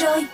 [0.00, 0.24] rồi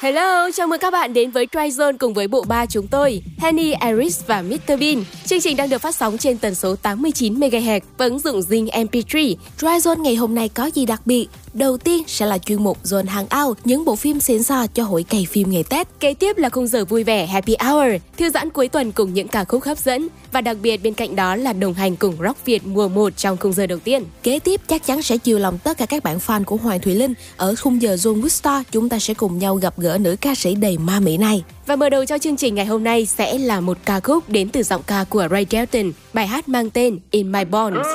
[0.00, 3.74] Hello, chào mừng các bạn đến với Tryzone cùng với bộ ba chúng tôi, Henny,
[3.86, 5.04] Iris và Mr Bean.
[5.24, 8.66] Chương trình đang được phát sóng trên tần số 89 MHz và ứng dụng Zing
[8.66, 9.34] MP3.
[9.58, 11.26] Tryzone ngày hôm nay có gì đặc biệt?
[11.54, 15.02] Đầu tiên sẽ là chuyên mục Zone Hangout, những bộ phim xịn sò cho hội
[15.02, 15.88] cày phim ngày Tết.
[16.00, 19.28] Kế tiếp là khung giờ vui vẻ Happy Hour, thư giãn cuối tuần cùng những
[19.28, 20.08] ca khúc hấp dẫn.
[20.32, 23.36] Và đặc biệt bên cạnh đó là đồng hành cùng Rock Việt mùa 1 trong
[23.36, 24.04] khung giờ đầu tiên.
[24.22, 26.94] Kế tiếp chắc chắn sẽ chiều lòng tất cả các bạn fan của Hoàng Thùy
[26.94, 27.14] Linh.
[27.36, 30.54] Ở khung giờ Zone Woodstock, chúng ta sẽ cùng nhau gặp gỡ nữ ca sĩ
[30.54, 31.44] đầy ma mỹ này.
[31.66, 34.48] Và mở đầu cho chương trình ngày hôm nay sẽ là một ca khúc đến
[34.48, 37.86] từ giọng ca của Ray Dalton, bài hát mang tên In My Bones.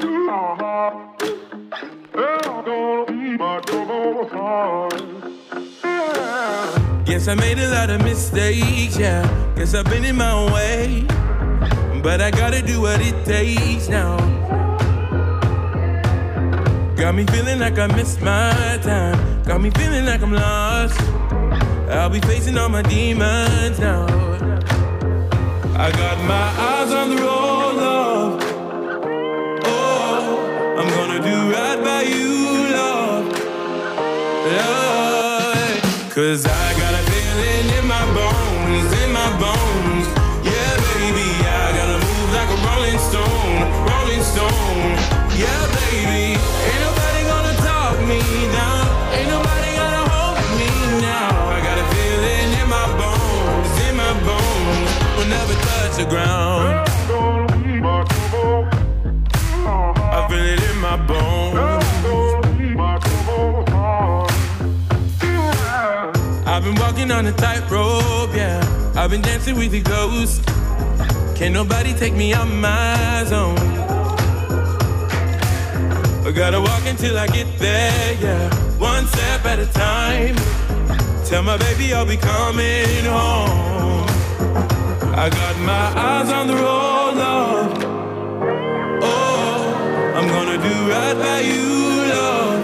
[0.00, 1.08] Uh-huh.
[7.04, 9.26] Guess I made a lot of mistakes, yeah.
[9.56, 11.04] Guess I've been in my way.
[12.00, 14.16] But I gotta do what it takes now.
[16.96, 19.42] Got me feeling like I missed my time.
[19.42, 21.00] Got me feeling like I'm lost.
[21.90, 24.06] I'll be facing all my demons now.
[25.74, 27.47] I got my eyes on the road,
[30.78, 33.26] I'm gonna do right by you, love.
[34.46, 36.14] Love.
[36.14, 40.06] Cause I got a feeling in my bones, in my bones.
[40.46, 43.58] Yeah, baby, I gotta move like a rolling stone,
[43.90, 44.94] rolling stone.
[45.34, 48.22] Yeah, baby, ain't nobody gonna talk me
[48.54, 48.86] down.
[49.18, 50.70] Ain't nobody gonna hold me
[51.02, 51.26] now.
[51.54, 54.90] I got a feeling in my bones, in my bones.
[55.18, 56.88] Will never touch the ground.
[60.18, 61.54] I feel it in my bones.
[66.44, 68.58] I've been walking on a tightrope, yeah.
[68.96, 70.44] I've been dancing with the ghost.
[71.36, 73.58] Can't nobody take me out my zone.
[76.26, 78.50] I gotta walk until I get there, yeah.
[78.78, 80.34] One step at a time.
[81.26, 84.08] Tell my baby I'll be coming home.
[85.14, 87.57] I got my eyes on the road, love.
[90.28, 91.64] Gonna do right by you,
[92.12, 92.60] love.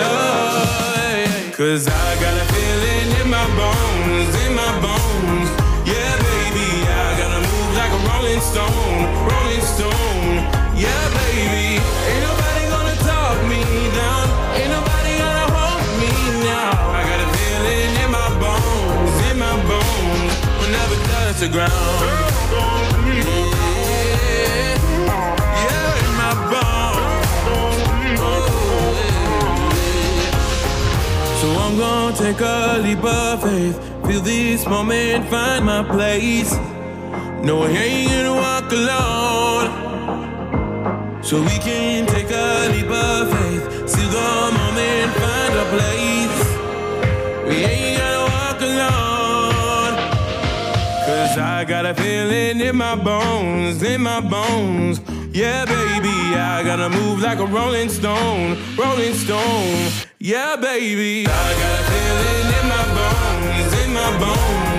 [0.00, 1.52] Love.
[1.52, 5.48] Cause I got a feeling in my bones, in my bones.
[5.84, 10.34] Yeah, baby, I gotta move like a rolling stone, rolling stone.
[10.74, 13.62] Yeah, baby, ain't nobody gonna talk me
[13.92, 14.24] down.
[14.56, 16.12] Ain't nobody gonna hold me
[16.48, 16.96] now.
[16.96, 20.32] I got a feeling in my bones, in my bones.
[20.58, 22.91] Will never touch the ground.
[31.72, 33.78] I'm gonna take a leap of faith.
[34.06, 36.52] Feel this moment, find my place.
[37.42, 39.70] No, I ain't gonna walk alone.
[41.24, 43.88] So we can take a leap of faith.
[43.88, 46.38] See the moment, find a place.
[47.48, 49.94] We ain't gonna walk alone.
[51.06, 55.00] Cause I got a feeling in my bones, in my bones.
[55.32, 60.01] Yeah, baby, I gotta move like a rolling stone, rolling stone.
[60.24, 64.71] Yeah, baby, I got a feeling in my bones, in my bones.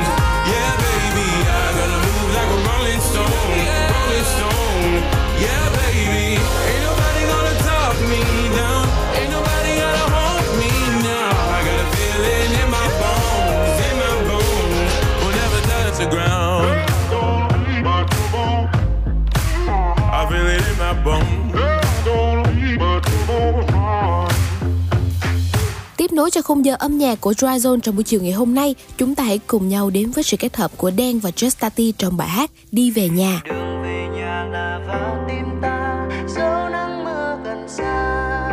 [26.24, 28.76] Nối cho khung giờ âm nhạc của Dry Zone trong buổi chiều ngày hôm nay,
[28.98, 31.94] chúng ta hãy cùng nhau đến với sự kết hợp của Đen và Just Tati
[31.98, 33.42] trong bài hát Đi về nhà.
[33.46, 38.50] đường về nhà là vào tim ta dẫu nắng mưa gần xa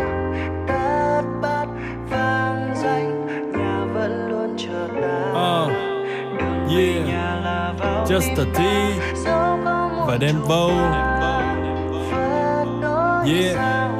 [0.69, 1.67] đất bát
[2.11, 5.72] vang danh nhà vẫn luôn chờ ta Uh,
[6.38, 7.06] đường về yeah.
[7.06, 8.06] nhà là vào
[10.06, 10.72] và đen đôi
[13.26, 14.00] Yeah.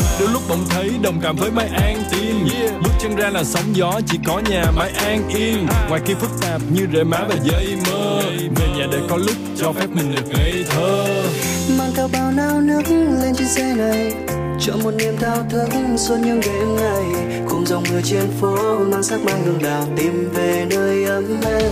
[0.21, 2.47] đôi lúc bỗng thấy đồng cảm với mai an tiên.
[2.83, 5.67] Bước chân ra là sóng gió chỉ có nhà mai an yên.
[5.89, 8.21] Ngoài kia phức tạp như rễ má và dây mơ.
[8.55, 11.05] Về nhà để có lúc cho phép mình được ngây thơ.
[11.77, 12.81] Mang theo bao nao nước
[13.21, 14.13] lên trên xe này.
[14.59, 17.05] Cho một niềm thao thức suốt những đêm ngày.
[17.49, 21.71] Cùng dòng mưa trên phố mang sắc mai hương đào tìm về nơi ấm êm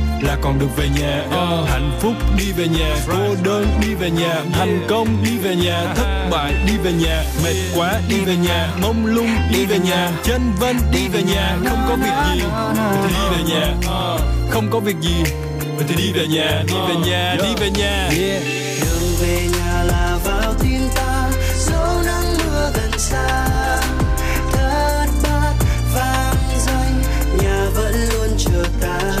[0.23, 4.09] là còn được về nhà uh, hạnh phúc đi về nhà cô đơn đi về
[4.11, 8.35] nhà thành công đi về nhà thất bại đi về nhà mệt quá đi về
[8.35, 12.41] nhà mông lung đi về nhà chân vân đi về nhà không có việc gì
[13.03, 15.23] thì đi về nhà uh, không có việc gì
[15.87, 18.43] thì đi về nhà đi về nhà đi về nhà yeah.
[18.81, 23.47] đường về nhà là vào tim ta dẫu nắng mưa gần xa
[24.51, 25.53] thất bát
[25.95, 26.35] vang
[26.67, 27.01] danh
[27.43, 29.20] nhà vẫn luôn chờ ta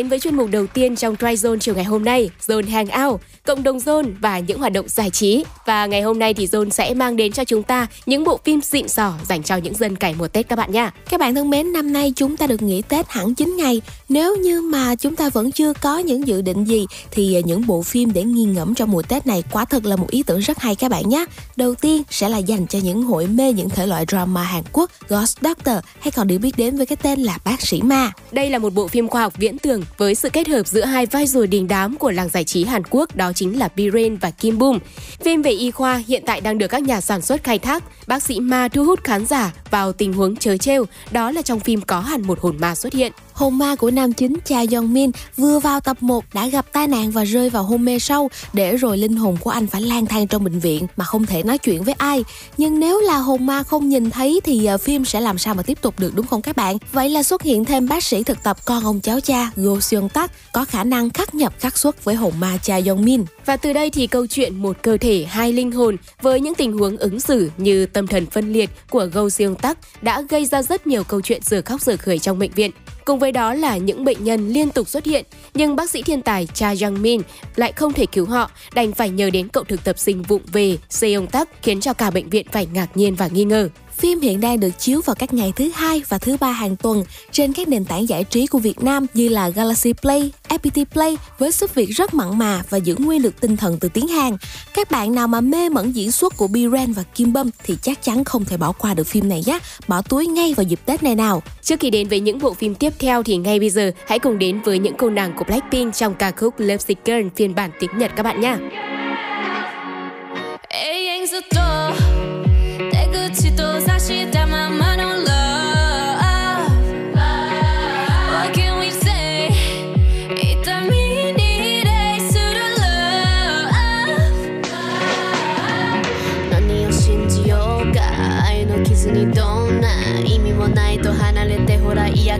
[0.00, 3.20] Đến với chuyên mục đầu tiên trong Try Zone chiều ngày hôm nay, Zone Hangout,
[3.50, 5.44] cộng đồng Zone và những hoạt động giải trí.
[5.66, 8.60] Và ngày hôm nay thì Zone sẽ mang đến cho chúng ta những bộ phim
[8.60, 10.90] xịn sò dành cho những dân cày mùa Tết các bạn nha.
[11.10, 13.82] Các bạn thân mến, năm nay chúng ta được nghỉ Tết hẳn 9 ngày.
[14.08, 17.82] Nếu như mà chúng ta vẫn chưa có những dự định gì thì những bộ
[17.82, 20.58] phim để nghiền ngẫm trong mùa Tết này quả thật là một ý tưởng rất
[20.58, 21.24] hay các bạn nhé.
[21.56, 24.90] Đầu tiên sẽ là dành cho những hội mê những thể loại drama Hàn Quốc
[25.08, 28.12] Ghost Doctor hay còn được biết đến với cái tên là Bác sĩ ma.
[28.32, 31.06] Đây là một bộ phim khoa học viễn tưởng với sự kết hợp giữa hai
[31.06, 34.30] vai rùa đình đám của làng giải trí Hàn Quốc đó chính là Biren và
[34.30, 34.78] Kim Bum.
[35.24, 37.84] Phim về y khoa hiện tại đang được các nhà sản xuất khai thác.
[38.06, 41.60] Bác sĩ ma thu hút khán giả vào tình huống chớ trêu, đó là trong
[41.60, 43.12] phim có hẳn một hồn ma xuất hiện.
[43.40, 46.88] Hồn ma của nam chính Cha Yong Min vừa vào tập 1 đã gặp tai
[46.88, 50.06] nạn và rơi vào hôn mê sâu để rồi linh hồn của anh phải lang
[50.06, 52.24] thang trong bệnh viện mà không thể nói chuyện với ai.
[52.56, 55.62] Nhưng nếu là hồn ma không nhìn thấy thì à, phim sẽ làm sao mà
[55.62, 56.76] tiếp tục được, đúng không các bạn?
[56.92, 60.08] Vậy là xuất hiện thêm bác sĩ thực tập con ông cháu cha Go Seong
[60.08, 63.24] Tak có khả năng khắc nhập khắc xuất với hồn ma Cha Yong Min.
[63.46, 66.72] Và từ đây thì câu chuyện một cơ thể, hai linh hồn với những tình
[66.72, 70.62] huống ứng xử như tâm thần phân liệt của Go Seong Tak đã gây ra
[70.62, 72.70] rất nhiều câu chuyện giờ khóc giờ cười trong bệnh viện.
[73.10, 75.24] Cùng với đó là những bệnh nhân liên tục xuất hiện,
[75.54, 77.20] nhưng bác sĩ thiên tài Cha Young Min
[77.56, 80.78] lại không thể cứu họ, đành phải nhờ đến cậu thực tập sinh vụng về
[80.88, 83.68] Seong Tak khiến cho cả bệnh viện phải ngạc nhiên và nghi ngờ.
[84.00, 87.04] Phim hiện đang được chiếu vào các ngày thứ hai và thứ ba hàng tuần
[87.32, 91.16] trên các nền tảng giải trí của Việt Nam như là Galaxy Play, FPT Play
[91.38, 94.36] với sức việc rất mặn mà và giữ nguyên được tinh thần từ tiếng Hàn.
[94.74, 98.02] Các bạn nào mà mê mẩn diễn xuất của Biren và Kim Bum thì chắc
[98.02, 99.58] chắn không thể bỏ qua được phim này nhé.
[99.88, 101.42] Bỏ túi ngay vào dịp Tết này nào.
[101.62, 104.38] Trước khi đến với những bộ phim tiếp theo thì ngay bây giờ hãy cùng
[104.38, 107.70] đến với những cô nàng của Blackpink trong ca khúc Love Sick Girl phiên bản
[107.80, 108.56] tiếng Nhật các bạn nhé.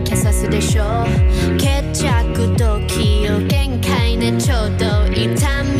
[0.03, 1.57] けさすでしょう。
[1.57, 5.70] 決着時を限界でちょうど痛み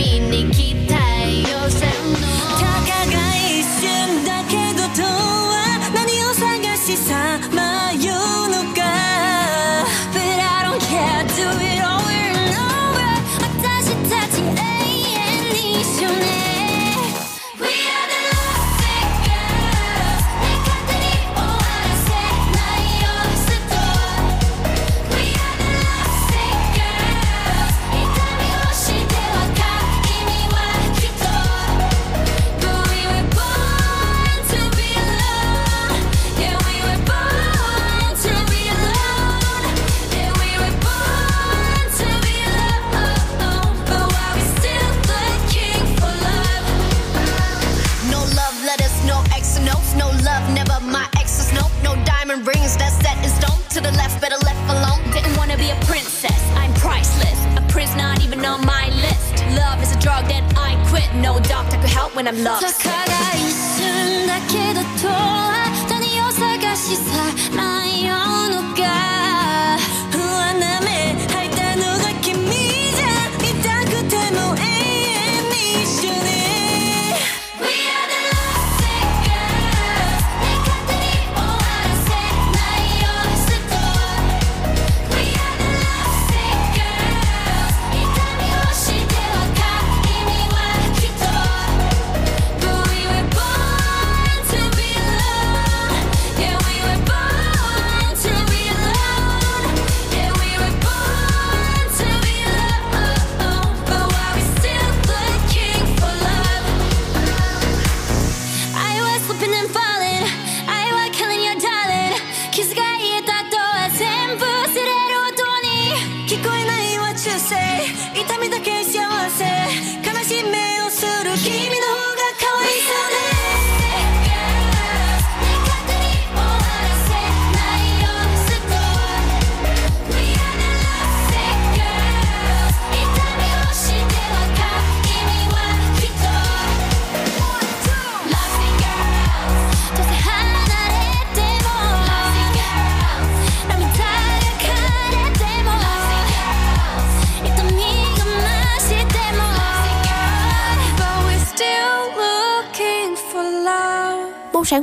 [52.53, 53.59] rings that's set in stone.
[53.75, 55.01] To the left, better left alone.
[55.15, 57.39] Didn't wanna be a princess, I'm priceless.
[57.61, 59.33] A prince not even on my list.
[59.61, 61.09] Love is a drug that I quit.
[61.15, 62.61] No doctor could help when I'm lost.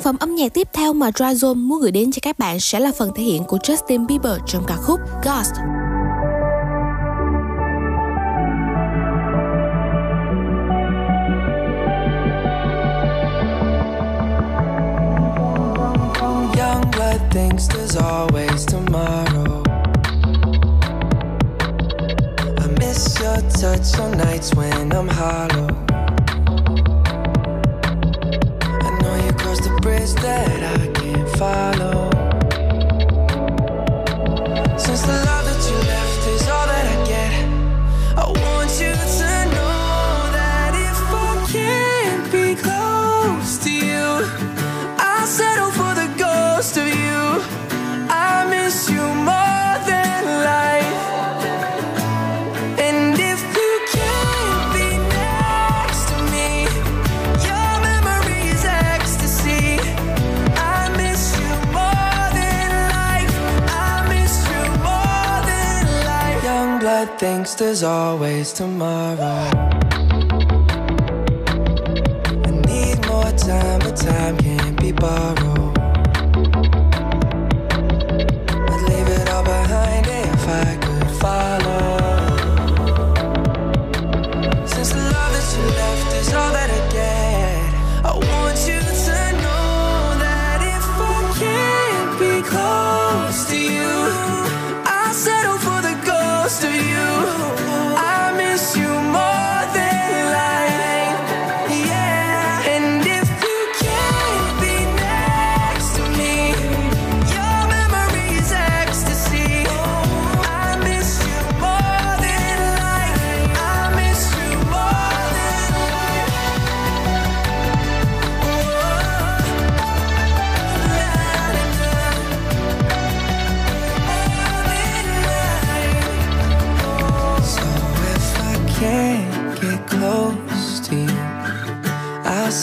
[0.09, 2.93] phẩm âm nhạc tiếp theo mà Drazom muốn gửi đến cho các bạn sẽ là
[2.99, 5.77] phần thể hiện của Justin Bieber trong ca khúc Ghost.
[67.68, 68.88] is always tomorrow.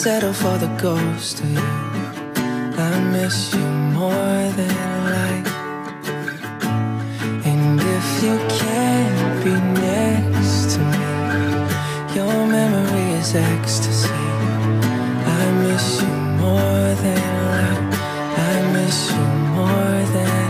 [0.06, 1.68] settle for the ghost of you.
[2.78, 3.66] I miss you
[3.98, 4.74] more than
[5.16, 5.50] life.
[7.50, 11.06] And if you can't be next to me,
[12.16, 14.20] your memory is ecstasy.
[15.40, 17.22] I miss you more than
[17.54, 17.84] life.
[18.50, 20.46] I miss you more than.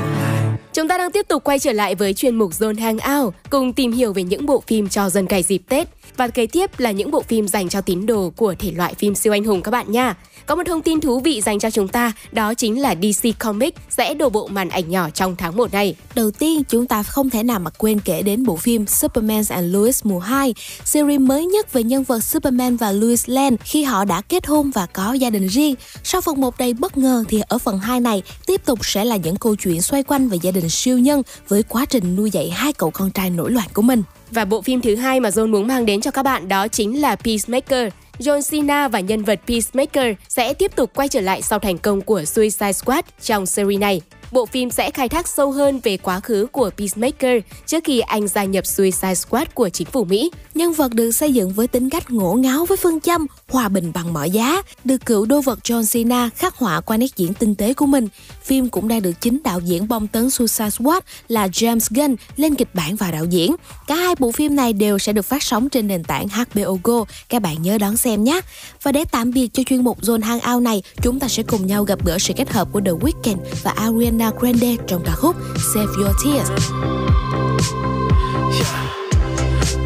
[0.72, 3.92] Chúng ta đang tiếp tục quay trở lại với chuyên mục Zone Hangout cùng tìm
[3.92, 7.10] hiểu về những bộ phim cho dân cày dịp Tết và kế tiếp là những
[7.10, 9.92] bộ phim dành cho tín đồ của thể loại phim siêu anh hùng các bạn
[9.92, 10.14] nha.
[10.46, 13.80] Có một thông tin thú vị dành cho chúng ta, đó chính là DC Comics
[13.90, 15.94] sẽ đổ bộ màn ảnh nhỏ trong tháng 1 này.
[16.14, 19.74] Đầu tiên, chúng ta không thể nào mà quên kể đến bộ phim Superman and
[19.74, 20.54] Lois mùa 2,
[20.84, 24.70] series mới nhất về nhân vật Superman và Lois Lane khi họ đã kết hôn
[24.70, 25.74] và có gia đình riêng.
[26.04, 29.16] Sau phần 1 đầy bất ngờ thì ở phần 2 này tiếp tục sẽ là
[29.16, 32.50] những câu chuyện xoay quanh về gia đình siêu nhân với quá trình nuôi dạy
[32.50, 34.02] hai cậu con trai nổi loạn của mình.
[34.30, 37.00] Và bộ phim thứ hai mà John muốn mang đến cho các bạn đó chính
[37.00, 37.92] là Peacemaker.
[38.18, 42.00] John Cena và nhân vật Peacemaker sẽ tiếp tục quay trở lại sau thành công
[42.00, 44.00] của Suicide Squad trong series này.
[44.32, 48.28] Bộ phim sẽ khai thác sâu hơn về quá khứ của Peacemaker trước khi anh
[48.28, 50.30] gia nhập Suicide Squad của chính phủ Mỹ.
[50.54, 53.92] Nhân vật được xây dựng với tính cách ngổ ngáo với phương châm hòa bình
[53.94, 57.54] bằng mọi giá, được cựu đô vật John Cena khắc họa qua nét diễn tinh
[57.54, 58.08] tế của mình.
[58.42, 62.54] Phim cũng đang được chính đạo diễn bom tấn Suicide Squad là James Gunn lên
[62.54, 63.54] kịch bản và đạo diễn.
[63.86, 67.04] Cả hai bộ phim này đều sẽ được phát sóng trên nền tảng HBO Go.
[67.28, 68.40] Các bạn nhớ đón xem nhé.
[68.86, 71.84] Và để tạm biệt cho chuyên mục Zone Hangout này, chúng ta sẽ cùng nhau
[71.84, 75.36] gặp gỡ sự kết hợp của The Weeknd và Ariana Grande trong ca khúc
[75.74, 76.50] Save Your Tears.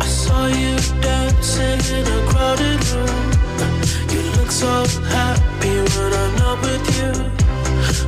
[0.00, 3.30] I saw you dancing in a crowded room.
[4.14, 7.12] You look so happy when I'm not with you.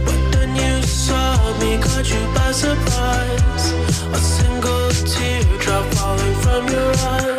[0.05, 3.73] But then you saw me, caught you by surprise.
[4.13, 7.32] A single teardrop falling from your eyes.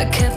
[0.00, 0.29] I kept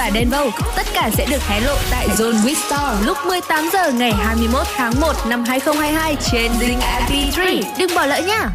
[0.00, 0.50] và và Vâu.
[0.76, 4.66] Tất cả sẽ được hé lộ tại Zone With Store lúc 18 giờ ngày 21
[4.76, 7.62] tháng 1 năm 2022 trên Zing MP3.
[7.78, 8.50] Đừng bỏ lỡ nha!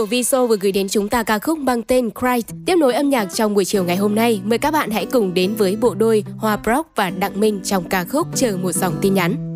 [0.00, 2.54] của Viso vừa gửi đến chúng ta ca khúc mang tên Cry.
[2.66, 5.34] Tiếp nối âm nhạc trong buổi chiều ngày hôm nay, mời các bạn hãy cùng
[5.34, 8.94] đến với bộ đôi Hoa Brock và Đặng Minh trong ca khúc Chờ một dòng
[9.00, 9.49] tin nhắn.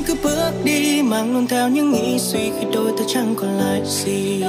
[0.00, 3.58] em cứ bước đi mang luôn theo những nghĩ suy khi đôi ta chẳng còn
[3.58, 4.42] lại gì.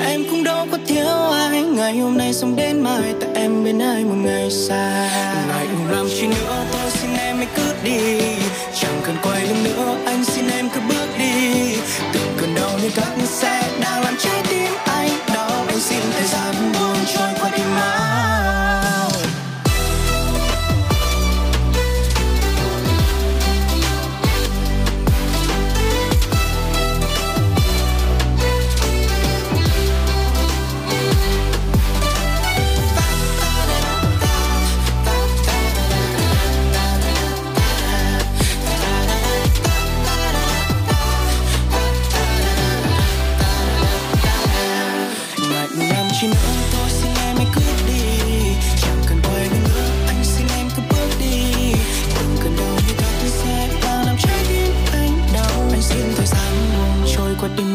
[0.00, 3.78] Em cũng đâu có thiếu ai, ngày hôm nay sống đến mai, tại em bên
[3.78, 5.10] ai một ngày xa.
[5.48, 8.20] Ngày cũng làm chi nữa, tôi xin em hãy cứ đi.
[8.80, 11.72] Chẳng cần quay lưng nữa, anh xin em cứ bước đi.
[12.12, 14.37] Từng cơn đau như các xe đang làm chết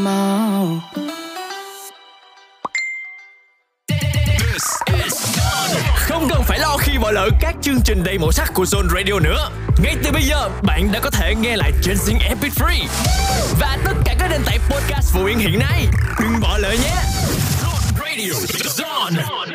[0.04, 0.82] mau
[5.96, 8.89] Không cần phải lo khi bỏ lỡ các chương trình đầy màu sắc của Zone
[8.89, 9.50] Radio nữa.
[9.84, 12.88] Ngay từ bây giờ, bạn đã có thể nghe lại trên Zing Epic Free
[13.60, 15.88] và tất cả các nền tảng podcast phổ biến hiện nay.
[16.20, 16.96] Đừng bỏ lỡ nhé.
[17.62, 18.34] Zone Radio,
[18.78, 19.53] Zone.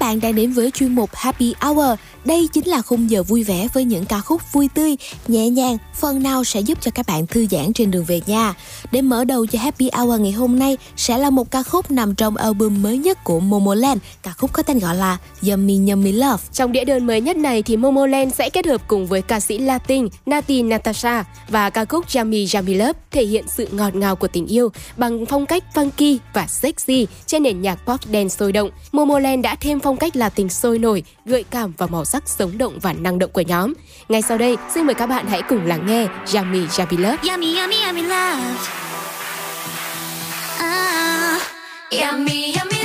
[0.00, 1.98] Bạn đang đến với chuyên mục Happy Hour.
[2.24, 4.96] Đây chính là khung giờ vui vẻ với những ca khúc vui tươi,
[5.28, 8.54] nhẹ nhàng, phần nào sẽ giúp cho các bạn thư giãn trên đường về nhà.
[8.92, 12.14] Để mở đầu cho Happy Hour ngày hôm nay sẽ là một ca khúc nằm
[12.14, 16.42] trong album mới nhất của Momoland, ca khúc có tên gọi là Yummy Yummy Love.
[16.52, 19.58] Trong đĩa đơn mới nhất này thì Momoland sẽ kết hợp cùng với ca sĩ
[19.58, 24.28] Latin Nati Natasha và ca khúc Yummy Yummy Love thể hiện sự ngọt ngào của
[24.28, 28.70] tình yêu bằng phong cách funky và sexy trên nền nhạc pop dance sôi động.
[28.92, 32.28] Momoland đã thêm phong phong cách là tình sôi nổi, gợi cảm và màu sắc
[32.28, 33.72] sống động và năng động của nhóm.
[34.08, 37.16] Ngay sau đây, xin mời các bạn hãy cùng lắng nghe Yummy Yummy Love.
[37.30, 38.42] Yummy, yummy, yummy love.
[40.58, 41.42] Ah,
[41.90, 42.79] yummy, yummy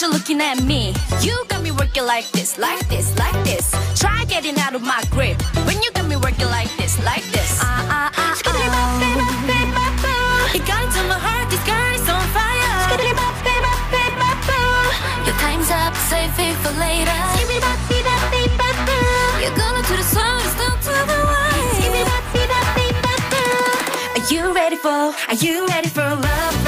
[0.00, 0.94] I got you looking at me.
[1.20, 3.70] You got me working like this, like this, like this.
[4.00, 5.36] Try getting out of my grip
[5.66, 7.58] when you got me working like this, like this.
[7.60, 8.32] Ah ah ah.
[10.54, 12.96] It got into my heart, this girl is on fire.
[15.26, 17.20] Your time's up, save it for later.
[19.42, 21.60] You're gonna to the sun, it's down to the wire.
[24.16, 24.88] Are you ready for?
[25.28, 26.59] Are you ready for love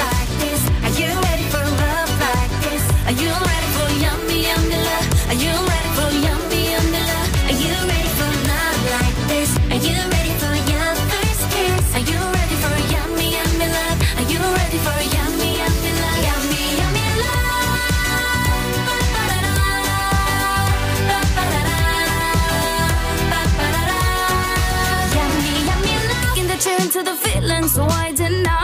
[26.93, 28.62] to the feeling, so why deny?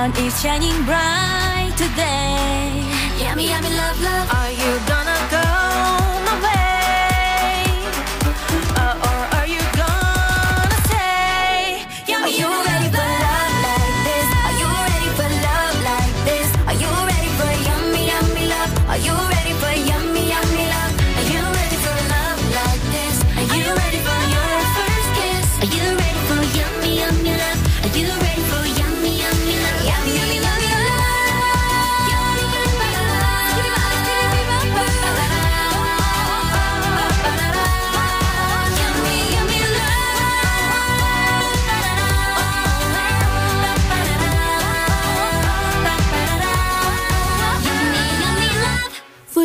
[0.00, 2.82] Sun is shining bright today.
[3.20, 4.32] Yummy, yummy love, love.
[4.32, 4.99] Are you gonna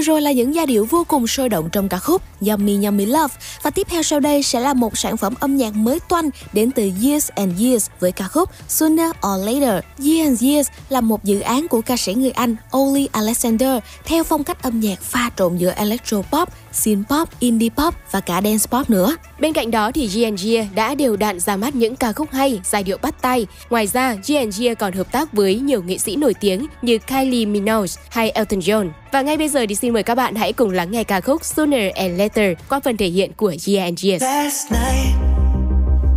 [0.05, 3.35] rồi là những giai điệu vô cùng sôi động trong ca khúc Yummy Yummy Love
[3.61, 6.71] và tiếp theo sau đây sẽ là một sản phẩm âm nhạc mới toanh đến
[6.71, 9.83] từ Years and Years với ca khúc Sooner or Later.
[10.05, 14.23] Years and Years là một dự án của ca sĩ người Anh Oli Alexander theo
[14.23, 18.41] phong cách âm nhạc pha trộn giữa electro pop, synth pop, indie pop và cả
[18.43, 19.15] dance pop nữa.
[19.39, 22.83] Bên cạnh đó thì G&G đã đều đặn ra mắt những ca khúc hay, giai
[22.83, 23.47] điệu bắt tay.
[23.69, 27.87] Ngoài ra, G&G còn hợp tác với nhiều nghệ sĩ nổi tiếng như Kylie Minogue
[28.09, 28.89] hay Elton John.
[29.11, 31.45] Và ngay bây giờ thì xin mời các bạn hãy cùng lắng nghe ca khúc
[31.45, 34.07] Sooner and Later qua phần thể hiện của G&G.
[34.21, 35.15] Last night,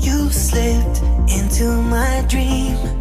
[0.00, 2.97] you slipped into my dream.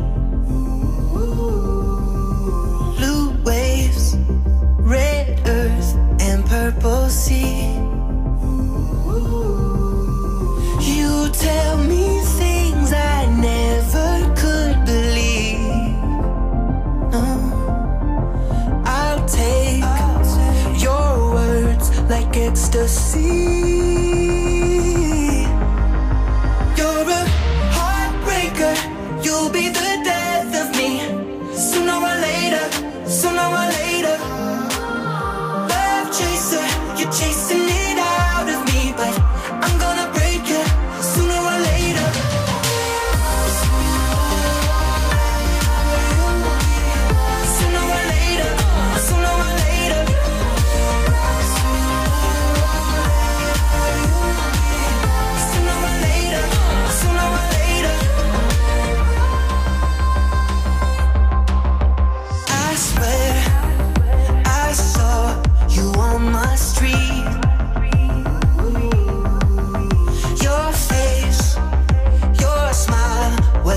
[6.77, 7.75] apple seed.
[10.81, 15.59] You tell me things I never could believe.
[17.11, 17.25] No,
[18.85, 24.46] I'll take, I'll take your words like ecstasy.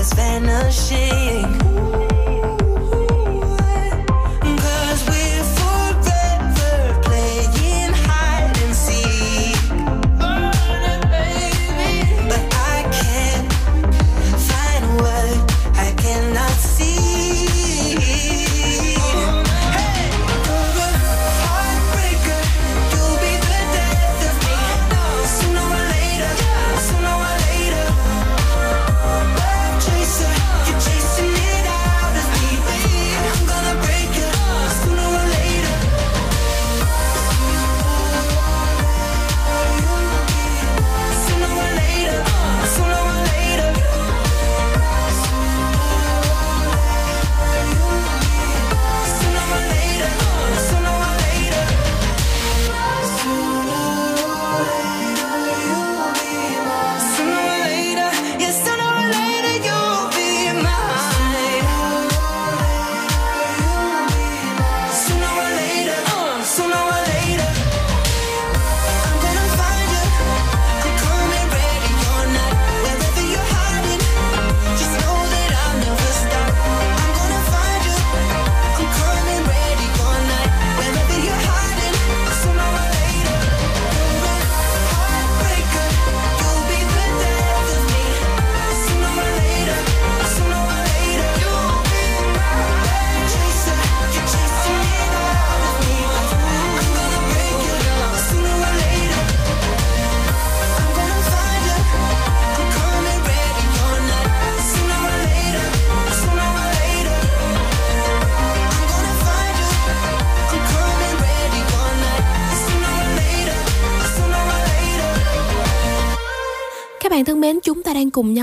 [0.01, 1.60] was vanishing.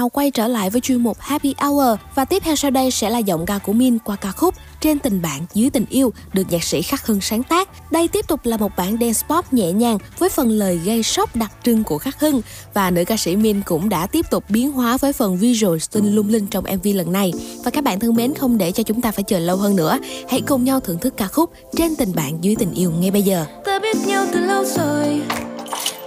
[0.09, 3.19] quay trở lại với chuyên mục Happy Hour và tiếp theo sau đây sẽ là
[3.19, 6.65] giọng ca của Min qua ca khúc Trên tình bạn dưới tình yêu được nhạc
[6.65, 7.93] sĩ Khắc Hưng sáng tác.
[7.93, 11.37] Đây tiếp tục là một bản dance pop nhẹ nhàng với phần lời gây sốc
[11.37, 12.43] đặc trưng của Khắc Hưng
[12.75, 16.15] và nữ ca sĩ Min cũng đã tiếp tục biến hóa với phần visual xinh
[16.15, 17.33] lung linh trong MV lần này.
[17.65, 19.99] Và các bạn thân mến không để cho chúng ta phải chờ lâu hơn nữa,
[20.29, 23.23] hãy cùng nhau thưởng thức ca khúc Trên tình bạn dưới tình yêu ngay bây
[23.23, 23.47] giờ.
[23.65, 25.23] Ta biết nhau từ lâu rồi,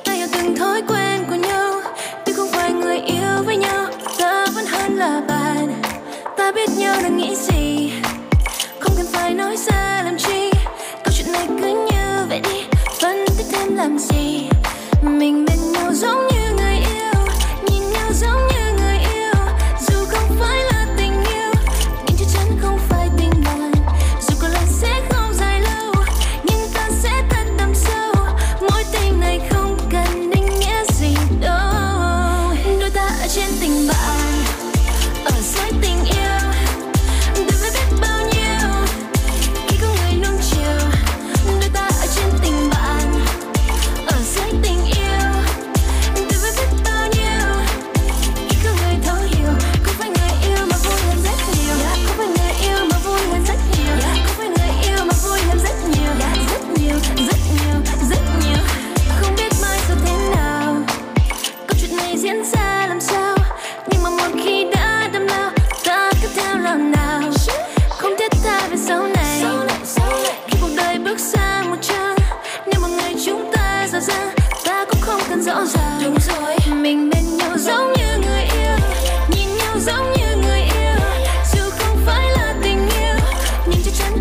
[0.05, 1.10] ta từng thói quen
[6.37, 7.91] ta biết nhau đang nghĩ gì.
[8.79, 10.51] Không cần phải nói ra làm chi.
[11.03, 12.63] Câu chuyện này cứ như vậy đi.
[13.01, 14.49] Phân tích thêm làm gì.
[15.03, 16.30] Mình bên nhau giống như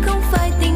[0.01, 0.70] không phải tình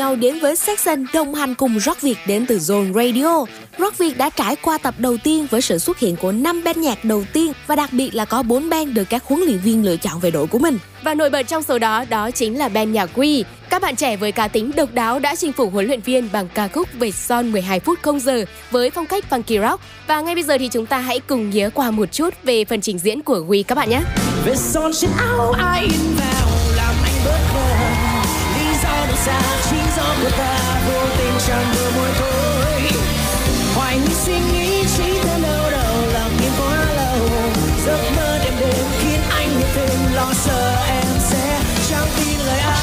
[0.00, 3.44] nhau đến với section đồng hành cùng Rock Việt đến từ Zone Radio.
[3.78, 6.78] Rock Việt đã trải qua tập đầu tiên với sự xuất hiện của 5 band
[6.78, 9.84] nhạc đầu tiên và đặc biệt là có 4 band được các huấn luyện viên
[9.84, 10.78] lựa chọn về đội của mình.
[11.02, 13.44] Và nổi bật trong số đó đó chính là band nhạc Quy.
[13.70, 16.48] Các bạn trẻ với cá tính độc đáo đã chinh phục huấn luyện viên bằng
[16.54, 19.82] ca khúc về son 12 phút không giờ với phong cách funky rock.
[20.06, 22.80] Và ngay bây giờ thì chúng ta hãy cùng nhớ qua một chút về phần
[22.80, 24.00] trình diễn của Quy các bạn nhé.
[24.44, 26.29] Vết son trên áo ai in vào
[29.24, 29.40] xa
[29.70, 32.90] chính do của ta vô tình chẳng vừa môi thôi
[33.74, 37.28] Hoài nghi suy nghĩ chỉ theo lâu đầu lặng im quá lâu
[37.86, 41.60] Giấc mơ đêm đêm khiến anh như thêm lo sợ em sẽ
[41.90, 42.80] chẳng tin lời ai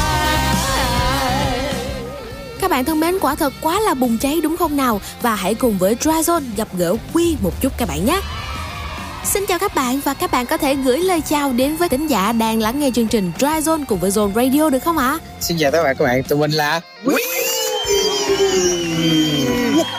[2.59, 5.01] Các bạn thân mến, quả thật quá là bùng cháy đúng không nào?
[5.21, 8.21] Và hãy cùng với Dryzone gặp gỡ Quy một chút các bạn nhé.
[9.47, 12.31] Chào các bạn và các bạn có thể gửi lời chào đến với thính giả
[12.31, 15.17] đang lắng nghe chương trình Dryzone cùng với Zone Radio được không ạ?
[15.39, 16.81] Xin chào tất cả các bạn, tụi mình là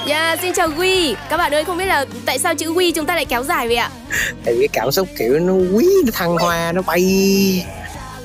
[0.07, 1.15] Yeah, xin chào Quy.
[1.31, 3.67] Các bạn ơi, không biết là tại sao chữ Quy chúng ta lại kéo dài
[3.67, 3.91] vậy ạ?
[4.45, 7.67] Tại vì cảm xúc kiểu nó quý, nó thăng hoa, nó bay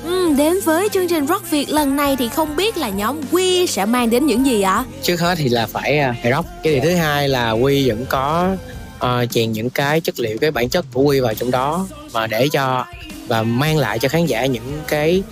[0.04, 3.66] Ừ, đến với chương trình Rock Việt lần này thì không biết là nhóm Quy
[3.66, 4.84] sẽ mang đến những gì ạ?
[5.02, 8.56] Trước hết thì là phải uh, rock Cái điều thứ hai là Quy vẫn có
[9.04, 12.26] uh, chèn những cái chất liệu, cái bản chất của Quy vào trong đó và
[12.26, 12.84] để cho
[13.28, 15.22] và mang lại cho khán giả những cái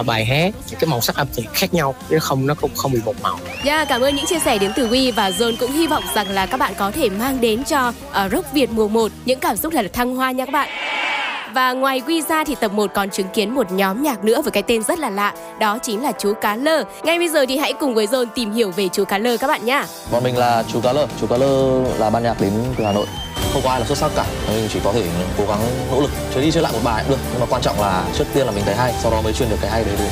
[0.00, 2.70] uh, bài hát, những cái màu sắc âm nhạc khác nhau Chứ không nó cũng
[2.76, 5.56] không bị một màu Yeah, cảm ơn những chia sẻ đến từ Quy và John
[5.60, 8.70] cũng hy vọng rằng là các bạn có thể mang đến cho uh, Rock Việt
[8.70, 10.68] mùa 1 những cảm xúc thật là thăng hoa nha các bạn.
[11.54, 14.50] Và ngoài Quy ra thì tập 1 còn chứng kiến một nhóm nhạc nữa với
[14.50, 16.84] cái tên rất là lạ, đó chính là chú Cá Lơ.
[17.02, 19.46] Ngay bây giờ thì hãy cùng với Zone tìm hiểu về chú Cá Lơ các
[19.46, 19.86] bạn nhá.
[20.10, 21.06] Bọn mình là chú Cá Lơ.
[21.20, 23.06] Chú Cá Lơ là ban nhạc đến từ Hà Nội.
[23.52, 24.24] Không có ai là xuất sắc cả.
[24.48, 25.02] Mình chỉ có thể
[25.38, 25.58] cố gắng
[25.92, 27.22] nỗ lực chơi đi chơi lại một bài cũng được.
[27.30, 29.50] Nhưng mà quan trọng là trước tiên là mình thấy hay, sau đó mới truyền
[29.50, 30.08] được cái hay đấy đến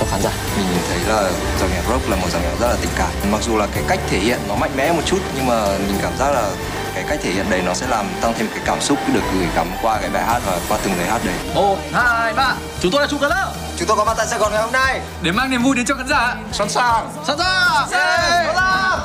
[0.00, 0.30] cho khán giả.
[0.56, 1.30] mình thấy là
[1.60, 3.82] dòng nhạc rock là một dòng nhạc rất là tình cảm mặc dù là cái
[3.88, 6.50] cách thể hiện nó mạnh mẽ một chút nhưng mà mình cảm giác là
[6.94, 9.46] cái cách thể hiện đấy nó sẽ làm tăng thêm cái cảm xúc được gửi
[9.56, 11.34] gắm qua cái bài hát và qua từng lời hát đấy.
[11.54, 12.54] Một hai ba.
[12.80, 15.00] Chúng tôi là cá lơ chúng tôi có mặt tại sài gòn ngày hôm nay.
[15.22, 16.36] Để mang niềm vui đến cho khán giả.
[16.52, 17.08] Sẵn sàng.
[17.26, 17.88] Sẵn sàng.
[17.90, 19.00] Sẵn sàng.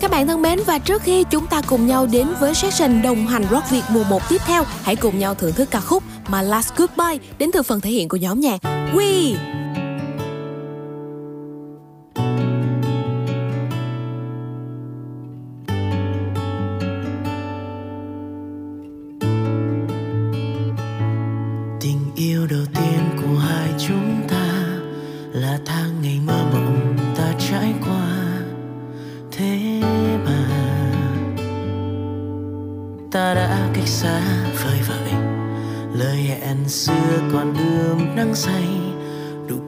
[0.00, 3.26] Các bạn thân mến và trước khi chúng ta cùng nhau đến với session đồng
[3.26, 6.42] hành Rock Việt mùa 1 tiếp theo, hãy cùng nhau thưởng thức ca khúc My
[6.42, 8.60] Last Goodbye đến từ phần thể hiện của nhóm nhạc
[8.94, 9.34] We.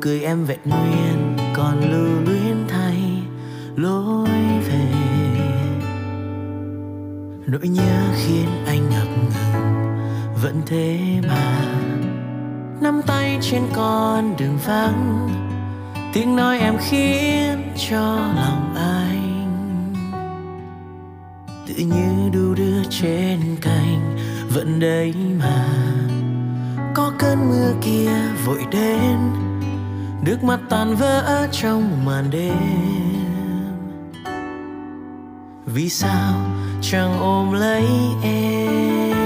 [0.00, 3.22] Cười em vẹn nguyên, còn lưu luyến thay
[3.76, 4.28] lối
[4.68, 4.86] về.
[7.46, 9.62] Nỗi nhớ khiến anh ngập ngừng,
[10.42, 10.98] vẫn thế
[11.28, 11.62] mà.
[12.80, 15.28] Nắm tay trên con đường vắng,
[16.12, 19.30] tiếng nói em khiến cho lòng anh
[21.66, 24.16] tự như đu đưa trên cành,
[24.54, 25.66] vẫn đấy mà.
[26.94, 28.10] Có cơn mưa kia
[28.46, 29.18] vội đến
[30.24, 32.56] nước mắt tan vỡ trong màn đêm.
[35.66, 36.34] Vì sao
[36.82, 37.84] chẳng ôm lấy
[38.22, 39.19] em?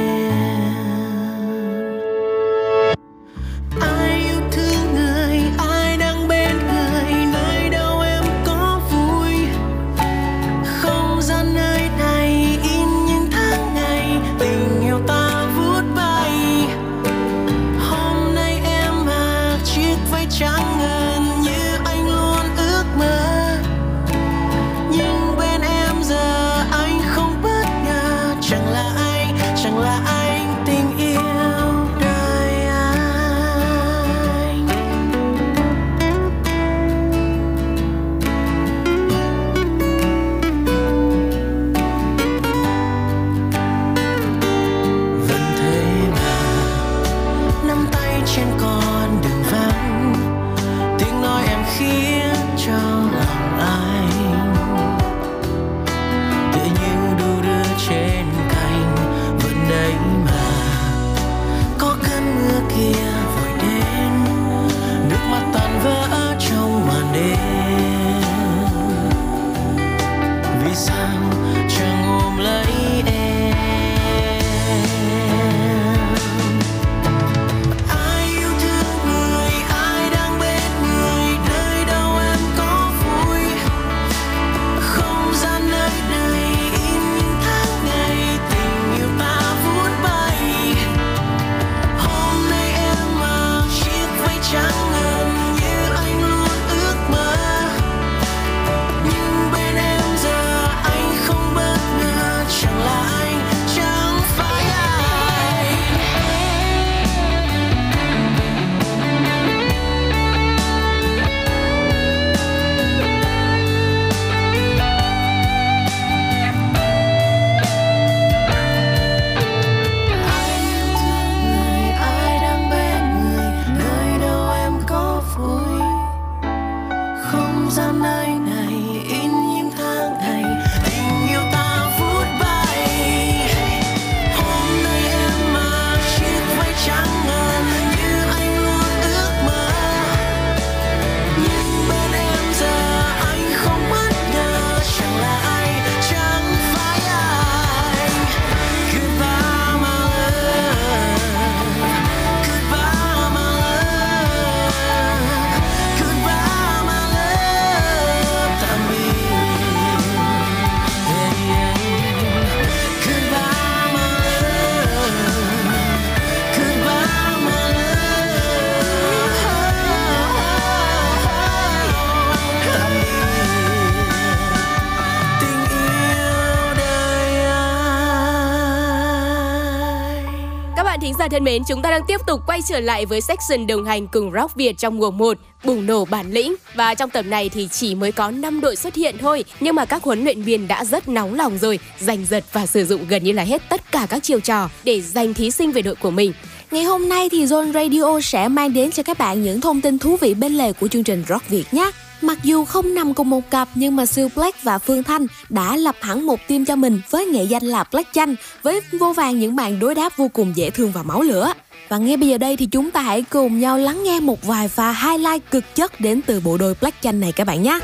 [181.35, 184.33] Thân mến, chúng ta đang tiếp tục quay trở lại với section đồng hành cùng
[184.33, 186.55] Rock Việt trong mùa 1, bùng nổ bản lĩnh.
[186.75, 189.85] Và trong tập này thì chỉ mới có 5 đội xuất hiện thôi, nhưng mà
[189.85, 193.25] các huấn luyện viên đã rất nóng lòng rồi, giành giật và sử dụng gần
[193.25, 196.11] như là hết tất cả các chiêu trò để giành thí sinh về đội của
[196.11, 196.33] mình.
[196.71, 199.99] Ngày hôm nay thì Zone Radio sẽ mang đến cho các bạn những thông tin
[199.99, 201.91] thú vị bên lề của chương trình Rock Việt nhé.
[202.21, 205.77] Mặc dù không nằm cùng một cặp nhưng mà Siêu Black và Phương Thanh đã
[205.77, 209.39] lập hẳn một team cho mình với nghệ danh là Black Chanh với vô vàng
[209.39, 211.53] những màn đối đáp vô cùng dễ thương và máu lửa.
[211.89, 214.69] Và ngay bây giờ đây thì chúng ta hãy cùng nhau lắng nghe một vài
[214.69, 217.79] pha highlight cực chất đến từ bộ đôi Black Chanh này các bạn nhé.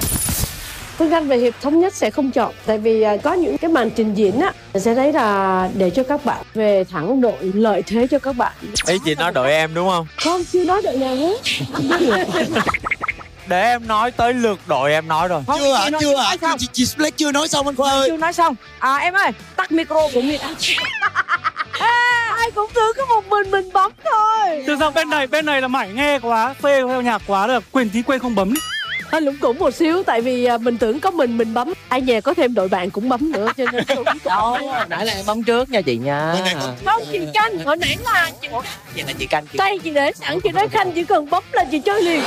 [0.98, 3.70] Phương Anh về hiệp thống nhất sẽ không chọn tại vì à, có những cái
[3.70, 7.82] màn trình diễn á sẽ thấy là để cho các bạn về thẳng đội lợi
[7.86, 8.52] thế cho các bạn
[8.86, 11.40] ý chị nói đội em đúng không không chưa nói đội nào hết
[13.50, 15.42] để em nói tới lượt đội em nói rồi.
[15.58, 18.08] Chưa hả chưa hả chị, chị Black chưa nói xong anh Khoa ơi.
[18.10, 18.54] chưa nói xong.
[18.78, 20.40] À em ơi tắt micro của mình
[21.72, 24.64] à, ai cũng tưởng có một mình mình bấm thôi.
[24.66, 27.60] Từ sao bên này bên này là mải nghe quá phê theo nhạc quá là
[27.72, 28.54] quên tí quên không bấm
[29.12, 31.72] hơi lúng túng một xíu tại vì à, mình tưởng có mình mình bấm.
[31.88, 35.12] Ai nhà có thêm đội bạn cũng bấm nữa cho nên túng Đâu, nãy là
[35.12, 36.34] em bấm trước nha chị nha.
[36.84, 38.48] Không chị canh hồi nãy là chị
[38.94, 41.44] vậy là chị canh chị tay chị để sẵn chị nói khanh chỉ cần bấm
[41.52, 42.22] là chị chơi liền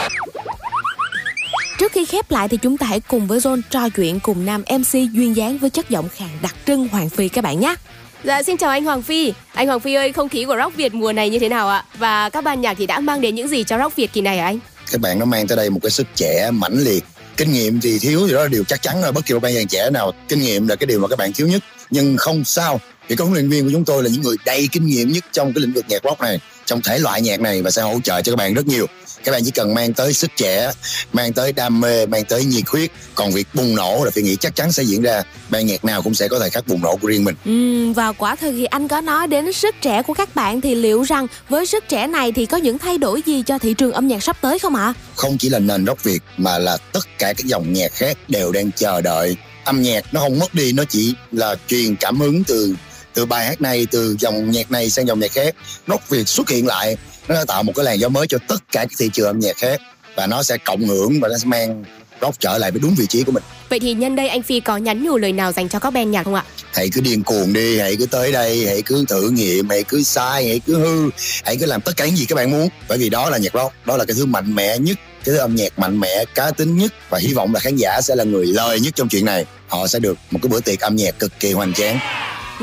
[1.84, 4.64] Trước khi khép lại thì chúng ta hãy cùng với Zone trò chuyện cùng nam
[4.70, 7.76] MC duyên dáng với chất giọng khàn đặc trưng Hoàng Phi các bạn nhé.
[8.24, 9.34] Dạ xin chào anh Hoàng Phi.
[9.54, 11.86] Anh Hoàng Phi ơi, không khí của Rock Việt mùa này như thế nào ạ?
[11.98, 14.38] Và các ban nhạc thì đã mang đến những gì cho Rock Việt kỳ này
[14.38, 14.60] hả anh?
[14.92, 17.04] các bạn nó mang tới đây một cái sức trẻ mãnh liệt
[17.38, 19.54] kinh nghiệm thì thiếu thì đó là điều chắc chắn rồi bất kỳ một ban
[19.54, 22.44] nhạc trẻ nào kinh nghiệm là cái điều mà các bạn thiếu nhất nhưng không
[22.46, 25.12] sao vì các huấn luyện viên của chúng tôi là những người đầy kinh nghiệm
[25.12, 27.82] nhất trong cái lĩnh vực nhạc rock này trong thể loại nhạc này và sẽ
[27.82, 28.88] hỗ trợ cho các bạn rất nhiều
[29.24, 30.72] các bạn chỉ cần mang tới sức trẻ
[31.14, 32.92] mang tới đam mê mang tới nhiệt huyết.
[33.16, 35.24] Còn việc bùng nổ là phải nghĩ chắc chắn sẽ diễn ra.
[35.50, 37.36] Ban nhạc nào cũng sẽ có thời khắc bùng nổ của riêng mình.
[37.46, 40.76] Ừm, và quả thực thì anh có nói đến sức trẻ của các bạn thì
[40.76, 43.92] liệu rằng với sức trẻ này thì có những thay đổi gì cho thị trường
[43.92, 44.94] âm nhạc sắp tới không ạ?
[45.16, 48.52] không chỉ là nền rock việt mà là tất cả các dòng nhạc khác đều
[48.52, 49.38] đang chờ đợi.
[49.64, 52.76] Âm nhạc nó không mất đi nó chỉ là truyền cảm hứng từ
[53.14, 55.56] từ bài hát này từ dòng nhạc này sang dòng nhạc khác.
[55.88, 56.98] Rock việt xuất hiện lại
[57.28, 59.40] nó đã tạo một cái làn gió mới cho tất cả các thị trường âm
[59.40, 59.82] nhạc khác
[60.16, 61.84] và nó sẽ cộng hưởng và nó sẽ mang
[62.22, 63.44] rock trở lại với đúng vị trí của mình.
[63.70, 66.10] Vậy thì nhân đây anh Phi có nhắn nhủ lời nào dành cho các band
[66.10, 66.44] nhạc không ạ?
[66.74, 70.04] hãy cứ điên cuồng đi hãy cứ tới đây hãy cứ thử nghiệm hãy cứ
[70.04, 71.10] sai hãy cứ hư
[71.46, 72.70] hãy cứ làm tất cả những gì các bạn muốn.
[72.90, 75.38] Bởi vì đó là nhạc rock đó là cái thứ mạnh mẽ nhất cái thứ
[75.38, 78.24] âm nhạc mạnh mẽ cá tính nhất và hy vọng là khán giả sẽ là
[78.24, 79.46] người lời nhất trong chuyện này.
[79.68, 82.00] Họ sẽ được một cái bữa tiệc âm nhạc cực kỳ hoành tráng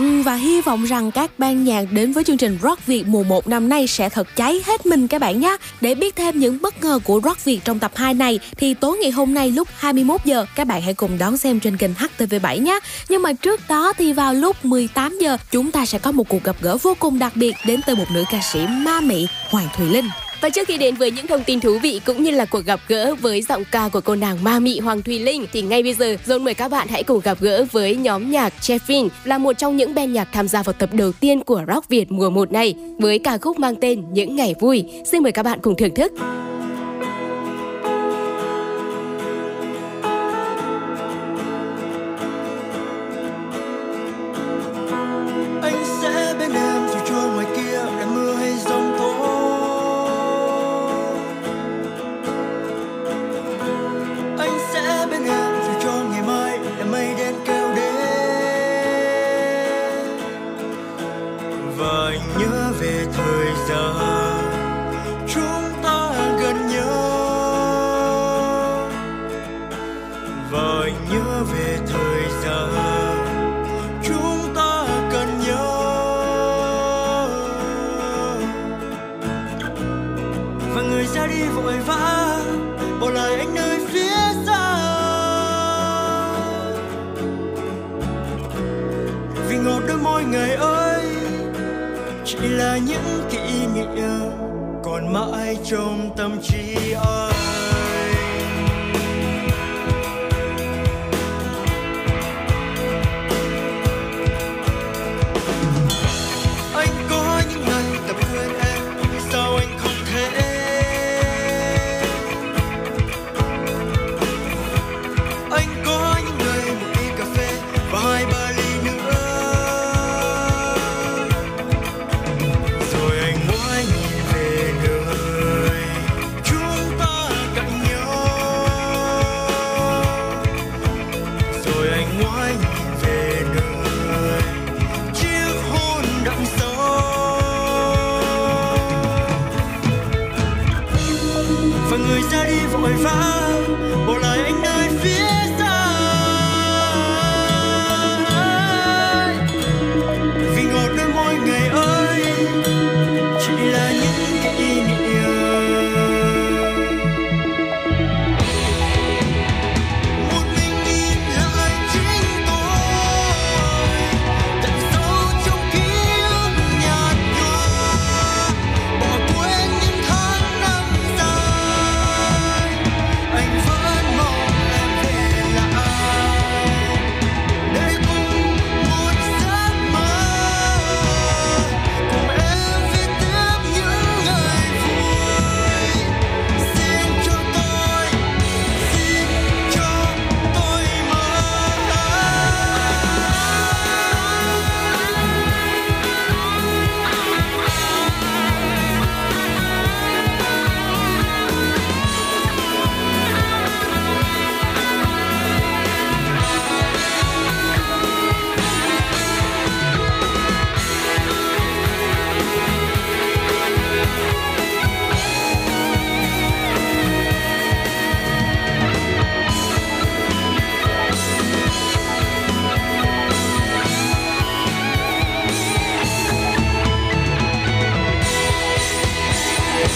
[0.01, 3.23] Ừ, và hy vọng rằng các ban nhạc đến với chương trình Rock Việt mùa
[3.23, 5.57] 1 năm nay sẽ thật cháy hết mình các bạn nhé.
[5.81, 8.99] Để biết thêm những bất ngờ của Rock Việt trong tập 2 này, thì tối
[8.99, 12.63] ngày hôm nay lúc 21 giờ, các bạn hãy cùng đón xem trên kênh HTV7
[12.63, 12.79] nhé.
[13.09, 16.45] Nhưng mà trước đó thì vào lúc 18 giờ, chúng ta sẽ có một cuộc
[16.45, 19.69] gặp gỡ vô cùng đặc biệt đến từ một nữ ca sĩ ma mị, Hoàng
[19.77, 20.09] Thùy Linh.
[20.41, 22.81] Và trước khi đến với những thông tin thú vị cũng như là cuộc gặp
[22.89, 25.95] gỡ với giọng ca của cô nàng ma mị Hoàng Thùy Linh, thì ngay bây
[25.95, 29.53] giờ Zone mời các bạn hãy cùng gặp gỡ với nhóm nhạc Chefin là một
[29.53, 32.53] trong những band nhạc tham gia vào tập đầu tiên của Rock Việt mùa 1
[32.53, 34.85] này, với ca khúc mang tên Những ngày vui.
[35.05, 36.13] Xin mời các bạn cùng thưởng thức.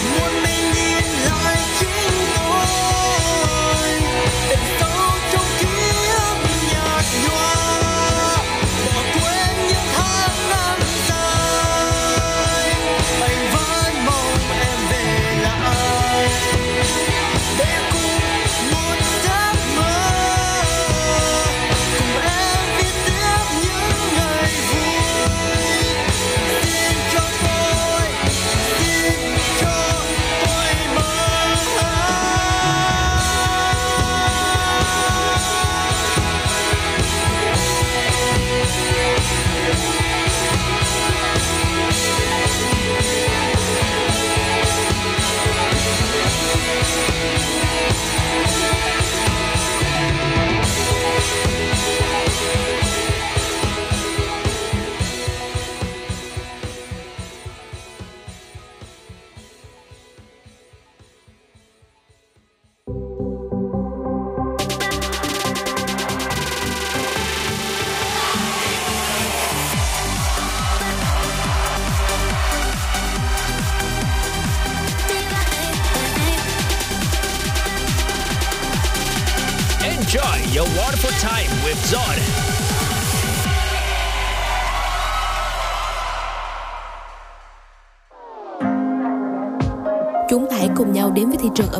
[0.05, 0.44] One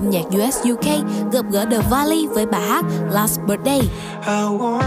[0.06, 3.82] âm nhạc US UK gặp gỡ The Valley với bài hát Last Birthday.
[4.28, 4.85] I want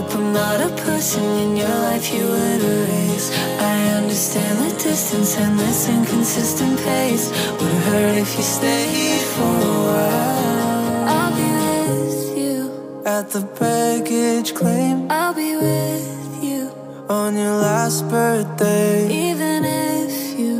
[0.00, 3.28] hope I'm not a person in your life you would erase.
[3.58, 7.26] I understand the distance and this inconsistent pace.
[7.58, 11.08] Would hurt if you stayed for a while.
[11.16, 15.10] I'll be with you at the baggage claim.
[15.10, 16.70] I'll be with you
[17.08, 19.06] on your last birthday.
[19.28, 20.54] Even if you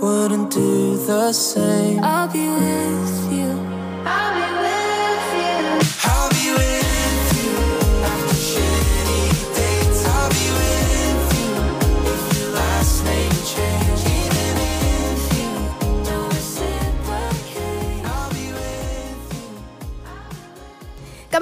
[0.00, 3.15] wouldn't do the same, I'll be with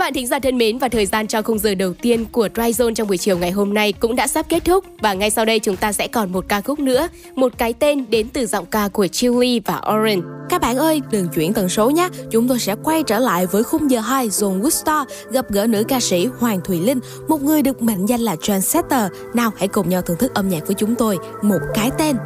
[0.04, 2.94] bạn thính giả thân mến và thời gian cho khung giờ đầu tiên của Tryzone
[2.94, 5.58] trong buổi chiều ngày hôm nay cũng đã sắp kết thúc và ngay sau đây
[5.58, 8.88] chúng ta sẽ còn một ca khúc nữa, một cái tên đến từ giọng ca
[8.88, 10.22] của Chili và Oren.
[10.48, 12.08] Các bạn ơi, đừng chuyển tần số nhé.
[12.30, 15.84] Chúng tôi sẽ quay trở lại với khung giờ 2 Zone Woodstock gặp gỡ nữ
[15.88, 19.12] ca sĩ Hoàng Thùy Linh, một người được mệnh danh là trendsetter.
[19.34, 22.16] Nào hãy cùng nhau thưởng thức âm nhạc với chúng tôi, một cái tên.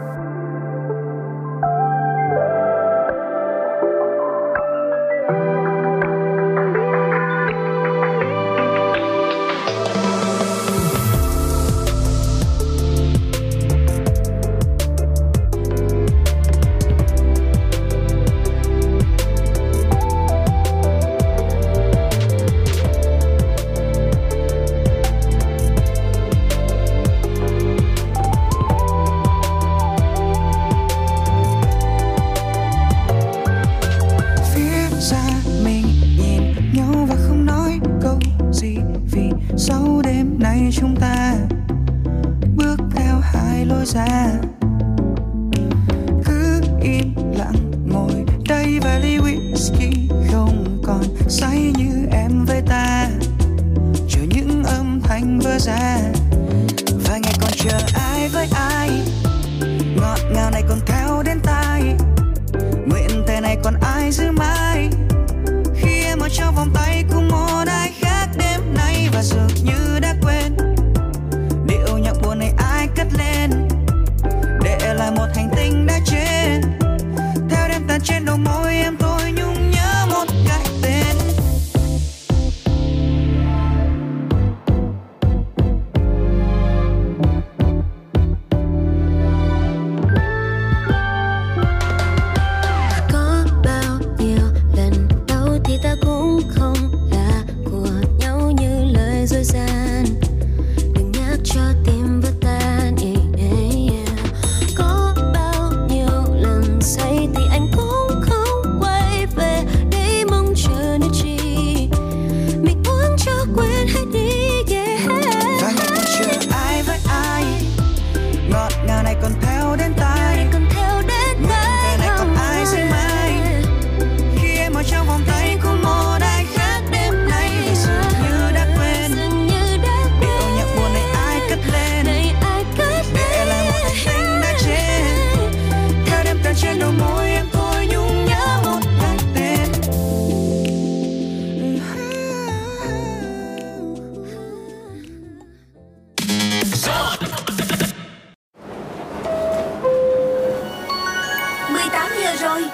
[152.58, 152.68] Thôi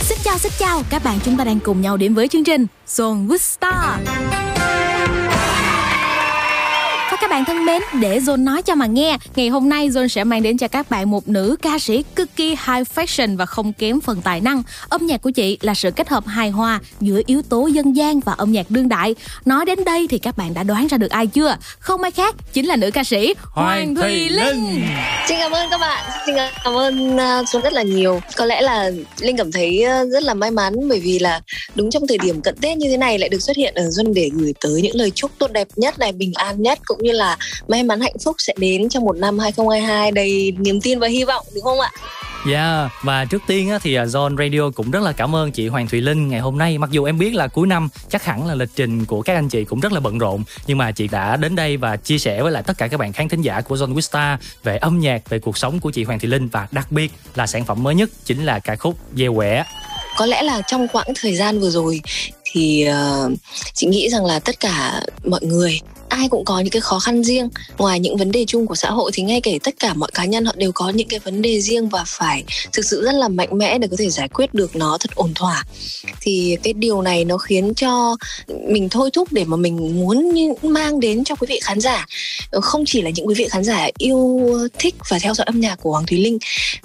[0.00, 2.66] Xin chào, xin chào, các bạn chúng ta đang cùng nhau đến với chương trình
[2.86, 4.23] Zone with Star.
[7.66, 10.58] Thân mến, để Zone nói cho mà nghe, ngày hôm nay Zone sẽ mang đến
[10.58, 14.22] cho các bạn một nữ ca sĩ cực kỳ high fashion và không kém phần
[14.22, 14.62] tài năng.
[14.88, 18.20] Âm nhạc của chị là sự kết hợp hài hòa giữa yếu tố dân gian
[18.20, 19.14] và âm nhạc đương đại.
[19.44, 21.56] Nói đến đây thì các bạn đã đoán ra được ai chưa?
[21.78, 24.86] Không ai khác, chính là nữ ca sĩ Hoàng Thùy Linh.
[25.28, 26.34] Xin cảm ơn các bạn, xin
[26.64, 28.20] cảm ơn uh, Xuân rất là nhiều.
[28.36, 28.90] Có lẽ là
[29.20, 31.40] Linh cảm thấy uh, rất là may mắn bởi vì là
[31.74, 34.14] đúng trong thời điểm cận Tết như thế này lại được xuất hiện ở Xuân
[34.14, 37.12] để gửi tới những lời chúc tốt đẹp nhất này, bình an nhất cũng như
[37.12, 37.36] là
[37.68, 41.24] may mắn hạnh phúc sẽ đến trong một năm 2022 đầy niềm tin và hy
[41.24, 41.90] vọng đúng không ạ?
[42.50, 45.88] Yeah, và trước tiên thì à, Zone Radio cũng rất là cảm ơn chị Hoàng
[45.88, 46.78] Thùy Linh ngày hôm nay.
[46.78, 49.48] Mặc dù em biết là cuối năm chắc hẳn là lịch trình của các anh
[49.48, 52.42] chị cũng rất là bận rộn, nhưng mà chị đã đến đây và chia sẻ
[52.42, 55.30] với lại tất cả các bạn khán thính giả của Zone Wista về âm nhạc,
[55.30, 57.94] về cuộc sống của chị Hoàng Thùy Linh và đặc biệt là sản phẩm mới
[57.94, 59.64] nhất chính là ca khúc Gieo quẻ.
[60.16, 62.00] Có lẽ là trong quãng thời gian vừa rồi
[62.44, 63.32] thì uh,
[63.74, 67.24] chị nghĩ rằng là tất cả mọi người ai cũng có những cái khó khăn
[67.24, 67.48] riêng.
[67.78, 70.24] Ngoài những vấn đề chung của xã hội thì ngay kể tất cả mọi cá
[70.24, 73.28] nhân họ đều có những cái vấn đề riêng và phải thực sự rất là
[73.28, 75.64] mạnh mẽ để có thể giải quyết được nó thật ổn thỏa.
[76.20, 78.16] Thì cái điều này nó khiến cho
[78.68, 80.32] mình thôi thúc để mà mình muốn
[80.62, 82.06] mang đến cho quý vị khán giả.
[82.50, 84.48] Ờ, không chỉ là những quý vị khán giả yêu
[84.78, 86.38] thích và theo dõi âm nhạc của Hoàng Thùy Linh,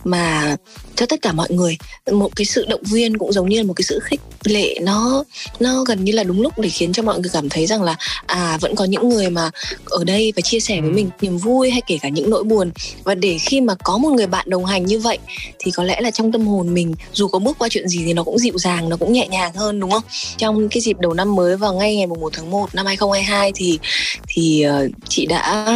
[0.03, 0.55] mà
[0.95, 1.77] cho tất cả mọi người,
[2.11, 5.23] một cái sự động viên cũng giống như là một cái sự khích lệ nó
[5.59, 7.95] nó gần như là đúng lúc để khiến cho mọi người cảm thấy rằng là
[8.25, 9.49] à vẫn có những người mà
[9.85, 12.71] ở đây và chia sẻ với mình niềm vui hay kể cả những nỗi buồn.
[13.03, 15.17] Và để khi mà có một người bạn đồng hành như vậy
[15.59, 18.13] thì có lẽ là trong tâm hồn mình dù có bước qua chuyện gì thì
[18.13, 20.03] nó cũng dịu dàng nó cũng nhẹ nhàng hơn đúng không?
[20.37, 23.79] Trong cái dịp đầu năm mới vào ngay ngày 1 tháng 1 năm 2022 thì
[24.27, 25.73] thì uh, chị đã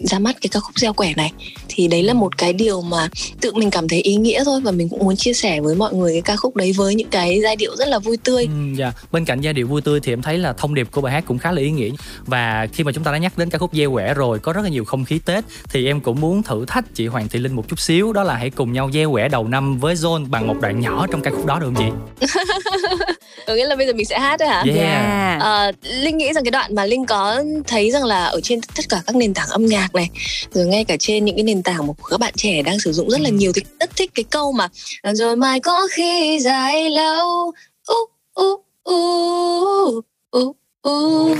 [0.00, 1.32] ra mắt cái ca khúc gieo quẻ này
[1.68, 3.08] thì đấy là một cái điều mà
[3.40, 5.94] tự mình cảm thấy ý nghĩa thôi và mình cũng muốn chia sẻ với mọi
[5.94, 8.44] người cái ca khúc đấy với những cái giai điệu rất là vui tươi.
[8.44, 8.92] Ừ, dạ.
[9.12, 11.24] Bên cạnh giai điệu vui tươi thì em thấy là thông điệp của bài hát
[11.26, 11.90] cũng khá là ý nghĩa
[12.26, 14.62] và khi mà chúng ta đã nhắc đến ca khúc gieo quẻ rồi có rất
[14.62, 17.56] là nhiều không khí Tết thì em cũng muốn thử thách chị Hoàng Thị Linh
[17.56, 20.46] một chút xíu đó là hãy cùng nhau gieo quẻ đầu năm với Zone bằng
[20.46, 22.26] một đoạn nhỏ trong ca khúc đó được không chị?
[23.46, 24.64] có nghĩa là bây giờ mình sẽ hát đấy hả?
[24.76, 25.42] Yeah.
[25.42, 28.88] À, Linh nghĩ rằng cái đoạn mà Linh có thấy rằng là ở trên tất
[28.88, 30.10] cả các nền tảng âm nhạc này.
[30.52, 33.10] Rồi ngay cả trên những cái nền tảng mà các bạn trẻ đang sử dụng
[33.10, 34.68] rất là nhiều thì rất thích cái câu mà
[35.12, 37.52] rồi mai có khi dài lâu.
[37.92, 38.10] Uh,
[38.40, 38.60] uh,
[38.90, 40.04] uh,
[40.38, 40.56] uh,
[40.90, 41.38] uh.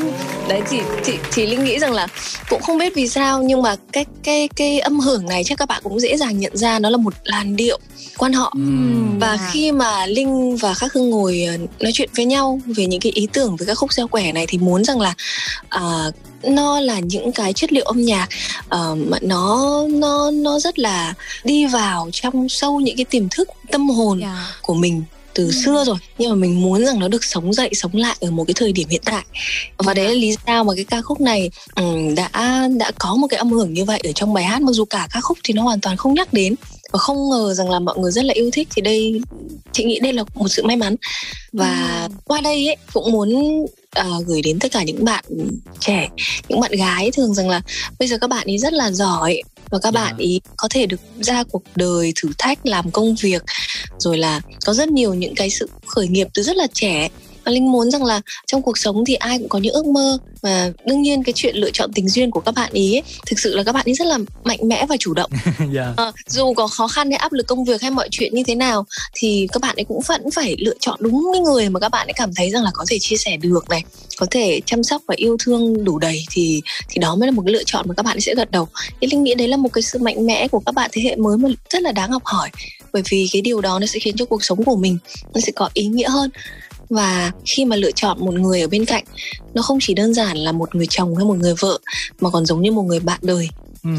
[0.48, 2.06] đấy thì thì thì linh nghĩ rằng là
[2.48, 5.68] cũng không biết vì sao nhưng mà cái cái cái âm hưởng này chắc các
[5.68, 7.78] bạn cũng dễ dàng nhận ra nó là một làn điệu
[8.18, 9.18] quan họ Uhm.
[9.18, 13.00] và khi mà linh và khắc hưng ngồi ờ, nói chuyện với nhau về những
[13.00, 15.14] cái ý tưởng về các khúc gieo quẻ này thì muốn rằng là
[15.68, 16.10] à,
[16.42, 18.28] nó là những cái chất liệu âm nhạc
[18.66, 23.48] uh, mà nó nó nó rất là đi vào trong sâu những cái tiềm thức
[23.70, 24.36] tâm hồn Yeah.
[24.62, 25.02] của mình
[25.36, 28.30] từ xưa rồi nhưng mà mình muốn rằng nó được sống dậy sống lại ở
[28.30, 29.24] một cái thời điểm hiện tại.
[29.78, 31.50] Và đấy là lý do mà cái ca khúc này
[32.16, 34.62] đã đã có một cái âm hưởng như vậy ở trong bài hát.
[34.62, 36.54] Mặc dù cả ca khúc thì nó hoàn toàn không nhắc đến
[36.92, 38.68] và không ngờ rằng là mọi người rất là yêu thích.
[38.76, 39.20] Thì đây
[39.72, 40.96] chị nghĩ đây là một sự may mắn.
[41.52, 43.30] Và qua đây ấy cũng muốn
[43.90, 45.24] à, gửi đến tất cả những bạn
[45.80, 46.08] trẻ
[46.48, 47.60] những bạn gái thường rằng là
[47.98, 51.00] bây giờ các bạn ấy rất là giỏi và các bạn ý có thể được
[51.20, 53.42] ra cuộc đời thử thách làm công việc
[53.98, 57.08] rồi là có rất nhiều những cái sự khởi nghiệp từ rất là trẻ
[57.46, 60.18] và linh muốn rằng là trong cuộc sống thì ai cũng có những ước mơ.
[60.42, 63.38] Và đương nhiên cái chuyện lựa chọn tình duyên của các bạn ý ấy, thực
[63.38, 65.30] sự là các bạn ấy rất là mạnh mẽ và chủ động.
[65.72, 65.94] Dạ.
[65.96, 68.54] Ờ, dù có khó khăn hay áp lực công việc hay mọi chuyện như thế
[68.54, 71.88] nào thì các bạn ấy cũng vẫn phải lựa chọn đúng cái người mà các
[71.88, 73.84] bạn ấy cảm thấy rằng là có thể chia sẻ được này
[74.16, 77.42] có thể chăm sóc và yêu thương đủ đầy thì thì đó mới là một
[77.46, 78.68] cái lựa chọn mà các bạn ấy sẽ gật đầu.
[79.00, 81.16] Thì linh nghĩ đấy là một cái sự mạnh mẽ của các bạn thế hệ
[81.16, 82.50] mới mà rất là đáng học hỏi
[82.96, 84.98] bởi vì cái điều đó nó sẽ khiến cho cuộc sống của mình
[85.34, 86.30] nó sẽ có ý nghĩa hơn
[86.90, 89.04] và khi mà lựa chọn một người ở bên cạnh,
[89.54, 91.78] nó không chỉ đơn giản là một người chồng hay một người vợ,
[92.20, 93.48] mà còn giống như một người bạn đời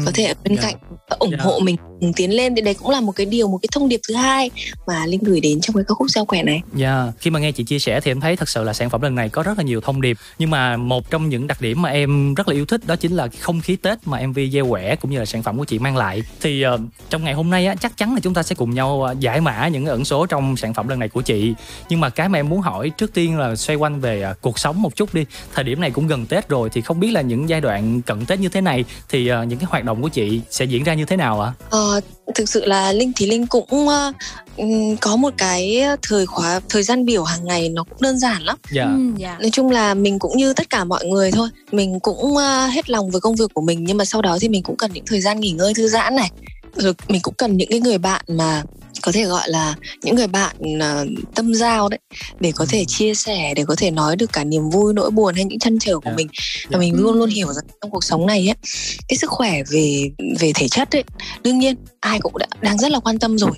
[0.04, 0.62] có thể ở bên dạ.
[0.62, 0.74] cạnh
[1.10, 1.38] và ủng Dạ.
[1.40, 1.76] hộ mình
[2.16, 2.54] tiến lên.
[2.54, 4.50] Thì đấy cũng là một cái điều một cái thông điệp thứ hai
[4.86, 6.62] mà linh gửi đến trong cái ca khúc gieo quẻ này.
[6.74, 9.00] Dạ, khi mà nghe chị chia sẻ thì em thấy thật sự là sản phẩm
[9.02, 10.16] lần này có rất là nhiều thông điệp.
[10.38, 13.12] Nhưng mà một trong những đặc điểm mà em rất là yêu thích đó chính
[13.16, 15.78] là không khí Tết mà MV gieo quẻ cũng như là sản phẩm của chị
[15.78, 16.22] mang lại.
[16.40, 16.78] Thì ờ,
[17.10, 19.40] trong ngày hôm nay á, chắc chắn là chúng ta sẽ cùng nhau ờ, giải
[19.40, 21.54] mã những ẩn số trong sản phẩm lần này của chị.
[21.88, 24.58] Nhưng mà cái mà em muốn hỏi trước tiên là xoay quanh về ờ, cuộc
[24.58, 25.24] sống một chút đi.
[25.54, 28.26] Thời điểm này cũng gần Tết rồi thì không biết là những giai đoạn cận
[28.26, 30.94] Tết như thế này Thì ờ, những cái hoạt động của chị sẽ diễn ra
[30.94, 31.52] như thế nào ạ?
[31.70, 32.00] Ờ,
[32.34, 33.88] thực sự là linh thì linh cũng
[34.56, 38.42] ừm, có một cái thời khóa thời gian biểu hàng ngày nó cũng đơn giản
[38.42, 38.86] lắm Dạ.
[39.40, 42.90] nói chung là mình cũng như tất cả mọi người thôi mình cũng ờ, hết
[42.90, 45.04] lòng với công việc của mình nhưng mà sau đó thì mình cũng cần những
[45.06, 46.30] thời gian nghỉ ngơi thư giãn này
[46.76, 48.62] rồi mình cũng cần những cái người bạn mà
[49.02, 51.98] có thể gọi là những người bạn ờ, tâm giao đấy
[52.40, 55.34] để có thể chia sẻ để có thể nói được cả niềm vui nỗi buồn
[55.34, 56.28] hay những chăn trở của mình.
[56.68, 58.56] Và mình luôn luôn hiểu rằng trong cuộc sống này ấy
[59.08, 61.04] cái sức khỏe về về thể chất ấy
[61.42, 63.52] đương nhiên ai cũng đã, đang rất là quan tâm rồi.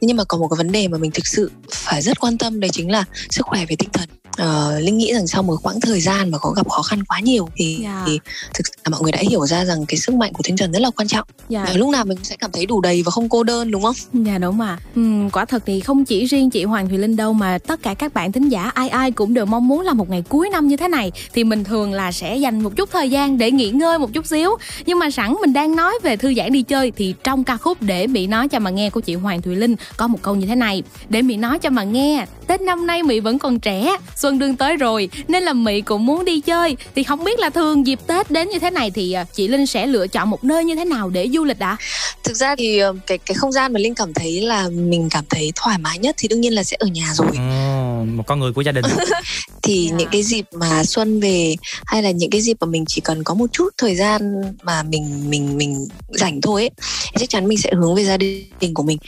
[0.00, 2.60] Nhưng mà có một cái vấn đề mà mình thực sự phải rất quan tâm
[2.60, 5.80] đấy chính là sức khỏe về tinh thần Ờ, linh nghĩ rằng sau một quãng
[5.80, 8.02] thời gian mà có gặp khó khăn quá nhiều thì, Dạ.
[8.06, 8.18] thì
[8.54, 10.72] thực sự là mọi người đã hiểu ra rằng cái sức mạnh của tinh thần
[10.72, 11.64] rất là quan trọng Dạ.
[11.68, 13.82] Và lúc nào mình cũng sẽ cảm thấy đủ đầy và không cô đơn đúng
[13.82, 17.16] không Dạ đúng mà Ừm, Quả thật thì không chỉ riêng chị Hoàng Thùy Linh
[17.16, 19.92] đâu Mà tất cả các bạn thính giả ai ai cũng đều mong muốn là
[19.92, 22.88] một ngày cuối năm như thế này Thì mình thường là sẽ dành một chút
[22.92, 24.50] thời gian để nghỉ ngơi một chút xíu
[24.86, 27.82] Nhưng mà sẵn mình đang nói về thư giãn đi chơi Thì trong ca khúc
[27.82, 30.46] Để Mỹ nói cho mà nghe của chị Hoàng Thùy Linh Có một câu như
[30.46, 33.96] thế này Để Mỹ nói cho mà nghe Tết năm nay Mỹ vẫn còn trẻ
[34.24, 36.76] Xuân đương tới rồi Nên là Mỹ cũng muốn đi chơi.
[36.94, 39.66] Thì không biết là thường dịp Tết đến như thế này Thì à, chị Linh
[39.66, 41.76] sẽ lựa chọn một nơi như thế nào để du lịch ạ?
[42.24, 45.24] thực ra thì ờ, cái cái không gian mà linh cảm thấy là mình cảm
[45.30, 47.28] thấy thoải mái nhất thì đương nhiên là sẽ ở nhà rồi.
[47.36, 48.84] Ồ, một con người của gia đình.
[49.62, 51.56] Thì những cái dịp mà xuân về
[51.86, 54.82] hay là những cái dịp mà mình chỉ cần có một chút thời gian mà
[54.82, 56.70] mình mình mình rảnh thôi ấy
[57.18, 58.16] chắc chắn mình sẽ hướng về gia
[58.60, 58.98] đình của mình.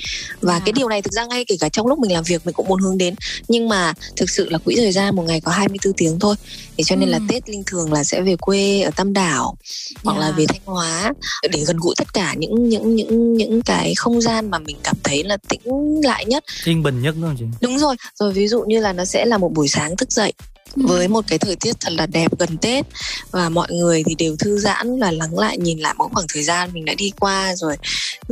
[0.41, 2.55] Và cái điều này thực ra ngay kể cả trong lúc mình làm việc mình
[2.55, 3.14] cũng muốn hướng đến.
[3.49, 6.35] Nhưng mà thực sự là quỹ thời gian một ngày có 24 tiếng thôi.
[6.77, 9.57] Thì cho nên là Tết linh thường là sẽ về quê ở Tam Đảo
[10.05, 10.35] hoặc là Dạ.
[10.39, 11.13] về Thanh Hóa
[11.51, 14.97] để gần gũi tất cả những những những những cái không gian mà mình cảm
[15.03, 16.45] thấy là tĩnh lại nhất.
[16.65, 17.45] Yên bình nhất đúng không chị?
[17.61, 20.33] Đúng rồi, rồi ví dụ như là nó sẽ là một buổi sáng thức dậy
[20.77, 22.87] với một cái thời tiết thật là đẹp gần Tết
[23.31, 26.43] và mọi người thì đều thư giãn là lắng lại nhìn lại một khoảng thời
[26.43, 27.77] gian mình đã đi qua rồi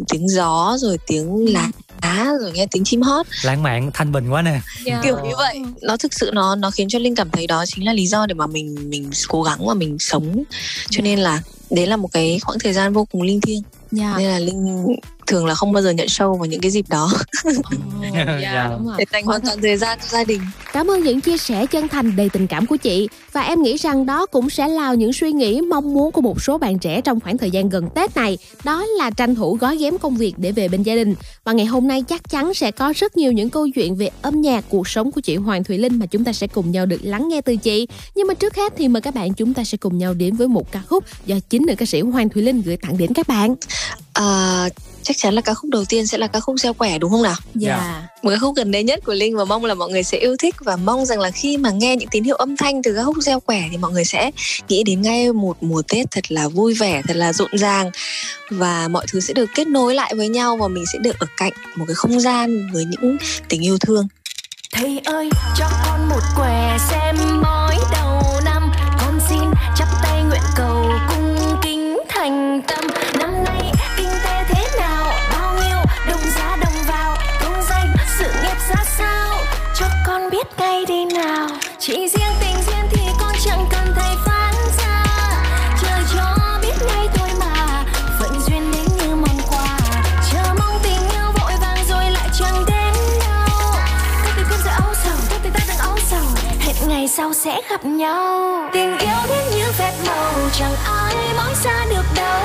[0.09, 1.71] tiếng gió rồi tiếng lá
[2.41, 3.27] rồi nghe tiếng chim hót.
[3.43, 4.61] Lãng mạn thanh bình quá nè.
[4.85, 5.61] Kiểu như vậy.
[5.83, 8.27] Nó thực sự nó nó khiến cho linh cảm thấy đó chính là lý do
[8.27, 10.43] để mà mình mình cố gắng và mình sống.
[10.91, 13.63] Cho nên là đấy là một cái khoảng thời gian vô cùng linh thiêng.
[13.91, 14.15] Dạ.
[14.19, 14.87] nên là linh
[15.27, 17.13] thường là không bao giờ nhận show vào những cái dịp đó.
[18.43, 18.69] Dạ.
[18.71, 18.97] đúng rồi.
[18.99, 20.41] để dành hoàn toàn thời gian cho gia đình.
[20.73, 23.09] Cảm ơn những chia sẻ chân thành đầy tình cảm của chị.
[23.33, 26.43] Và em nghĩ rằng đó cũng sẽ là những suy nghĩ mong muốn của một
[26.43, 28.39] số bạn trẻ trong khoảng thời gian gần Tết này.
[28.65, 31.15] Đó là tranh thủ gói ghém công việc để về bên gia đình.
[31.45, 34.41] Và ngày hôm nay chắc chắn sẽ có rất nhiều những câu chuyện về âm
[34.41, 37.01] nhạc cuộc sống của chị Hoàng Thùy Linh Mà chúng ta sẽ cùng nhau được
[37.03, 37.87] lắng nghe từ chị.
[38.15, 40.49] Nhưng mà trước hết thì mời các bạn chúng ta sẽ cùng nhau đến với
[40.49, 43.29] một ca khúc Do chính nữ ca sĩ Hoàng Thùy Linh gửi tặng đến các
[43.29, 43.55] bạn.
[44.13, 44.69] À,
[45.05, 47.23] chắc chắn là ca khúc đầu tiên sẽ là ca khúc gieo quẻ đúng không
[47.23, 47.37] nào?
[47.55, 48.03] Dạ.
[48.23, 50.37] Một ca khúc gần đây nhất của Linh và mong là mọi người sẽ yêu
[50.37, 53.05] thích và mong rằng là khi mà nghe những tín hiệu âm thanh từ ca
[53.05, 54.31] khúc gieo quẻ thì mọi người sẽ
[54.69, 57.91] nghĩ đến ngay một mùa Tết thật là vui vẻ, thật là rộn ràng
[58.51, 61.27] và mọi thứ sẽ được kết nối lại với nhau và mình sẽ được ở
[61.37, 63.17] cạnh một cái không gian với những
[63.49, 64.09] tình yêu thương.
[64.73, 67.44] Thầy ơi cho con một què xem
[81.87, 85.05] Chỉ riêng tình duyên thì con chẳng cần thầy phán ra
[85.83, 87.85] Trời cho biết ngay thôi mà
[88.21, 89.79] Phận duyên đến như mong quà
[90.33, 93.73] Chờ mong tình yêu vội vàng rồi lại chẳng đến đâu
[94.25, 96.27] Các tình cơn sẽ âu sầu Các tình ta đang âu sầu
[96.61, 101.55] Hẹn ngày sau sẽ gặp nhau Tình yêu đến như phép màu Chẳng ai mỏi
[101.55, 102.43] xa được đâu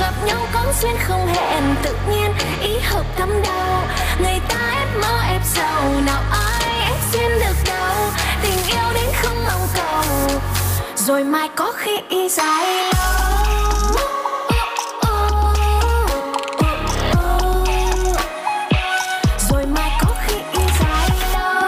[0.00, 2.32] Gặp nhau có duyên không hẹn Tự nhiên
[2.62, 3.82] ý hợp tâm đâu
[4.22, 7.71] Người ta ép mơ ép giàu Nào ai ép duyên được đâu
[8.52, 10.40] Tình yêu đến không mong cầu.
[10.96, 12.92] Rồi mai có khi dài lâu.
[19.50, 20.34] Rồi mai có khi
[20.80, 21.62] dài lâu.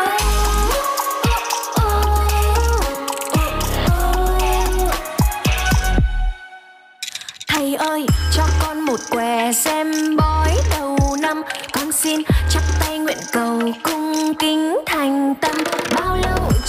[7.49, 8.07] Thầy ơi,
[8.37, 11.43] cho con một què xem bói đầu năm.
[11.73, 12.21] Con xin
[12.51, 15.57] chắp tay nguyện cầu cung kính thành tâm.
[15.97, 16.17] Bao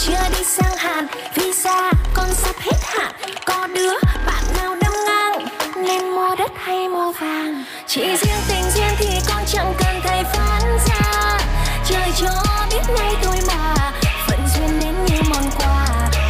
[0.06, 1.08] chưa đi sang hàn.
[1.36, 3.12] Visa, con sắp hết hạn.
[3.46, 3.94] Có đứa
[4.26, 5.48] bạn nào đâm ngang?
[5.76, 7.64] Nên mua đất hay mua vàng?
[7.88, 11.40] Chỉ riêng tình duyên thì con chẳng cần thầy phán ra.
[11.86, 13.92] Trời cho biết ngay thôi mà
[14.28, 15.88] phận duyên đến như món quà.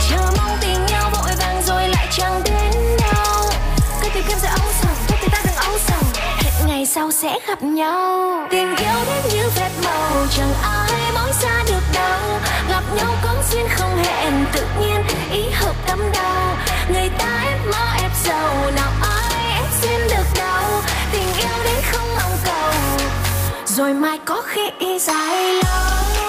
[0.10, 2.72] Chờ mong tình yêu vội vàng rồi lại chẳng đến
[3.02, 3.50] đâu.
[4.02, 6.04] Cứ tìm kiếm sự âu sầu thôi thì ta đừng âu sầu
[6.38, 8.48] hẹn ngày sau sẽ gặp nhau.
[8.52, 11.05] Tình yêu đến như phép màu, chẳng ai
[13.56, 15.04] nhau duyên không hẹn tự nhiên.
[15.32, 16.58] Ý hợp tâm đau,
[16.94, 18.72] người ta ép mơ ép giàu.
[18.76, 22.74] Nào ai ép duyên được đâu tình yêu đến không mong cầu.
[23.66, 26.25] Rồi mai có khi dài lâu.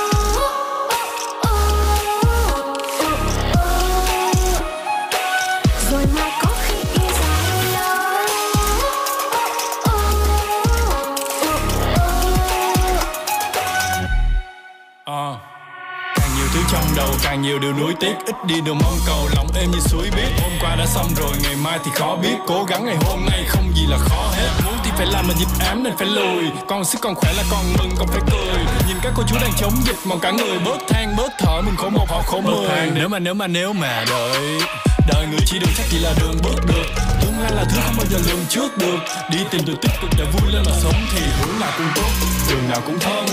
[16.72, 18.14] Trong đầu càng nhiều điều nuối tiếc.
[18.26, 20.30] Ít đi đường mong cầu lòng êm như suối biết.
[20.42, 22.36] Hôm qua đã xong rồi ngày mai thì khó biết.
[22.46, 24.48] Cố gắng ngày hôm nay không gì là khó hết.
[24.64, 26.44] Muốn thì phải làm mà dịch ám nên phải lùi.
[26.68, 28.64] Còn sức còn khỏe là còn mừng còn phải cười.
[28.88, 31.60] Nhìn các cô chú đang chống dịch mong cả người bớt than bớt thở.
[31.60, 32.90] Mình khổ một họ khổ mười.
[32.94, 34.60] Nếu mà nếu mà nếu mà đợi.
[35.08, 36.86] Đời người chỉ đường chắc chỉ là đường bước được.
[37.22, 38.98] Tương lai là thứ không bao giờ lường trước được.
[39.30, 42.10] Đi tìm điều tích cực để vui lên mà sống Thì hướng nào cũng tốt,
[42.50, 43.26] đường nào cũng thân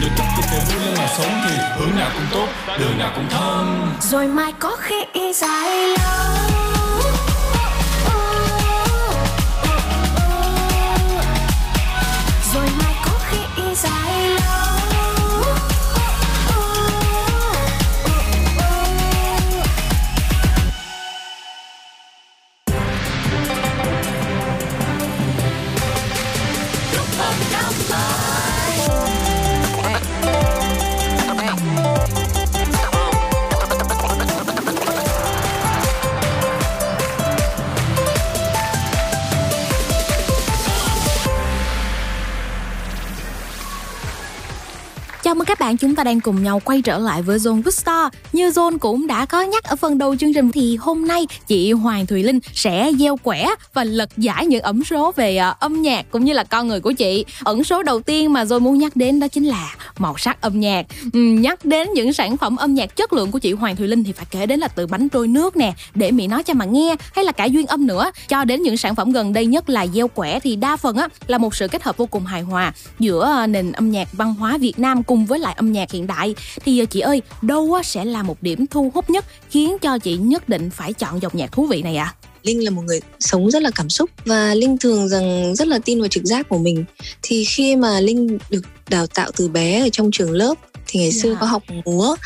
[0.00, 2.98] Đi tìm điều tích cực vui lên mà sống Thì hướng nào cũng tốt, đường
[2.98, 3.92] nào cũng thân.
[4.00, 6.36] Rồi mai có khi dài lâu.
[12.54, 14.45] Rồi mai có khi dài lâu.
[45.66, 48.18] Bạn, chúng ta đang cùng nhau quay trở lại với Zone Bookstore.
[48.32, 51.72] Như Zone cũng đã có nhắc ở phần đầu chương trình thì hôm nay chị
[51.72, 55.82] Hoàng Thùy Linh sẽ gieo quẻ và lật giải những ẩn số về à, âm
[55.82, 57.24] nhạc cũng như là con người của chị.
[57.44, 60.60] Ẩn số đầu tiên mà Zone muốn nhắc đến đó chính là màu sắc âm
[60.60, 60.86] nhạc.
[61.12, 64.04] Ừ, nhắc đến những sản phẩm âm nhạc chất lượng của chị Hoàng Thùy Linh
[64.04, 66.64] thì phải kể đến là từ bánh trôi nước nè, để Mỹ nói cho mà
[66.64, 68.10] nghe hay là cả duyên âm nữa.
[68.28, 71.08] Cho đến những sản phẩm gần đây nhất là gieo quẻ thì đa phần á
[71.26, 74.34] là một sự kết hợp vô cùng hài hòa giữa à, nền âm nhạc văn
[74.34, 76.34] hóa Việt Nam cùng với lại âm nhạc hiện đại
[76.64, 80.16] thì ờ, chị ơi đâu sẽ là một điểm thu hút nhất khiến cho chị
[80.16, 83.50] nhất định phải chọn dòng nhạc thú vị này ạ Linh là một người sống
[83.50, 86.58] rất là cảm xúc và Linh thường rằng rất là tin vào trực giác của
[86.58, 86.84] mình.
[87.22, 90.54] Thì khi mà Linh được đào tạo từ bé ở trong trường lớp
[90.86, 91.36] thì ngày xưa Dạ.
[91.40, 92.16] có học múa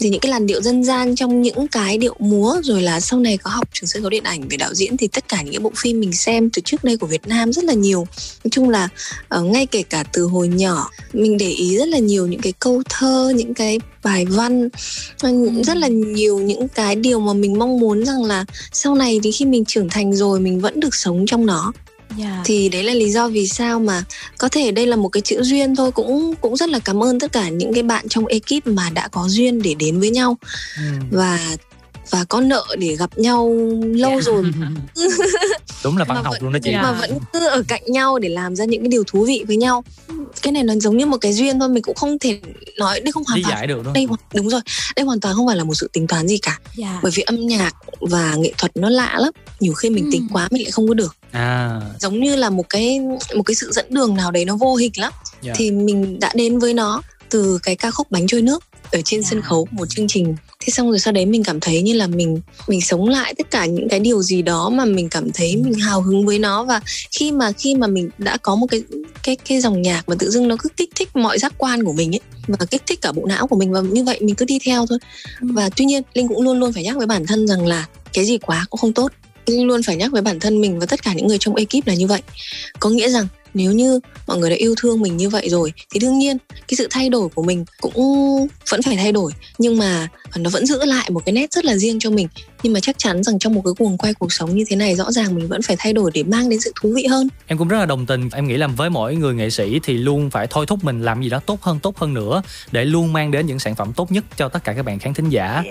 [0.00, 3.20] thì những cái làn điệu dân gian trong những cái điệu múa rồi là sau
[3.20, 5.54] này có học trường sân khấu điện ảnh về đạo diễn thì tất cả những
[5.54, 8.06] cái bộ phim mình xem từ trước đây của Việt Nam rất là nhiều.
[8.44, 8.88] Nói chung là
[9.28, 12.52] ờ, ngay kể cả từ hồi nhỏ mình để ý rất là nhiều những cái
[12.58, 14.68] câu thơ những cái bài văn
[15.22, 15.30] ờ,
[15.64, 19.32] rất là nhiều những cái điều mà mình mong muốn rằng là sau này thì
[19.32, 21.72] khi mình trưởng thành rồi mình vẫn được sống trong nó
[22.18, 22.42] Dạ.
[22.44, 24.04] thì đấy là lý do vì sao mà
[24.38, 27.20] có thể đây là một cái chữ duyên thôi cũng cũng rất là cảm ơn
[27.20, 30.36] tất cả những cái bạn trong ekip mà đã có duyên để đến với nhau
[31.10, 31.56] và
[32.10, 33.54] và có nợ để gặp nhau
[33.94, 34.44] lâu rồi.
[35.84, 36.72] Đúng là văn học luôn đó chị.
[36.72, 39.56] mà vẫn cứ ở cạnh nhau để làm ra những cái điều thú vị với
[39.56, 39.84] nhau.
[40.42, 42.40] Cái này nó giống như một cái duyên thôi mình cũng không thể
[42.78, 44.60] nói đây không hoàn toàn giải được đúng đây đúng rồi
[44.96, 46.58] đây hoàn toàn không phải là một sự tính toán gì cả.
[46.76, 47.00] Dạ.
[47.02, 50.48] bởi vì âm nhạc và nghệ thuật nó lạ lắm nhiều khi mình tính quá
[50.50, 51.16] mình lại không có được.
[51.30, 51.80] À.
[52.00, 53.00] Giống như là một cái
[53.36, 55.12] một cái sự dẫn đường nào đấy nó vô hình lắm.
[55.42, 55.52] Dạ.
[55.56, 59.22] thì mình đã đến với nó từ cái ca khúc bánh trôi nước ở trên
[59.22, 60.34] sân khấu của một chương trình.
[60.60, 63.50] Thế xong rồi sau đấy mình cảm thấy như là mình mình sống lại tất
[63.50, 66.64] cả những cái điều gì đó mà mình cảm thấy mình hào hứng với nó.
[66.64, 66.80] Và
[67.10, 68.82] khi mà khi mà mình đã có một cái
[69.22, 71.92] cái cái dòng nhạc mà tự dưng nó cứ kích thích mọi giác quan của
[71.92, 74.44] mình ấy và kích thích cả bộ não của mình và như vậy mình cứ
[74.44, 74.98] đi theo thôi.
[75.40, 78.24] Và tuy nhiên linh cũng luôn luôn phải nhắc với bản thân rằng là cái
[78.24, 79.12] gì quá cũng không tốt.
[79.46, 81.86] Linh luôn phải nhắc với bản thân mình và tất cả những người trong ekip
[81.86, 82.22] là như vậy.
[82.80, 86.00] Có nghĩa rằng nếu như mọi người đã yêu thương mình như vậy rồi, thì
[86.00, 89.32] đương nhiên cái sự thay đổi của mình cũng vẫn phải thay đổi.
[89.58, 92.28] Nhưng mà nó vẫn giữ lại một cái nét rất là riêng cho mình
[92.62, 94.96] nhưng mà chắc chắn rằng trong một cái cuồng quay cuộc sống như thế này
[94.96, 97.28] rõ ràng mình vẫn phải thay đổi để mang đến sự thú vị hơn.
[97.46, 98.28] Em cũng rất là đồng tình.
[98.32, 101.22] Em nghĩ là với mỗi người nghệ sĩ thì luôn phải thôi thúc mình làm
[101.22, 102.42] gì đó tốt hơn tốt hơn nữa
[102.72, 105.14] để luôn mang đến những sản phẩm tốt nhất cho tất cả các bạn khán
[105.14, 105.62] thính giả.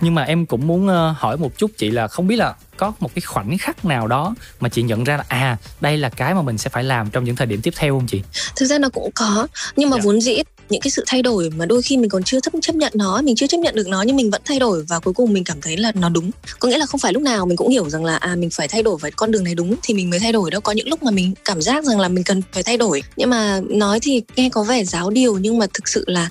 [0.00, 2.92] Nhưng mà em cũng muốn ờ, hỏi một chút chị là không biết là có
[3.00, 6.34] một cái khoảnh khắc nào đó mà chị nhận ra là à đây là cái
[6.34, 8.22] mà mình sẽ phải làm trong những thời điểm tiếp theo không chị?
[8.56, 9.46] Thực ra nó cũng có
[9.76, 10.42] nhưng mà vốn dĩ
[10.74, 13.22] những cái sự thay đổi mà đôi khi mình còn chưa chấp chấp nhận nó,
[13.22, 15.44] mình chưa chấp nhận được nó nhưng mình vẫn thay đổi và cuối cùng mình
[15.44, 16.30] cảm thấy là nó đúng.
[16.58, 18.68] Có nghĩa là không phải lúc nào mình cũng hiểu rằng là à mình phải
[18.68, 20.60] thay đổi với con đường này đúng thì mình mới thay đổi đâu.
[20.60, 23.02] Có những lúc mà mình cảm giác rằng là mình cần phải thay đổi.
[23.16, 26.28] Nhưng mà nói thì nghe có vẻ giáo điều nhưng mà thực sự là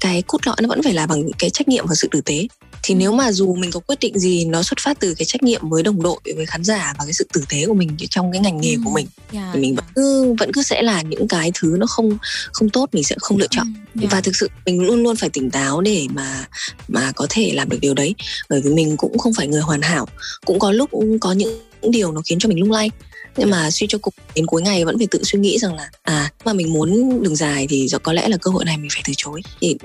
[0.00, 2.46] cái cốt lõi nó vẫn phải là bằng cái trách nhiệm và sự tử tế
[2.82, 5.42] thì nếu mà dù mình có quyết định gì nó xuất phát từ cái trách
[5.42, 8.32] nhiệm với đồng đội với khán giả và cái sự tử tế của mình trong
[8.32, 11.28] cái ngành nghề của mình Dạ, thì mình vẫn cứ vẫn cứ sẽ là những
[11.28, 12.18] cái thứ nó không
[12.52, 13.74] không tốt mình sẽ không lựa chọn.
[13.94, 16.46] Và thực sự mình luôn luôn phải tỉnh táo để mà
[16.88, 18.14] mà có thể làm được điều đấy.
[18.48, 20.08] Bởi vì mình cũng không phải người hoàn hảo.
[20.46, 22.90] Cũng có lúc cũng có những những điều nó khiến cho mình lung lay.
[23.36, 25.90] Nhưng mà suy cho cùng, đến cuối ngày vẫn phải tự suy nghĩ rằng là
[26.02, 29.02] à mà mình muốn đường dài thì có lẽ là cơ hội này mình phải
[29.06, 29.42] từ chối.
[29.60, 29.76] Thì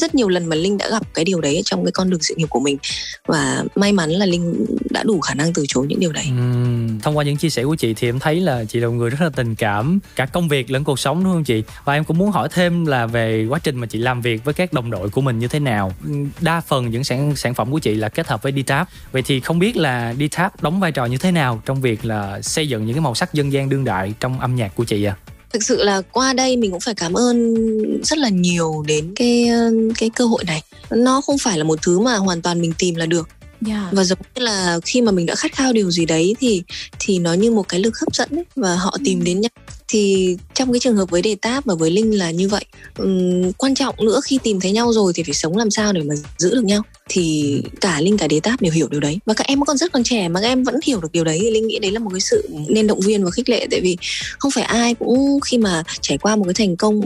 [0.00, 2.34] rất nhiều lần mà linh đã gặp cái điều đấy trong cái con đường sự
[2.34, 2.78] nghiệp của mình.
[3.26, 6.24] Và may mắn là linh đã đủ khả năng từ chối những điều đấy.
[6.26, 6.88] Ừ.
[7.02, 9.10] thông qua những chia sẻ của chị thì em thấy là chị là một người
[9.10, 11.62] rất là tình cảm cả công việc lẫn cuộc sống, đúng không chị?
[11.84, 14.54] Và em cũng muốn hỏi thêm là về quá trình mà chị làm việc với
[14.54, 15.92] các đồng đội của mình như thế nào?
[16.40, 18.88] Đa phần những sản sản phẩm của chị là kết hợp với Dtap.
[19.12, 21.37] Vậy thì không biết là Dtap đóng vai trò như thế nào?
[21.66, 24.56] Trong việc là xây dựng những cái màu sắc dân gian đương đại trong âm
[24.56, 25.16] nhạc của chị à
[25.52, 27.54] thực sự là qua đây mình cũng phải cảm ơn
[28.02, 29.50] rất là nhiều đến cái
[29.98, 30.62] cái cơ hội này.
[30.90, 33.28] Nó không phải là một thứ mà hoàn toàn mình tìm là được.
[33.60, 33.88] Dạ.
[33.92, 36.62] và giống như là khi mà mình đã khát khao điều gì đấy thì
[36.98, 39.50] thì nó như một cái lực hấp dẫn ấy, và họ tìm đến nhau
[39.88, 42.64] thì trong cái trường hợp với đề táp và với linh là như vậy
[42.98, 46.02] Ừm, quan trọng nữa khi tìm thấy nhau rồi thì phải sống làm sao để
[46.02, 46.82] mà giữ được nhau.
[47.08, 49.18] Thì cả linh cả đế táp đều hiểu điều đấy.
[49.26, 51.38] Và các em còn rất còn trẻ mà các em vẫn hiểu được điều đấy.
[51.42, 53.66] Thì linh nghĩ đấy là một cái sự nên động viên và khích lệ.
[53.70, 53.96] Tại vì
[54.38, 57.02] không phải ai cũng khi mà trải qua một cái thành công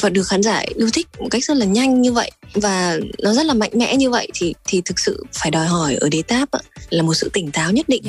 [0.00, 3.34] và được khán giả yêu thích một cách rất là nhanh như vậy và nó
[3.34, 6.22] rất là mạnh mẽ như vậy thì thì thực sự phải đòi hỏi ở đế
[6.22, 6.48] táp
[6.90, 8.02] là một sự tỉnh táo nhất định.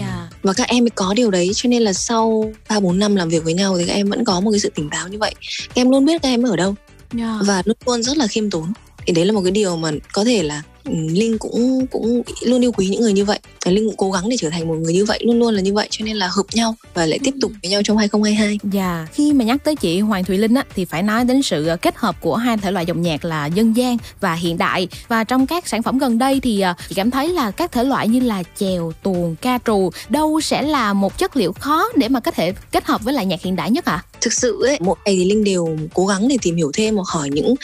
[0.43, 1.51] Và các em mới có điều đấy.
[1.55, 4.25] Cho nên là sau ba bốn năm làm việc với nhau thì các em vẫn
[4.25, 5.35] có một cái sự tỉnh táo như vậy.
[5.67, 6.75] Các em luôn biết các em ở đâu.
[7.13, 7.39] Dạ.
[7.45, 8.73] và luôn luôn rất là khiêm tốn.
[9.05, 12.63] Thì đấy là một cái điều mà có thể là ừ, linh cũng cũng luôn
[12.63, 14.75] yêu quý những người như vậy và linh cũng cố gắng để trở thành một
[14.75, 17.19] người như vậy luôn luôn là như vậy cho nên là hợp nhau và lại
[17.23, 20.53] tiếp tục với nhau trong 2022 Dạ, khi mà nhắc tới chị Hoàng Thùy Linh
[20.53, 23.25] á, thì phải nói đến sự ờ, kết hợp của hai thể loại dòng nhạc
[23.25, 24.87] là dân gian và hiện đại.
[25.07, 27.83] Và trong các sản phẩm gần đây thì ờ, chị cảm thấy là các thể
[27.83, 32.09] loại như là chèo, tuồng, ca trù đâu sẽ là một chất liệu khó để
[32.09, 34.03] mà có thể kết hợp với lại nhạc hiện đại nhất ạ?
[34.21, 37.07] thực sự ấy mỗi ngày thì linh đều cố gắng để tìm hiểu thêm hoặc
[37.07, 37.55] hỏi những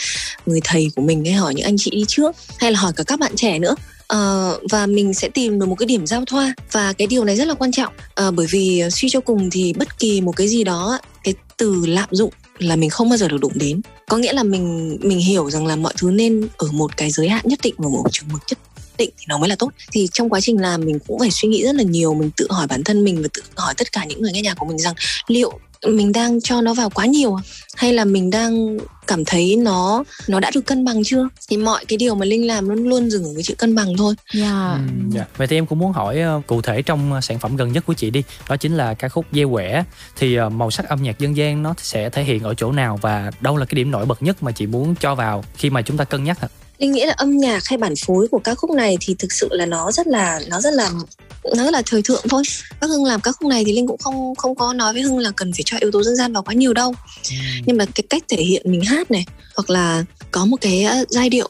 [0.45, 3.03] người thầy của mình hay hỏi những anh chị đi trước hay là hỏi cả
[3.03, 3.75] các bạn trẻ nữa
[4.13, 6.53] uh, và mình sẽ tìm được một cái điểm giao thoa.
[6.71, 7.93] Và cái điều này rất là quan trọng.
[8.27, 11.85] Uh, bởi vì suy cho cùng thì bất kỳ một cái gì đó cái từ
[11.85, 13.81] lạm dụng là mình không bao giờ được đụng đến.
[14.07, 17.29] Có nghĩa là mình mình hiểu rằng là mọi thứ nên ở một cái giới
[17.29, 18.59] hạn nhất định và một trường mực nhất
[18.97, 19.71] định thì nó mới là tốt.
[19.91, 22.47] Thì trong quá trình làm mình cũng phải suy nghĩ rất là nhiều mình tự
[22.49, 24.77] hỏi bản thân mình và tự hỏi tất cả những người nghe nhạc của mình
[24.77, 24.93] rằng
[25.27, 27.41] liệu mình đang cho nó vào quá nhiều à?
[27.75, 28.77] hay là mình đang
[29.07, 32.47] cảm thấy nó nó đã được cân bằng chưa thì mọi cái điều mà linh
[32.47, 34.77] làm luôn luôn dừng ở cái chữ cân bằng thôi Dạ.
[35.13, 35.25] Dạ.
[35.37, 37.83] Vậy thì em cũng muốn hỏi ờ, cụ thể trong ờ, sản phẩm gần nhất
[37.87, 39.83] của chị đi Đó chính là ca khúc Gieo Quẻ
[40.17, 42.99] Thì ờ, màu sắc âm nhạc dân gian nó sẽ thể hiện ở chỗ nào
[43.01, 45.81] Và đâu là cái điểm nổi bật nhất mà chị muốn cho vào khi mà
[45.81, 46.47] chúng ta cân nhắc ạ?
[46.77, 49.47] linh nghĩ là âm nhạc hay bản phối của ca khúc này thì thực sự
[49.51, 50.89] là nó rất là nó rất là
[51.57, 52.43] rất là thời thượng thôi.
[52.81, 55.17] Các hưng làm các khúc này thì linh cũng không không có nói với hưng
[55.17, 56.93] là cần phải cho yếu tố dân gian vào quá nhiều đâu.
[57.65, 61.05] Nhưng mà cái cách thể hiện mình hát này hoặc là có một cái ờ,
[61.09, 61.49] giai điệu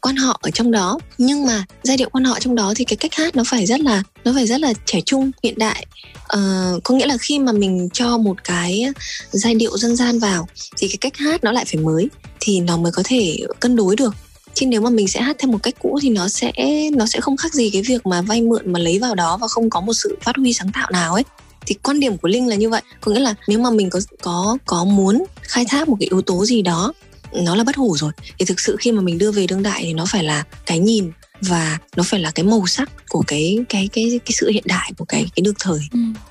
[0.00, 0.98] quan họ ở trong đó.
[1.18, 3.80] Nhưng mà giai điệu quan họ trong đó thì cái cách hát nó phải rất
[3.80, 5.86] là nó phải rất là trẻ trung hiện đại.
[6.26, 6.40] Ờ,
[6.84, 8.92] có nghĩa là khi mà mình cho một cái
[9.30, 12.08] giai điệu dân gian vào thì cái cách hát nó lại phải mới
[12.40, 14.14] thì nó mới có thể cân đối được
[14.56, 16.52] chứ nếu mà mình sẽ hát theo một cách cũ thì nó sẽ
[16.92, 19.48] nó sẽ không khác gì cái việc mà vay mượn mà lấy vào đó và
[19.48, 21.24] không có một sự phát huy sáng tạo nào ấy.
[21.66, 22.82] Thì quan điểm của linh là như vậy.
[23.00, 26.22] Có nghĩa là nếu mà mình có có có muốn khai thác một cái yếu
[26.22, 26.92] tố gì đó,
[27.32, 28.12] nó là bất hủ rồi.
[28.38, 30.78] Thì thực sự khi mà mình đưa về đương đại thì nó phải là cái
[30.78, 31.10] nhìn
[31.40, 34.92] và nó phải là cái màu sắc của cái cái cái cái sự hiện đại
[34.98, 35.80] của cái cái được thời.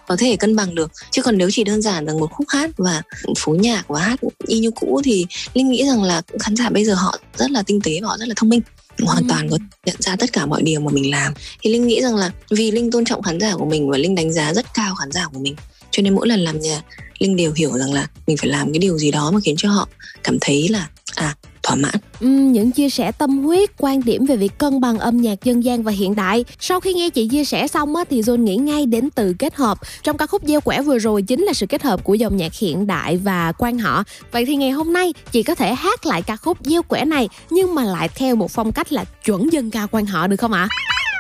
[0.08, 0.92] Có thể cân bằng được.
[1.12, 3.02] Chứ còn nếu chỉ đơn giản là một khúc hát và
[3.38, 6.86] phối nhạc và hát y như cũ thì linh nghĩ rằng là khán giả bây
[6.86, 8.62] giờ họ rất là tinh tế và họ rất là thông minh.
[9.04, 11.34] Hoàn toàn có nhận ra tất cả mọi điều mà mình làm.
[11.62, 14.16] Thì linh nghĩ rằng là vì linh tôn trọng khán giả của mình và linh
[14.16, 15.56] đánh giá rất cao khán giả của mình
[15.96, 16.82] cho nên mỗi lần làm nhạc
[17.20, 19.70] linh đều hiểu rằng là mình phải làm cái điều gì đó mà khiến cho
[19.70, 19.88] họ
[20.24, 24.36] cảm thấy là à thỏa mãn Ừ, những chia sẻ tâm huyết, quan điểm về
[24.36, 26.46] việc cân bằng âm nhạc dân gian và hiện đại.
[26.60, 29.56] Sau khi nghe chị chia sẻ xong á, thì John nghĩ ngay đến từ kết
[29.56, 29.78] hợp.
[30.04, 32.54] Trong ca khúc Gieo Quẻ vừa rồi chính là sự kết hợp của dòng nhạc
[32.54, 34.04] hiện đại và quan họ.
[34.32, 37.30] Vậy thì ngày hôm nay chị có thể hát lại ca khúc Gieo Quẻ này
[37.50, 40.54] nhưng mà lại theo một phong cách là chuẩn dân ca quan họ được không
[40.54, 40.68] ạ?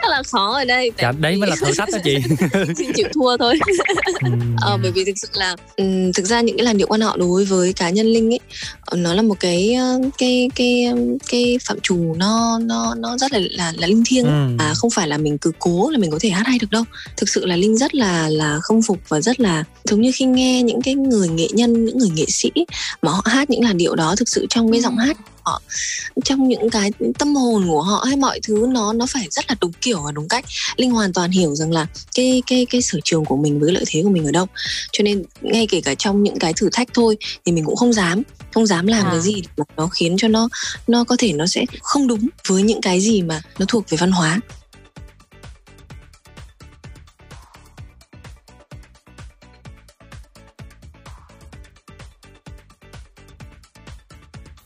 [0.02, 2.18] Rất là khó ở đây Dạ, đấy mới là thử thách đó chị.
[2.78, 3.60] Xin chịu thua thôi.
[4.62, 7.18] Ờ, bởi vì thực sự là ừm, thực ra những cái làn điệu quan họ
[7.18, 8.40] đối với cá nhân linh ấy
[8.82, 10.88] ờ, nó là một cái ờ, cái cái
[11.30, 14.26] cái phạm trù nó nó nó rất là là, là linh thiêng.
[14.26, 14.64] Ừ.
[14.64, 16.84] à không phải là mình cứ cố là mình có thể hát hay được đâu.
[17.18, 20.26] Thực sự là linh rất là là không phục và rất là giống như khi
[20.26, 22.50] nghe những cái người nghệ nhân những người nghệ sĩ
[23.02, 25.62] mà họ hát những làn điệu đó thực sự trong cái giọng hát họ
[26.24, 29.56] trong những cái tâm hồn của họ hay mọi thứ nó nó phải rất là
[29.62, 30.46] đúng kiểu và đúng cách.
[30.78, 33.84] Linh hoàn toàn hiểu rằng là cái cái cái sở trường của mình với lợi
[33.88, 34.46] thế của mình ở đâu.
[34.92, 37.94] Cho nên ngay kể cả trong những cái thử thách thôi thì mình cũng không
[37.94, 38.22] dám
[38.54, 39.12] không dám làm À.
[39.12, 40.50] cái gì mà nó khiến cho nó
[40.88, 43.98] nó có thể nó sẽ không đúng với những cái gì mà nó thuộc về
[43.98, 44.40] văn hóa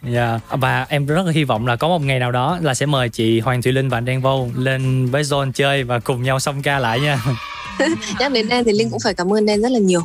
[0.04, 0.40] Dạ.
[0.50, 3.10] Và em rất là hy vọng là có một ngày nào đó là sẽ mời
[3.10, 6.40] chị Hoàng Thùy Linh và anh Đen Vô lên với Zone chơi và cùng nhau
[6.40, 7.24] xong ca lại nha.
[8.20, 10.02] Nhắc đến đen thì linh cũng phải cảm ơn đen rất là nhiều.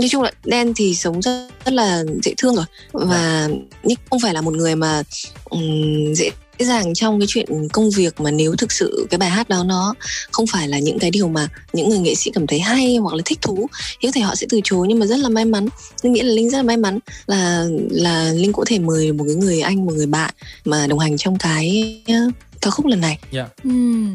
[0.00, 2.64] Nói chung là đen thì sống rất, rất là dễ thương rồi.
[2.92, 3.48] Và
[3.82, 5.02] nick không phải là một người mà
[5.44, 6.30] um, dễ
[6.64, 9.94] dàng trong cái chuyện công việc mà nếu thực sự cái bài hát đó nó
[10.30, 13.14] không phải là những cái điều mà những người nghệ sĩ cảm thấy hay hoặc
[13.14, 13.66] là thích thú
[14.00, 14.86] thì có thể họ sẽ từ chối.
[14.88, 15.68] Nhưng mà rất là may mắn
[16.02, 19.24] linh nghĩ là linh rất là may mắn là là linh có thể mời một
[19.26, 20.34] cái người anh một người bạn
[20.64, 22.02] mà đồng hành trong cái
[22.60, 23.18] ca khúc lần này.
[23.32, 23.48] Yeah.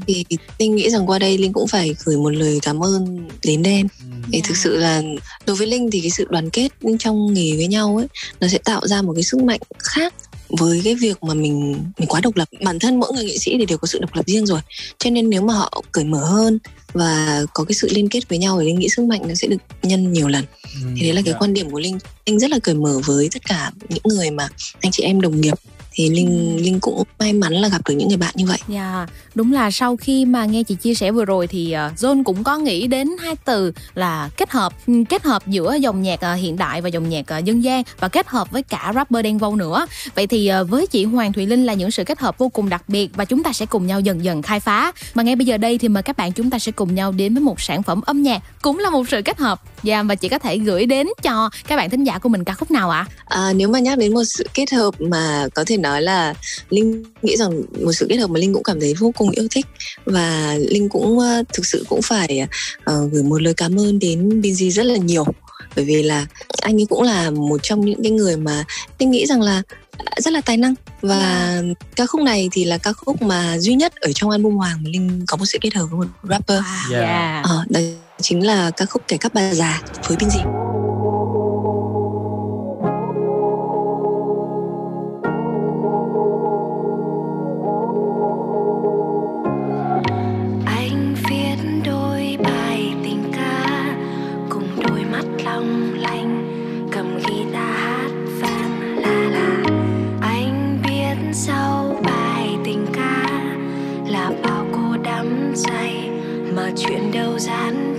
[0.07, 0.26] thì
[0.59, 3.88] linh nghĩ rằng qua đây linh cũng phải gửi một lời cảm ơn đến đen
[4.31, 5.01] thì thực sự là
[5.45, 6.69] đối với linh thì cái sự đoàn kết
[6.99, 8.07] trong nghề với nhau ấy
[8.39, 10.13] nó sẽ tạo ra một cái sức mạnh khác
[10.60, 12.49] với cái việc mà mình mình quá độc lập.
[12.61, 14.60] Bản thân mỗi người nghệ sĩ thì đều có sự độc lập riêng rồi.
[14.99, 16.60] Cho nên nếu mà họ cởi mở hơn
[16.94, 19.48] và có cái sự liên kết với nhau thì linh nghĩ sức mạnh nó sẽ
[19.48, 20.45] được nhân nhiều lần.
[20.95, 21.98] Thì đấy là cái quan điểm của linh.
[22.26, 24.49] Linh rất là cởi mở với tất cả những người mà
[24.82, 25.53] anh chị em đồng nghiệp
[25.91, 28.57] thì linh linh cũng may mắn là gặp được những người bạn như vậy.
[28.68, 32.23] Dạ, yeah, đúng là sau khi mà nghe chị chia sẻ vừa rồi thì John
[32.23, 34.73] cũng có nghĩ đến hai từ là kết hợp
[35.09, 38.07] kết hợp giữa dòng nhạc uh, hiện đại và dòng nhạc uh, dân gian và
[38.07, 39.85] kết hợp với cả rapper đen vâu nữa.
[40.15, 42.84] Vậy thì với chị Hoàng Thùy Linh là những sự kết hợp vô cùng đặc
[42.88, 44.91] biệt và chúng ta sẽ cùng nhau dần dần khai phá.
[45.13, 47.34] Mà ngay bây giờ đây thì mời các bạn chúng ta sẽ cùng nhau đến
[47.34, 49.61] với một sản phẩm âm nhạc cũng là một sự kết hợp.
[49.84, 52.43] Dạ yeah, và chị có thể gửi đến cho các bạn thính giả của mình
[52.43, 53.07] ca khúc nào ạ?
[53.26, 53.41] À?
[53.41, 56.34] À, nếu mà nhắc đến một sự kết hợp mà có thể nói là
[56.70, 59.48] linh nghĩ rằng một sự kết hợp mà linh cũng cảm thấy vô cùng yêu
[59.52, 59.66] thích
[60.06, 62.48] và linh cũng uh, thực sự cũng phải
[62.91, 65.26] uh, gửi một lời cảm ơn đến Binzy rất là nhiều
[65.76, 66.26] bởi vì là
[66.62, 68.64] anh ấy cũng là một trong những cái người mà
[68.99, 69.62] linh nghĩ rằng là
[70.18, 71.78] rất là tài năng và yeah.
[71.95, 74.90] ca khúc này thì là ca khúc mà duy nhất ở trong album Hoàng mà
[74.90, 76.62] Linh có một sự kết hợp với một rapper.
[76.91, 77.45] Yeah.
[77.45, 77.80] À, đó
[78.22, 80.70] chính là ca khúc kể các bà già với Binzy.
[106.77, 107.90] Chuyện đâu giản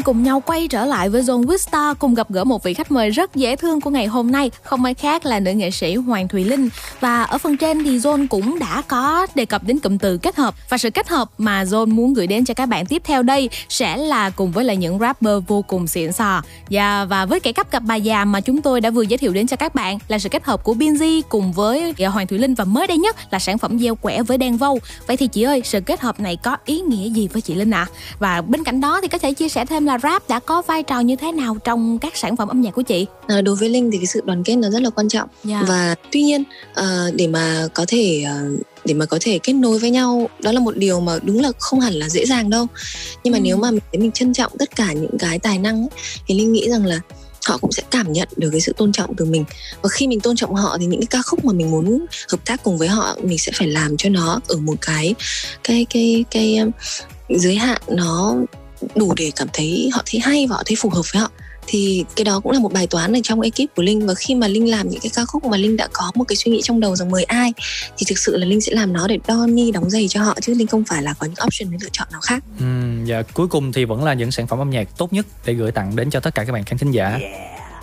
[0.00, 2.90] đang cùng nhau quay trở lại với Zone with cùng gặp gỡ một vị khách
[2.90, 5.94] mời rất dễ thương của ngày hôm nay, không ai khác là nữ nghệ sĩ
[5.94, 6.68] Hoàng Thùy Linh.
[7.00, 10.36] Và ở phần trên thì Zone cũng đã có đề cập đến cụm từ kết
[10.36, 13.22] hợp và sự kết hợp mà Zone muốn gửi đến cho các bạn tiếp theo
[13.22, 16.42] đây sẽ là cùng với lại những rapper vô cùng xịn sò.
[16.70, 19.32] Và và với cái cấp cặp bà già mà chúng tôi đã vừa giới thiệu
[19.32, 22.54] đến cho các bạn là sự kết hợp của Binz cùng với Hoàng Thùy Linh
[22.54, 24.78] và mới đây nhất là sản phẩm gieo quẻ với Đen Vâu.
[25.06, 27.70] Vậy thì chị ơi, sự kết hợp này có ý nghĩa gì với chị Linh
[27.70, 27.86] ạ?
[27.90, 27.92] À?
[28.18, 30.82] Và bên cạnh đó thì có thể chia sẻ thêm là rap đã có vai
[30.82, 33.06] trò như thế nào trong các sản phẩm âm nhạc của chị?
[33.26, 35.62] À, đối với Linh thì cái sự đoàn kết nó rất là quan trọng Dạ.
[35.68, 36.44] và tuy nhiên
[36.74, 38.40] à, để mà có thể à,
[38.84, 40.28] để mà có thể kết nối với nhau.
[40.42, 42.66] Đó là một điều mà đúng là không hẳn là dễ dàng đâu.
[43.24, 43.42] Nhưng mà Ừ.
[43.42, 45.88] nếu mà mình, mình trân trọng tất cả những cái tài năng ấy,
[46.26, 47.00] thì Linh nghĩ rằng là
[47.46, 49.44] họ cũng sẽ cảm nhận được cái sự tôn trọng từ mình.
[49.82, 52.38] Và khi mình tôn trọng họ thì những cái ca khúc mà mình muốn hợp
[52.44, 55.14] tác cùng với họ mình sẽ phải làm cho nó ở một cái
[55.64, 56.70] cái cái cái um,
[57.28, 58.36] giới hạn nó
[58.94, 61.30] đủ để cảm thấy họ thấy hay và họ thấy phù hợp với họ
[61.70, 64.06] thì cái đó cũng là một bài toán ở trong ekip của linh.
[64.06, 66.36] Và khi mà linh làm những cái ca khúc mà linh đã có một cái
[66.36, 67.52] suy nghĩ trong đầu rằng mời ai
[67.96, 70.38] thì thực sự là linh sẽ làm nó để đo ni đóng giày cho họ
[70.42, 72.44] chứ linh không phải là có những option để lựa chọn nào khác.
[72.58, 75.54] Ừm, và cuối cùng thì vẫn là những sản phẩm âm nhạc tốt nhất để
[75.54, 77.18] gửi tặng đến cho tất cả các bạn khán thính giả.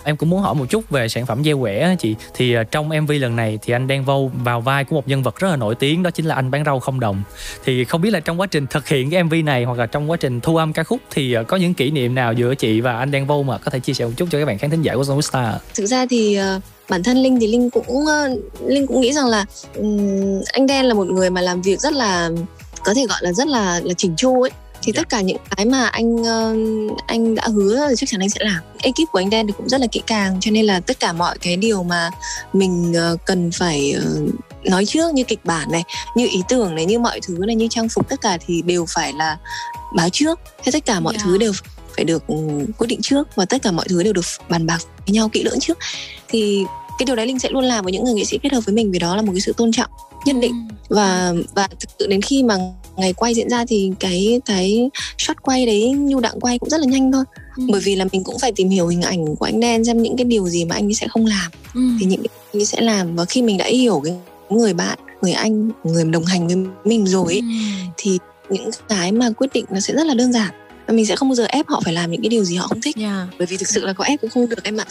[0.08, 2.16] Em cũng muốn hỏi một chút về sản phẩm dây quẻ á chị.
[2.34, 5.24] Thì à, trong MV lần này thì anh đang vô vào vai của một nhân
[5.24, 7.24] vật rất là nổi tiếng Đó chính là anh bán rau không đồng.
[7.66, 10.12] Thì không biết là trong quá trình thực hiện cái MV này Hoặc là trong
[10.12, 12.82] quá trình thu âm ca khúc Thì à, có những kỷ niệm nào giữa chị
[12.82, 14.70] và anh đang vô Mà có thể chia sẻ một chút cho các bạn khán
[14.70, 16.60] thính giả của Zone Star thực ra thì à,
[16.90, 18.06] bản thân linh thì linh cũng
[18.66, 21.94] linh cũng nghĩ rằng là um, anh đen là một người mà làm việc rất
[21.94, 22.30] là
[22.84, 24.52] có thể gọi là rất là là chỉnh chu ấy
[24.82, 26.56] thì tất cả những cái mà anh ờ,
[27.08, 28.62] anh đã hứa thì chắc chắn anh sẽ làm.
[28.82, 31.14] Ekip của anh đen thì cũng rất là kỹ càng cho nên là tất cả
[31.14, 32.10] mọi cái điều mà
[32.54, 34.06] mình ờ, cần phải ờ,
[34.64, 35.84] nói trước như kịch bản này
[36.16, 38.86] như ý tưởng này như mọi thứ này như trang phục tất cả thì đều
[38.90, 39.38] phải là
[39.96, 40.40] báo trước.
[40.64, 41.26] Thế tất cả mọi Yeah.
[41.26, 41.52] thứ đều
[41.96, 42.36] phải được ừ,
[42.78, 45.44] quyết định trước và tất cả mọi thứ đều được bàn bạc với nhau kỹ
[45.44, 45.78] lưỡng trước.
[46.28, 46.64] Thì
[47.00, 48.76] cái điều đấy linh sẽ luôn làm với những người nghệ sĩ kết hợp với
[48.76, 49.90] mình vì đó là một cái sự tôn trọng
[50.26, 50.68] nhất định.
[50.90, 52.56] Và và thực sự đến khi mà
[52.98, 56.80] ngày quay diễn ra thì cái cái shot quay đấy nhu đặng quay cũng rất
[56.80, 57.24] là nhanh thôi.
[57.70, 60.18] Bởi vì là mình cũng phải tìm hiểu hình ảnh của anh đen xem những
[60.18, 61.52] cái điều gì mà anh ấy sẽ không làm.
[61.74, 63.16] Thì những cái anh ấy sẽ làm.
[63.16, 64.14] Và khi mình đã hiểu cái
[64.50, 66.56] người bạn người anh người đồng hành với
[66.86, 67.42] mình rồi ấy,
[67.98, 68.18] thì
[68.50, 70.54] những cái mà quyết định nó sẽ rất là đơn giản
[70.88, 72.82] mình sẽ không bao giờ ép họ phải làm những cái điều gì họ không
[72.82, 72.96] thích
[73.40, 74.86] bởi vì thực sự là có ép cũng không được em ạ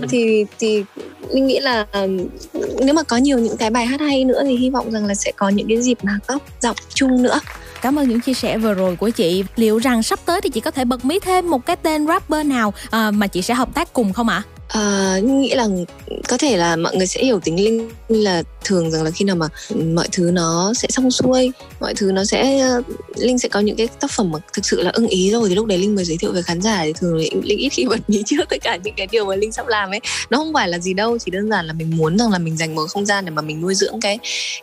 [0.08, 0.84] thì thì
[1.30, 1.86] linh nghĩ là
[2.78, 5.14] nếu mà có nhiều những cái bài hát hay nữa thì hy vọng rằng là
[5.14, 7.40] sẽ có những cái dịp mà góp giọng chung nữa
[7.84, 9.44] Cảm ơn những chia sẻ vừa rồi của chị.
[9.56, 12.46] Liệu rằng sắp tới thì chị có thể bật mí thêm một cái tên rapper
[12.46, 14.42] nào à, mà chị sẽ hợp tác cùng không ạ?
[14.46, 15.68] À, Ờ, nghĩ là
[16.28, 19.36] có thể là mọi người sẽ hiểu tính linh là thường rằng là khi nào
[19.36, 19.48] mà
[19.94, 22.82] mọi thứ nó sẽ xong xuôi, mọi thứ nó sẽ ờ,
[23.16, 25.48] linh sẽ có những cái tác phẩm mà thực sự là ưng ý rồi.
[25.48, 27.68] Thì lúc đấy linh mới giới thiệu với khán giả thì thường là linh ít
[27.68, 30.00] khi bật mí trước tất cả những cái điều mà linh sắp làm ấy.
[30.30, 32.56] Nó không phải là gì đâu, chỉ đơn giản là mình muốn rằng là mình
[32.56, 34.18] dành một không gian để mà mình nuôi dưỡng cái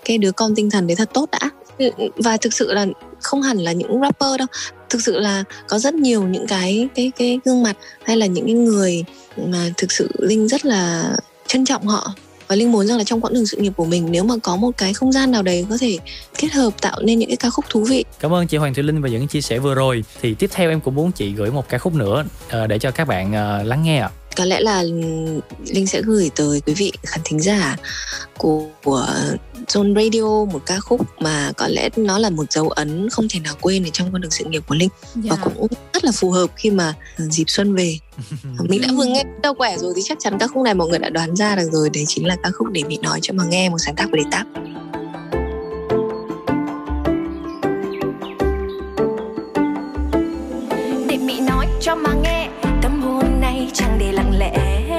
[0.06, 1.50] cái đứa con tinh thần đấy thật tốt đã.
[1.78, 2.86] Ừ, và thực sự là
[3.20, 4.48] không hẳn là những rapper đâu.
[4.90, 8.46] Thực sự là có rất nhiều những cái cái cái gương mặt hay là những
[8.46, 9.04] cái người
[9.38, 11.12] mà thực sự linh rất là
[11.48, 12.14] trân trọng họ.
[12.48, 14.56] Và linh muốn rằng là trong quãng đường sự nghiệp của mình, nếu mà có
[14.56, 15.98] một cái không gian nào đấy có thể
[16.38, 18.06] kết hợp tạo nên những cái ca khúc thú vị.
[18.20, 20.04] Cảm ơn chị Hoàng Thùy Linh và những chia sẻ vừa rồi.
[20.22, 22.92] Thì tiếp theo em cũng muốn chị gửi một ca khúc nữa ờ, Để cho
[22.92, 24.84] các bạn ờ, lắng nghe ạ có lẽ là
[25.68, 27.78] linh sẽ gửi tới quý vị khán thính giả
[28.38, 29.08] của, của
[29.68, 33.40] Zone Radio một ca khúc mà có lẽ nó là một dấu ấn không thể
[33.40, 34.90] nào quên ở trong con đường sự nghiệp của linh.
[35.16, 37.98] Và cũng rất là phù hợp khi mà dịp xuân về.
[38.70, 41.00] Mình đã vừa nghe đâu quẻ rồi thì chắc chắn ca khúc này mọi người
[41.00, 41.90] đã đoán ra được rồi.
[41.90, 44.18] Đấy chính là ca khúc để bị nói cho mà nghe một sáng tác của
[44.18, 44.48] đề táp.
[51.08, 52.41] Để bị nói cho mà nghe
[53.74, 54.91] chẳng để lặng lẽ.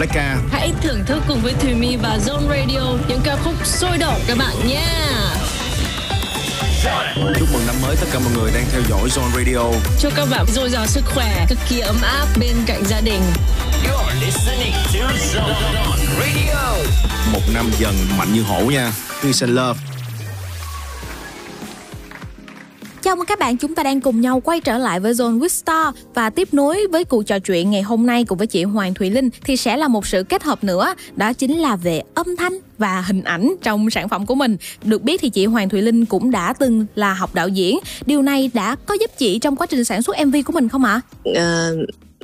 [0.00, 3.66] Là Blackka Hãy thưởng thức cùng với Thùy My và Zone Radio những ca khúc
[3.66, 5.16] sôi động các bạn nha.
[7.38, 10.28] Chúc mừng năm mới tất cả mọi người đang theo dõi Zone Radio Chúc các
[10.30, 13.22] bạn dồi dào sức khỏe, cực kỳ ấm áp bên cạnh gia đình.
[13.84, 16.74] You're listening to Zone Radio.
[17.32, 19.89] Một năm dần mạnh như hổ nha Peace and love
[23.50, 26.54] bạn, chúng ta đang cùng nhau quay trở lại với Zone with Star và tiếp
[26.54, 29.56] nối với cuộc trò chuyện ngày hôm nay cùng với chị Hoàng Thùy Linh thì
[29.56, 33.22] sẽ là một sự kết hợp nữa, đó chính là về âm thanh và hình
[33.22, 34.56] ảnh trong sản phẩm của mình.
[34.84, 37.78] Được biết thì chị Hoàng Thùy Linh cũng đã từng là học đạo diễn.
[38.06, 40.84] Điều này đã có giúp chị trong quá trình sản xuất MV của mình không
[40.84, 41.00] ạ?
[41.34, 41.76] Ờ,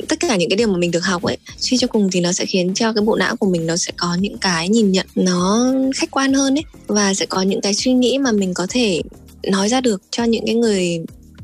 [0.08, 2.32] tất cả những cái điều mà mình được học ấy suy cho cùng thì nó
[2.32, 5.06] sẽ khiến cho cái bộ não của mình nó sẽ có những cái nhìn nhận
[5.14, 8.66] nó khách quan hơn ấy và sẽ có những cái suy nghĩ mà mình có
[8.70, 9.02] thể
[9.50, 11.00] nói ra được cho những cái người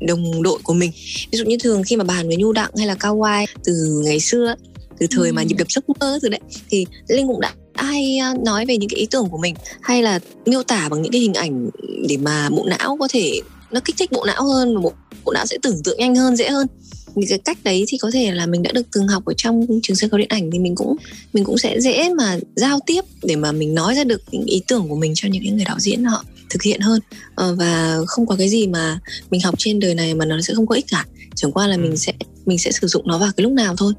[0.07, 0.91] đồng đội của mình.
[1.31, 4.01] Ví dụ như thường khi mà bàn với nhu đặng hay là cao Wai từ
[4.03, 4.55] ngày xưa
[4.99, 6.39] từ thời mà nhịp đập giấc mơ từ đấy
[6.69, 9.55] thì linh cũng đã hay ờ, nói về những cái ý tưởng của mình.
[9.81, 11.69] Hay là miêu tả bằng những cái hình ảnh
[12.07, 14.93] để mà bộ não có thể nó kích thích bộ não hơn và bộ,
[15.25, 16.67] bộ não sẽ tưởng tượng nhanh hơn dễ hơn.
[17.15, 19.67] Những cái cách đấy thì có thể là mình đã được từng học ở trong
[19.83, 20.95] trường sân khấu điện ảnh thì mình cũng
[21.33, 24.61] mình cũng sẽ dễ mà giao tiếp để mà mình nói ra được những ý
[24.67, 26.99] tưởng của mình cho những cái người đạo diễn họ thực hiện hơn
[27.35, 28.99] ờ, và không có cái gì mà
[29.31, 31.05] mình học trên đời này mà nó sẽ không có ích cả
[31.35, 32.13] chẳng qua là mình sẽ
[32.45, 33.93] mình sẽ sử dụng nó vào cái lúc nào thôi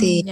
[0.00, 0.22] thì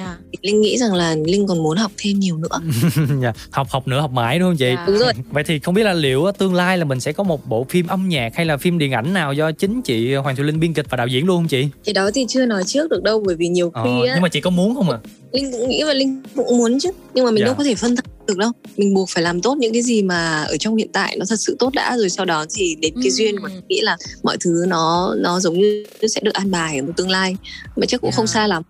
[0.43, 2.61] linh nghĩ rằng là linh còn muốn học thêm nhiều nữa
[3.23, 4.73] Dạ, học học nữa học mãi đúng không chị?
[4.77, 4.85] Dạ.
[4.87, 5.13] Đúng rồi.
[5.31, 7.87] Vậy thì không biết là liệu tương lai là mình sẽ có một bộ phim
[7.87, 10.75] âm nhạc hay là phim điện ảnh nào do chính chị Hoàng Thùy Linh biên
[10.75, 11.69] kịch và đạo diễn luôn không chị?
[11.85, 14.23] cái đó thì chưa nói trước được đâu bởi vì nhiều Ờ, khi á nhưng
[14.23, 14.99] mà chị có muốn không ạ?
[15.37, 16.91] Linh cũng nghĩ và linh cũng muốn chứ.
[17.15, 17.47] Nhưng mà mình Dạ.
[17.47, 18.51] đâu có thể phân thân được đâu.
[18.77, 21.37] Mình buộc phải làm tốt những cái gì mà ở trong hiện tại nó thật
[21.37, 24.37] sự tốt đã rồi sau đó thì đến cái duyên của mình nghĩ là mọi
[24.41, 25.85] thứ nó nó giống như
[26.15, 27.37] sẽ được an bài ở một tương lai.
[27.77, 28.63] Mà chắc cũng không xa lắm.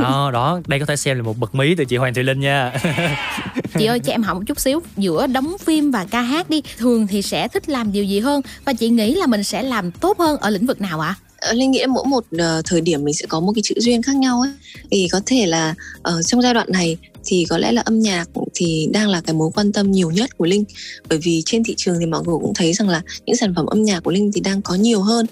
[0.00, 2.40] Đó, đó, đây có thể xem là một bậc mí từ chị Hoàng Thùy Linh
[2.40, 2.72] nha.
[3.78, 4.80] Chị ơi cho em hỏi một chút xíu.
[4.96, 8.42] Giữa đóng phim và ca hát đi Thường thì sẽ thích làm điều gì hơn?
[8.64, 11.14] Và chị nghĩ là mình sẽ làm tốt hơn ở lĩnh vực nào ạ?
[11.18, 13.74] Ờ, Ờ, Linh nghĩ mỗi một uh, thời điểm mình sẽ có một cái chữ
[13.78, 14.50] duyên khác nhau ấy.
[14.90, 18.28] Thì có thể là ở trong giai đoạn này thì có lẽ là âm nhạc
[18.54, 20.64] thì đang là cái mối quan tâm nhiều nhất của Linh.
[21.08, 23.66] Bởi vì trên thị trường thì mọi người cũng thấy rằng là những sản phẩm
[23.66, 25.26] âm nhạc của Linh thì đang có nhiều hơn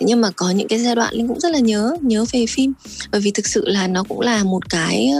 [0.00, 2.72] nhưng mà có những cái giai đoạn linh cũng rất là nhớ nhớ về phim.
[3.10, 5.10] Bởi vì thực sự là nó cũng là một cái,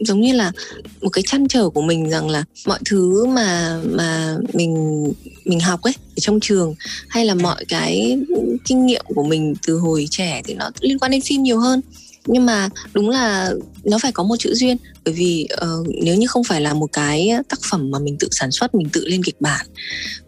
[0.00, 0.52] giống như là
[1.00, 5.04] một cái chăn trở của mình rằng là mọi thứ mà mà mình
[5.44, 6.74] mình học ấy, ở trong trường
[7.08, 8.18] hay là mọi cái
[8.64, 11.80] kinh nghiệm của mình từ hồi trẻ thì nó liên quan đến phim nhiều hơn
[12.26, 13.52] nhưng mà đúng là
[13.84, 14.76] nó phải có một chữ duyên.
[15.04, 18.28] Bởi vì uh, nếu như không phải là một cái tác phẩm mà mình tự
[18.30, 19.66] sản xuất mình tự lên kịch bản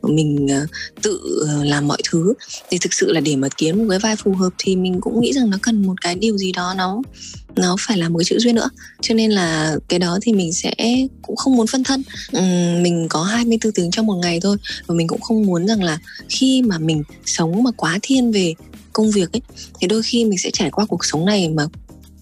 [0.03, 0.71] mình uh,
[1.03, 2.35] tự uh, làm mọi thứ
[2.71, 5.21] thì thực sự là để mà kiếm một cái vai phù hợp thì mình cũng
[5.21, 7.03] nghĩ rằng nó cần một cái điều gì đó nó
[7.57, 8.71] nó phải là một cái chữ duyên nữa.
[9.01, 10.75] Cho nên là cái đó thì mình sẽ
[11.23, 12.03] cũng không muốn phân thân.
[12.33, 14.57] Ừm, mình có 24 tiếng trong một ngày thôi
[14.87, 15.99] và mình cũng không muốn rằng là
[16.29, 18.55] khi mà mình sống mà quá thiên về
[19.01, 19.43] công việc ấy
[19.81, 21.65] thì đôi khi mình sẽ trải qua cuộc sống này mà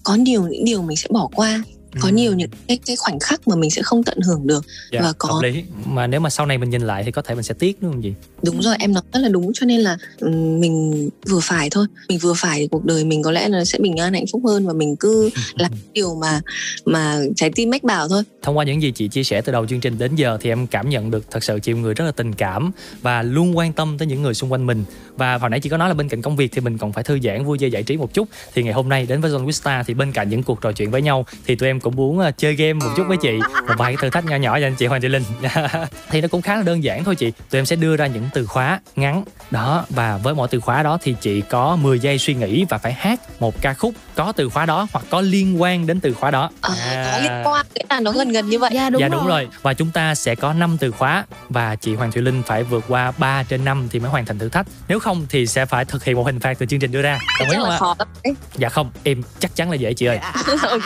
[0.03, 1.63] có nhiều những điều mình sẽ bỏ qua
[1.99, 5.01] có nhiều những cái, cái khoảnh khắc mà mình sẽ không tận hưởng được Dạ,
[5.01, 5.63] và có lý.
[5.85, 7.91] Mà nếu mà sau này mình nhìn lại thì có thể mình sẽ tiếc đúng
[7.91, 8.13] không chị?
[8.43, 11.85] đúng rồi em nói rất là đúng cho nên là ừm, mình vừa phải thôi
[12.09, 14.41] mình vừa phải thì cuộc đời mình có lẽ là sẽ bình an hạnh phúc
[14.45, 16.41] hơn và mình cứ làm điều mà
[16.85, 19.67] mà trái tim mách bảo thôi Thông qua những gì chị chia sẻ từ đầu
[19.67, 22.05] chương trình đến giờ thì em cảm nhận được thật sự chị một người rất
[22.05, 24.83] là tình cảm và luôn quan tâm tới những người xung quanh mình.
[25.19, 27.03] Và hồi nãy chị có nói là bên cạnh công việc thì mình còn phải
[27.03, 28.27] thư giãn vui chơi giải trí một chút.
[28.53, 30.71] Thì ngày hôm nay đến với Zone with Star thì bên cạnh những cuộc trò
[30.71, 33.39] chuyện với nhau thì tụi em cũng muốn ờ, chơi game một chút với chị.
[33.67, 35.23] Một vài cái thử thách nhỏ nhỏ dành chị Hoàng Thị Linh.
[36.09, 37.31] thì nó cũng khá là đơn giản thôi chị.
[37.49, 39.23] Tụi em sẽ đưa ra những từ khóa ngắn.
[39.51, 42.77] Đó và với mỗi từ khóa đó thì chị có 10 giây suy nghĩ và
[42.77, 46.13] phải hát một ca khúc có từ khóa đó hoặc có liên quan đến từ
[46.13, 46.49] khóa đó.
[46.61, 46.73] Ờ,
[47.11, 48.71] có liên quan nghĩa là nó gần gần như vậy.
[48.73, 49.47] Dạ dạ đúng rồi.
[49.61, 52.83] và chúng ta sẽ có 5 từ khóa và chị Hoàng Thùy Linh phải vượt
[52.87, 54.67] qua 3 trên 5 thì mới hoàn thành thử thách.
[54.87, 57.19] Nếu không thì sẽ phải thực hiện một hình phạt từ chương trình đưa ra.
[57.39, 57.77] Đồng ý không là ạ?
[57.79, 58.33] khó lắm đấy.
[58.55, 60.19] Dạ không em chắc chắn là dễ chị ơi.
[60.61, 60.81] Ok.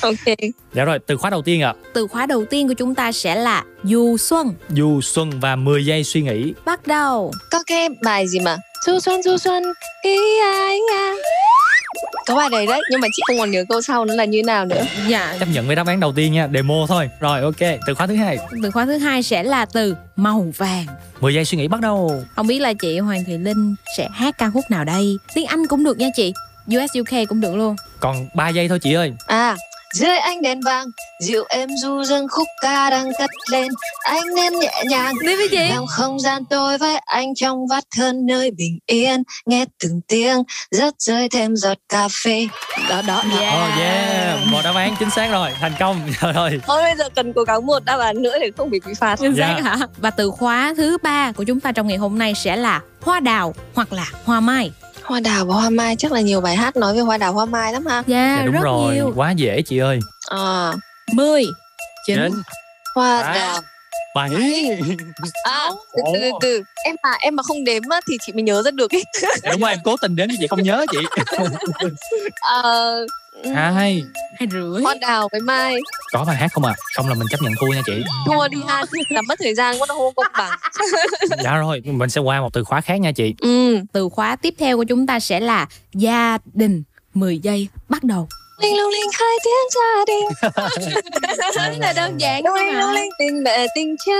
[0.00, 0.36] Ok.
[0.72, 1.74] Dạ rồi từ khóa đầu tiên ạ.
[1.94, 4.54] Từ khóa đầu tiên của chúng ta sẽ là du xuân.
[4.68, 6.54] Du xuân và 10 giây suy nghĩ.
[6.64, 7.32] Bắt đầu.
[7.50, 8.56] Có cái bài gì mà?
[8.86, 9.62] Du xuân du xuân
[10.02, 11.14] ý ai à
[12.26, 14.42] có bài đấy đấy nhưng mà chị không còn nhớ câu sau nó là như
[14.42, 14.82] nào nữa.
[15.08, 15.36] Dạ.
[15.40, 17.10] Chấp nhận với đáp án đầu tiên nha demo thôi.
[17.20, 18.38] Rồi ok từ khóa thứ hai.
[18.62, 20.86] Từ khóa thứ hai sẽ là từ màu vàng.
[21.20, 22.24] 10 giây suy nghĩ bắt đầu.
[22.36, 25.16] Không biết là chị Hoàng Thùy Linh sẽ hát ca khúc nào đây?
[25.34, 26.32] Tiếng Anh cũng được nha chị.
[26.68, 27.76] US UK cũng được luôn.
[28.00, 29.12] Còn 3 giây thôi chị ơi.
[29.26, 29.56] À
[29.94, 30.86] dưới ánh đèn vàng
[31.22, 33.68] dịu êm du dương khúc ca đang cất lên.
[34.04, 35.68] Anh nên nhẹ nhàng đi với chị.
[35.70, 39.22] làm không gian tôi với anh trong vắt hơn nơi bình yên.
[39.46, 42.48] Nghe từng tiếng rớt rơi thêm giọt cà phê.
[42.88, 43.64] Đó đó đó.
[43.72, 44.38] Oh yeah.
[44.46, 46.00] Một đáp án chính xác rồi thành công.
[46.22, 48.80] Dạ rồi thôi bây giờ cần cố gắng một đáp án nữa để không bị
[48.86, 49.16] bị phạt.
[49.18, 49.54] Chính Dạ.
[49.56, 49.76] xác hả?
[49.96, 53.20] Và từ khóa thứ ba của chúng ta trong ngày hôm nay sẽ là hoa
[53.20, 54.70] đào hoặc là hoa mai
[55.04, 57.44] hoa đào và hoa mai chắc là nhiều bài hát nói về hoa đào hoa
[57.44, 58.02] mai lắm ha.
[58.06, 59.12] Dạ, dạ đúng rất rồi nhiều.
[59.16, 59.98] quá dễ chị ơi.
[60.30, 60.72] À,
[61.12, 61.42] 10
[62.06, 62.42] 9 Chín.
[62.94, 63.34] hoa À.
[63.34, 63.60] đào.
[64.14, 64.30] Bảy.
[65.44, 66.62] À từ từ từ từ.
[66.84, 68.90] Em mà em mà không đếm á, thì chị mới nhớ ra được.
[68.94, 69.04] Ấy
[69.52, 70.98] đúng rồi em cố tình đến chị không nhớ chị.
[72.40, 73.06] Ờ,
[73.44, 74.02] hai
[74.38, 74.82] hai rưỡi.
[74.82, 75.76] Hoa đào với mai.
[76.12, 76.74] Có bài hát không à?
[76.96, 78.02] Không là mình chấp nhận thua nha chị.
[78.26, 80.58] Thua đi ha làm mất thời gian quá nó không công bằng.
[81.44, 83.34] Dạ rồi mình sẽ qua một từ khóa khác nha chị.
[83.40, 83.78] Ừ.
[83.92, 86.82] từ khóa tiếp theo của chúng ta sẽ là gia đình
[87.14, 88.28] 10 giây bắt đầu.
[88.62, 90.52] Linh lung linh hai tiếng gia đình.
[91.54, 92.80] Rất là đơn giản linh mà.
[92.80, 94.12] lung linh tình mẹ tình cha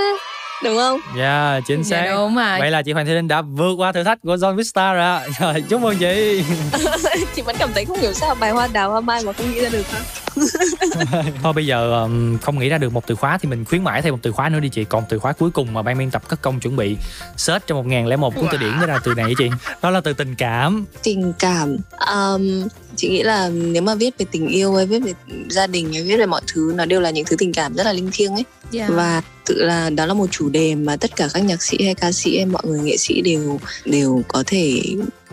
[0.63, 2.59] đúng không dạ chính Dạ, xác đúng rồi.
[2.59, 5.03] vậy là chị Hoàng Thị Linh đã vượt qua thử thách của John Vista rồi
[5.03, 5.21] ạ.
[5.39, 6.43] rồi chúc mừng chị
[7.35, 9.61] chị vẫn cảm thấy không hiểu sao bài hoa đào hoa mai mà không nghĩ
[9.61, 9.99] ra được ha
[11.43, 12.07] thôi bây giờ
[12.41, 14.49] không nghĩ ra được một từ khóa thì mình khuyến mãi thêm một từ khóa
[14.49, 14.83] nữa đi chị.
[14.83, 16.97] Còn từ khóa cuối cùng mà ban biên tập cất công chuẩn bị
[17.37, 19.49] search trong một ngàn lẻ một cuốn từ điển mới ra từ này chị?
[19.81, 20.85] Đó là từ tình cảm.
[21.03, 21.77] Tình cảm.
[22.13, 25.13] Um, chị nghĩ là nếu mà viết về tình yêu hay viết về
[25.49, 27.83] gia đình hay viết về mọi thứ nó đều là những thứ tình cảm rất
[27.83, 28.43] là linh thiêng ấy.
[28.71, 28.87] Dạ.
[28.89, 31.95] và tự là đó là một chủ đề mà tất cả các nhạc sĩ hay
[31.95, 34.81] ca sĩ hay mọi người nghệ sĩ đều đều có thể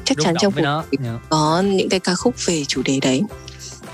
[0.05, 1.19] chắc Rung chắn trong cuộc Dạ.
[1.29, 3.23] có những cái ca khúc về chủ đề đấy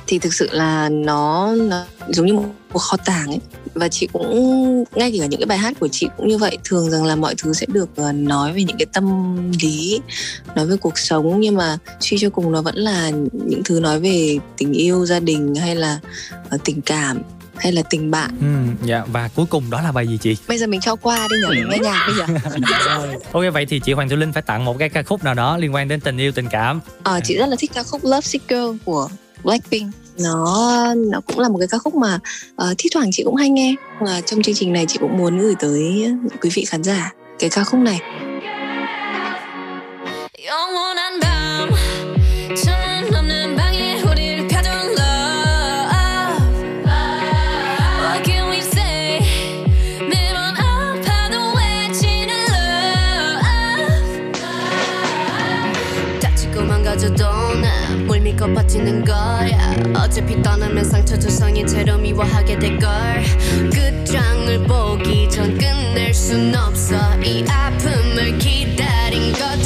[0.07, 2.45] thì thực sự là nó, nó giống như một,
[2.75, 3.39] kho tàng ấy.
[3.75, 6.59] Và chị cũng ngay cả những cái bài hát của chị cũng như vậy.
[6.65, 10.01] Thường rằng là mọi thứ sẽ được ờ, nói về những cái tâm lý
[10.55, 11.41] nói về cuộc sống.
[11.41, 15.21] Nhưng mà suy cho cùng nó vẫn là những thứ nói về tình yêu gia
[15.21, 15.99] đình hay là
[16.51, 17.23] ờ, tình cảm
[17.57, 18.31] hay là tình bạn.
[18.41, 19.05] Ừ, dạ.
[19.07, 20.37] Và cuối cùng đó là bài gì chị?
[20.49, 22.27] Bây giờ mình cho qua đi nhờ nghe nhạc bây giờ
[23.33, 25.57] ok vậy thì chị Hoàng Thị Linh phải tặng một cái ca khúc nào đó
[25.57, 26.81] liên quan đến tình yêu tình cảm.
[27.03, 29.09] Ờ, chị rất là thích ca khúc Love Sick Girl của
[29.44, 32.20] Blackpink nó nó cũng là một cái ca khúc mà
[32.70, 35.40] uh, thi thoảng chị cũng hay nghe và trong chương trình này chị cũng muốn
[35.40, 36.12] gửi tới
[36.42, 38.00] quý vị khán giả cái ca khúc này
[40.50, 41.33] 영원한 밤
[58.75, 59.75] 버티는 거야.
[59.95, 62.91] 어차피 떠나면 상처 조성인 채로 미워하게 될걸.
[63.73, 66.97] 끝장을 보기 전 끝낼 순 없어.
[67.23, 69.64] 이 아픔을 기다린 것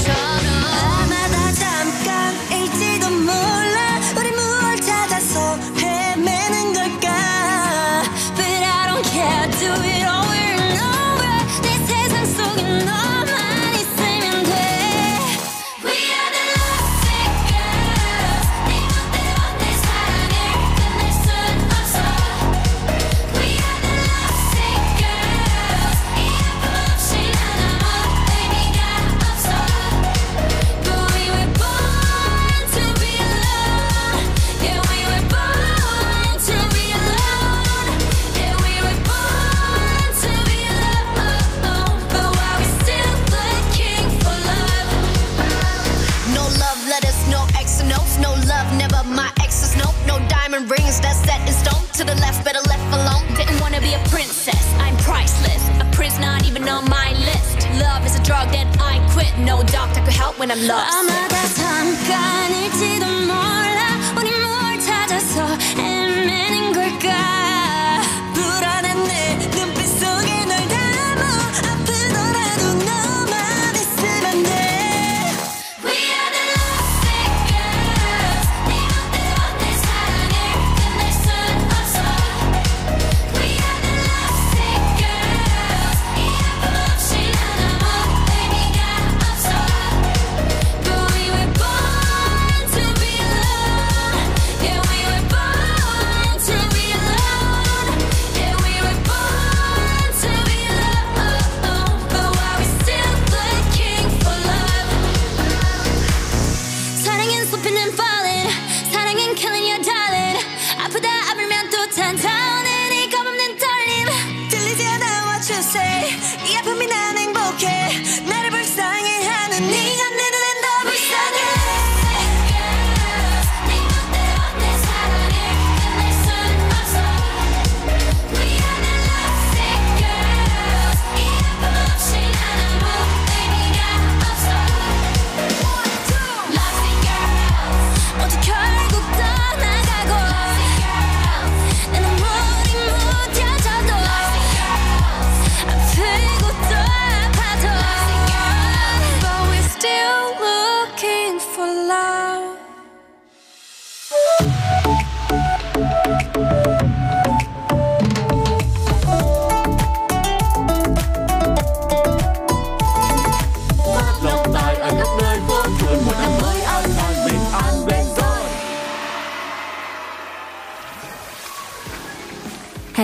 [59.46, 60.92] No doctor could help when I'm lost.
[60.92, 63.57] 아마 다 잠깐일지도 몰라.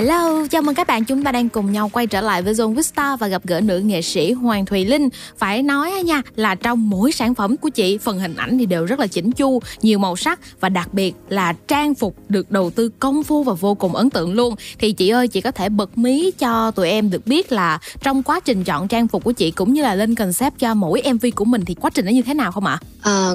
[0.05, 2.55] Calao Hello, chào mừng các bạn chúng ta đang cùng nhau quay trở lại với
[2.55, 5.09] Zone Vista và gặp gỡ nữ nghệ sĩ Hoàng Thùy Linh.
[5.39, 8.85] Phải nói nha là trong mỗi sản phẩm của chị, phần hình ảnh thì đều
[8.85, 12.71] rất là chỉnh chu, nhiều màu sắc và đặc biệt là trang phục được đầu
[12.71, 14.55] tư công phu và vô cùng ấn tượng luôn.
[14.79, 18.23] Thì chị ơi, chị có thể bật mí cho tụi em được biết là trong
[18.23, 21.27] quá trình chọn trang phục của chị cũng như là lên concept cho mỗi MV
[21.35, 22.79] của mình thì quá trình nó như thế nào không ạ?
[23.03, 23.31] À,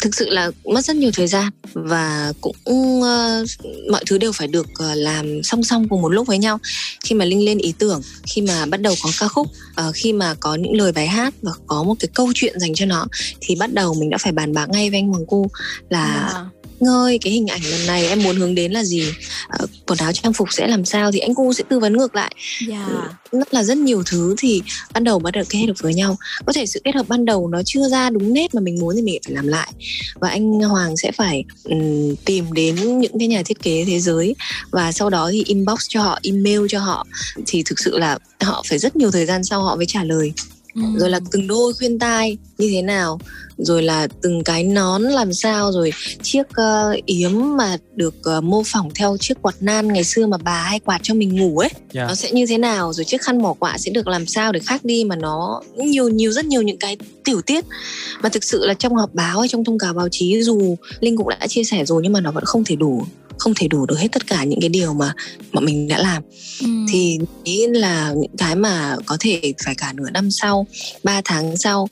[0.00, 2.56] thực sự là mất rất nhiều thời gian và cũng
[3.00, 3.48] uh,
[3.90, 6.58] mọi thứ đều phải được ờ, làm song song cùng một lúc với nhau.
[7.04, 10.12] Khi mà linh lên ý tưởng, khi mà bắt đầu có ca khúc ờ, khi
[10.12, 13.06] mà có những lời bài hát và có một cái câu chuyện dành cho nó,
[13.40, 15.50] thì bắt đầu mình đã phải bàn bạc ngay với anh Hoàng Cu
[15.88, 16.59] là dạ.
[16.80, 19.04] "Anh ơi cái hình ảnh lần này em muốn hướng đến là gì?
[19.48, 22.14] Ờ, quần áo trang phục sẽ làm sao thì anh cu sẽ tư vấn ngược
[22.14, 22.34] lại.
[22.68, 22.86] Dạ.
[23.32, 24.62] rất là rất nhiều thứ thì
[24.94, 26.16] ban đầu bắt đầu kết hợp với nhau.
[26.46, 28.96] Có thể sự kết hợp ban đầu nó chưa ra đúng nét mà mình muốn
[28.96, 29.72] thì mình phải làm lại.
[30.14, 34.34] Và anh Hoàng sẽ phải ừm, tìm đến những cái nhà thiết kế thế giới
[34.70, 37.06] và sau đó thì inbox cho họ email cho họ.
[37.46, 40.32] Thì thực sự là họ phải rất nhiều thời gian sau họ mới trả lời
[40.74, 43.20] rồi là từng đôi khuyên tai như thế nào?
[43.58, 45.72] Rồi là từng cái nón làm sao?
[45.72, 45.92] Rồi
[46.22, 50.36] chiếc ờ, yếm mà được ờ, mô phỏng theo chiếc quạt nan ngày xưa mà
[50.36, 52.06] bà hay quạt cho mình ngủ ấy Dạ.
[52.06, 52.92] nó sẽ như thế nào?
[52.92, 56.08] Rồi chiếc khăn mỏ quạ sẽ được làm sao để khác đi mà nó nhiều
[56.08, 57.64] nhiều rất nhiều những cái tiểu tiết.
[58.22, 61.16] Mà thực sự là trong họp báo hay trong thông cáo báo chí dù linh
[61.16, 63.02] cũng đã chia sẻ rồi nhưng mà nó vẫn không thể đủ
[63.40, 65.12] không thể đủ được hết tất cả những cái điều mà
[65.52, 66.22] mà mình đã làm.
[66.92, 70.66] Thì nghĩ là những cái mà có thể phải cả nửa năm sau
[71.04, 71.88] 3 tháng sau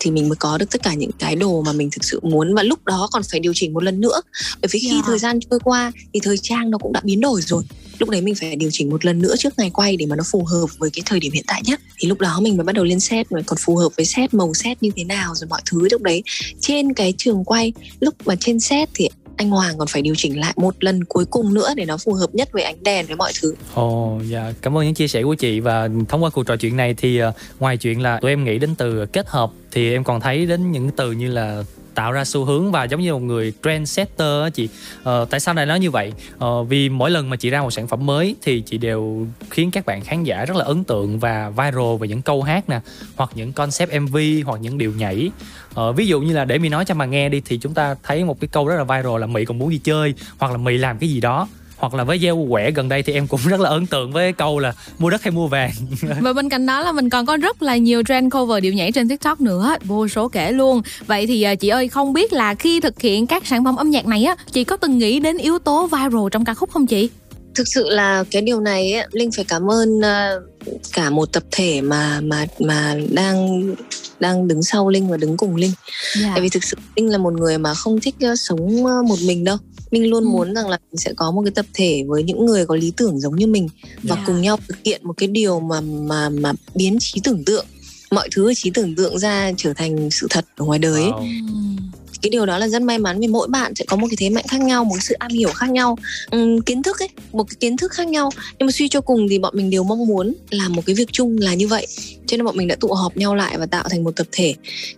[0.00, 2.54] thì mình mới có được tất cả những cái đồ mà mình thực sự muốn
[2.54, 4.20] và lúc đó còn phải điều chỉnh một lần nữa.
[4.62, 5.02] Bởi vì khi Dạ.
[5.06, 7.62] thời gian trôi qua thì thời trang nó cũng đã biến đổi rồi.
[7.98, 10.24] Lúc đấy mình phải điều chỉnh một lần nữa trước ngày quay để mà nó
[10.30, 11.80] phù hợp với cái thời điểm hiện tại nhất.
[11.98, 14.34] Thì lúc đó mình mới bắt đầu lên set rồi còn phù hợp với set
[14.34, 16.22] màu set như thế nào rồi mọi thứ lúc đấy.
[16.60, 20.40] Trên cái trường quay lúc mà trên set thì anh Hoàng còn phải điều chỉnh
[20.40, 23.16] lại một lần cuối cùng nữa để nó phù hợp nhất với ánh đèn với
[23.16, 23.54] mọi thứ.
[23.74, 25.60] Ồ, dạ, cảm ơn những chia sẻ của chị.
[25.60, 28.58] Và thông qua cuộc trò chuyện này thì ờ, ngoài chuyện là tụi em nghĩ
[28.58, 31.64] đến từ kết hợp thì em còn thấy đến những từ như là
[32.00, 34.68] tạo ra xu hướng và giống như một người trendsetter á chị.
[35.02, 36.12] Ờ, tại sao lại nói như vậy?
[36.38, 39.70] Ờ, vì mỗi lần mà chị ra một sản phẩm mới thì chị đều khiến
[39.70, 42.80] các bạn khán giả rất là ấn tượng và viral về những câu hát nè
[43.16, 45.30] hoặc những concept mv hoặc những điệu nhảy.
[45.74, 47.96] Ờ, ví dụ như là để mi nói cho mà nghe đi thì chúng ta
[48.02, 50.58] thấy một cái câu rất là viral là mỹ còn muốn đi chơi hoặc là
[50.58, 51.48] mỹ làm cái gì đó
[51.80, 54.32] hoặc là với gieo quẻ gần đây thì em cũng rất là ấn tượng với
[54.32, 55.70] câu là mua đất hay mua vàng
[56.20, 58.92] Và bên cạnh đó là mình còn có rất là nhiều trend cover điệu nhảy
[58.92, 60.82] trên TikTok nữa, vô số kể luôn.
[61.06, 63.90] Vậy thì à, chị ơi không biết là khi thực hiện các sản phẩm âm
[63.90, 66.86] nhạc này á, chị có từng nghĩ đến yếu tố viral trong ca khúc không
[66.86, 67.10] chị?
[67.54, 70.42] thực sự là cái điều này ấy, linh phải cảm ơn ờ,
[70.92, 73.66] cả một tập thể mà mà mà đang
[74.20, 75.72] đang đứng sau linh và đứng cùng linh.
[76.20, 76.30] Dạ.
[76.30, 79.16] tại vì thực sự linh là một người mà không thích ờ, sống ờ, một
[79.24, 79.56] mình đâu.
[79.90, 82.66] Linh luôn muốn rằng là mình sẽ có một cái tập thể với những người
[82.66, 83.68] có lý tưởng giống như mình
[84.02, 84.22] và Dạ.
[84.26, 87.66] cùng nhau thực hiện một cái điều mà mà mà biến trí tưởng tượng
[88.10, 91.12] mọi thứ ở trí tưởng tượng ra trở thành sự thật ở ngoài đời ấy
[92.22, 94.30] cái điều đó là rất may mắn vì mỗi bạn sẽ có một cái thế
[94.30, 95.96] mạnh khác nhau một sự am hiểu khác nhau
[96.30, 98.30] Ừm, kiến thức ấy một cái kiến thức khác nhau.
[98.58, 101.08] Nhưng mà suy cho cùng thì bọn mình đều mong muốn làm một cái việc
[101.12, 101.86] chung là như vậy.
[102.26, 104.54] Cho nên bọn mình đã tụ họp nhau lại và tạo thành một tập thể.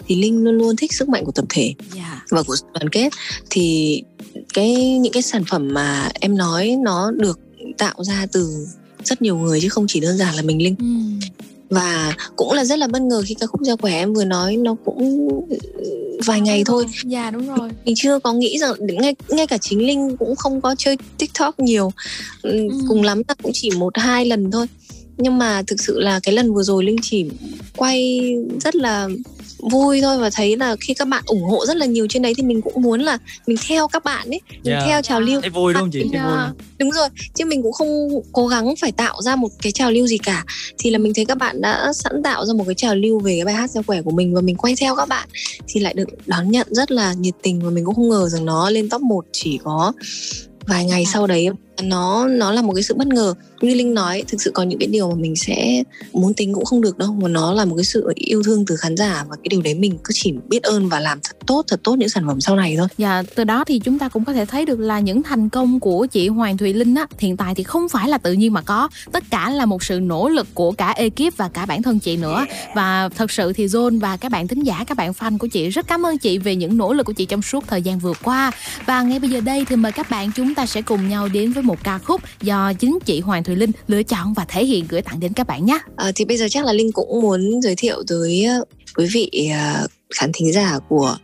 [0.07, 1.75] Thì linh luôn luôn thích sức mạnh của tập thể
[2.31, 3.13] và của sự đoàn kết.
[3.51, 4.03] Thì
[4.55, 7.41] cái những cái sản phẩm mà em nói nó được
[7.79, 8.67] tạo ra từ
[9.05, 10.75] rất nhiều người chứ không chỉ đơn giản là mình linh
[11.73, 14.57] và cũng là rất là bất ngờ khi ca khúc giao quẻ em vừa nói
[14.57, 15.29] nó cũng
[16.27, 16.87] vài ngày thôi.
[17.05, 17.71] Dạ đúng rồi.
[17.85, 21.61] Mình chưa có nghĩ rằng ngay ngay cả chính linh cũng không có chơi tiktok
[21.61, 21.93] nhiều.
[22.43, 24.67] Ừ, cùng lắm là cũng chỉ một hai lần thôi.
[25.17, 27.27] Nhưng mà thực sự là cái lần vừa rồi linh chỉ
[27.77, 28.21] quay
[28.65, 29.09] rất là
[29.71, 32.35] vui thôi và thấy là khi các bạn ủng hộ rất là nhiều trên đấy
[32.37, 34.83] thì mình cũng muốn là mình theo các bạn ấy mình Dạ.
[34.87, 35.99] theo trào lưu Thấy vui đúng không chị?
[36.13, 36.55] Thấy vui không?
[36.79, 40.07] đúng rồi chứ mình cũng không cố gắng phải tạo ra một cái trào lưu
[40.07, 40.45] gì cả
[40.79, 43.33] thì là mình thấy các bạn đã sẵn tạo ra một cái trào lưu về
[43.37, 45.29] cái bài hát gieo quẻ của mình và mình quay theo các bạn
[45.69, 48.45] thì lại được đón nhận rất là nhiệt tình và mình cũng không ngờ rằng
[48.45, 49.93] nó lên top 1 chỉ có
[50.67, 51.49] vài ngày sau đấy
[51.83, 54.79] nó nó là một cái sự bất ngờ như linh nói thực sự có những
[54.79, 55.83] cái điều mà mình sẽ
[56.13, 58.77] muốn tính cũng không được đâu mà nó là một cái sự yêu thương từ
[58.77, 61.65] khán giả và cái điều đấy mình cứ chỉ biết ơn và làm thật tốt
[61.69, 64.25] thật tốt những sản phẩm sau này thôi Dạ, từ đó thì chúng ta cũng
[64.25, 67.37] có thể thấy được là những thành công của chị Hoàng Thùy Linh á, hiện
[67.37, 70.29] tại thì không phải là tự nhiên mà có, tất cả là một sự nỗ
[70.29, 72.47] lực của cả ekip và cả bản thân chị nữa.
[72.75, 75.69] Và thật sự thì John và các bạn thính giả, các bạn fan của chị
[75.69, 78.13] rất cảm ơn chị về những nỗ lực của chị trong suốt thời gian vừa
[78.23, 78.53] qua.
[78.87, 81.53] Và ngay bây giờ đây thì mời các bạn chúng ta sẽ cùng nhau đến
[81.53, 84.85] với một ca khúc do chính chị Hoàng Thùy Linh lựa chọn và thể hiện
[84.89, 85.79] gửi tặng đến các bạn nhé.
[85.97, 88.65] À, thì bây giờ chắc là Linh cũng muốn giới thiệu tới ờ,
[88.97, 91.17] quý vị ờ, khán thính giả của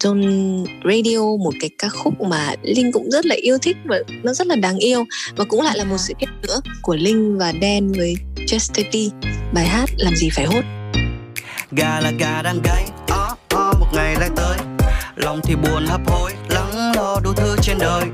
[0.00, 4.34] John Radio một cái ca khúc mà Linh cũng rất là yêu thích và nó
[4.34, 5.04] rất là đáng yêu.
[5.36, 8.96] Và cũng lại là một sự kết nữa của Linh và Dan với Chester T.
[9.54, 10.64] Bài hát làm gì phải hốt?
[11.70, 14.55] Gà là gà đang gáy ó ó một ngày lại tới
[15.16, 18.04] lòng thì buồn hấp hối, lắng lo đủ thứ trên đời.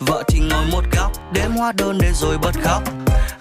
[0.00, 2.82] Vợ thì ngồi một góc đếm hóa đơn để rồi bật khóc.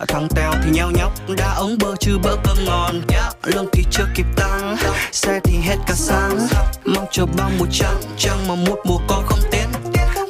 [0.08, 3.02] Thằng tèo thì nheo nhóc, đã ống bơ chứ bữa cơm ngon.
[3.44, 4.78] Lương thì chưa kịp tăng,
[5.12, 6.48] xe thì hết cả sáng.
[6.86, 9.68] Mong chờ bao mùa trắng trăng mà một mùa con không tiến.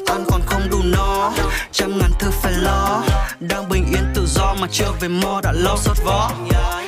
[0.05, 1.33] Ăn còn không đủ no,
[1.71, 3.03] trăm ngàn thứ phải lo.
[3.39, 6.31] Đang bình yên tự do mà chưa về mo đã lo sốt vó.
[6.51, 6.86] yeah.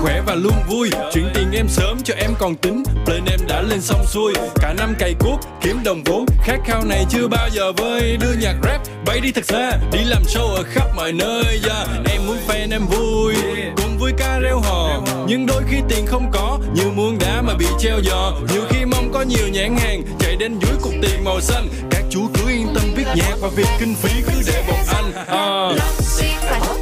[0.00, 0.90] Khỏe và luôn vui.
[1.12, 2.82] Chuyển tiền em sớm cho em còn tính.
[3.04, 4.34] Plan em đã lên xong xuôi.
[4.54, 6.26] Cả năm cày cuốc, kiếm đồng vốn.
[6.44, 8.16] Khát khao này chưa bao giờ vơi.
[8.20, 9.72] Đưa nhạc rap, bay đi thật xa.
[9.92, 11.88] Đi làm show ở khắp mọi nơi, yeah.
[12.12, 13.34] Em muốn fan em vui,
[13.76, 15.02] Cùng vui ca reo hò.
[15.26, 18.32] Nhưng đôi khi tiền không có, Như muôn đá mà bị treo giò.
[18.52, 21.68] Nhiều khi mong có nhiều nhãn hàng, Chạy đến dưới cục tiền màu xanh.
[21.90, 25.10] Các chú cứ yên tâm viết nhạc Và việc kinh phí cứ để bọn anh
[25.10, 26.79] uh.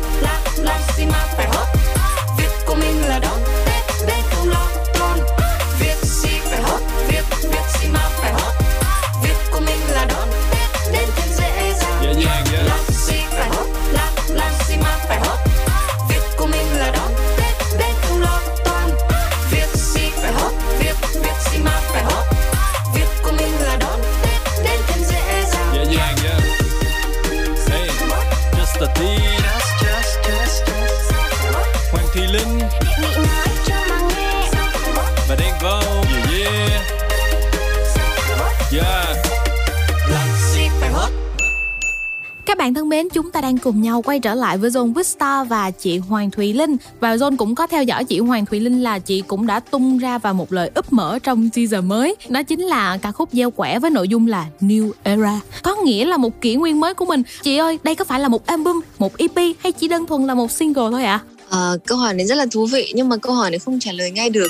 [43.59, 46.77] Đang cùng nhau quay trở lại với Zone Vista và chị Hoàng Thùy Linh.
[47.01, 49.99] Và Zone cũng có theo dõi chị Hoàng Thùy Linh là chị cũng đã tung
[49.99, 52.17] ra vào một lời úp mở trong teaser mới.
[52.29, 55.41] Đó chính là ca khúc gieo quẻ với nội dung là New Era.
[55.63, 57.23] Có nghĩa là một kỷ nguyên mới của mình.
[57.43, 60.35] Chị ơi, đây có phải là một album, một EP hay chỉ đơn thuần là
[60.35, 61.21] một single thôi ạ?
[61.51, 63.93] Ờ, câu hỏi này rất là thú vị nhưng mà câu hỏi này không trả
[63.93, 64.49] lời ngay được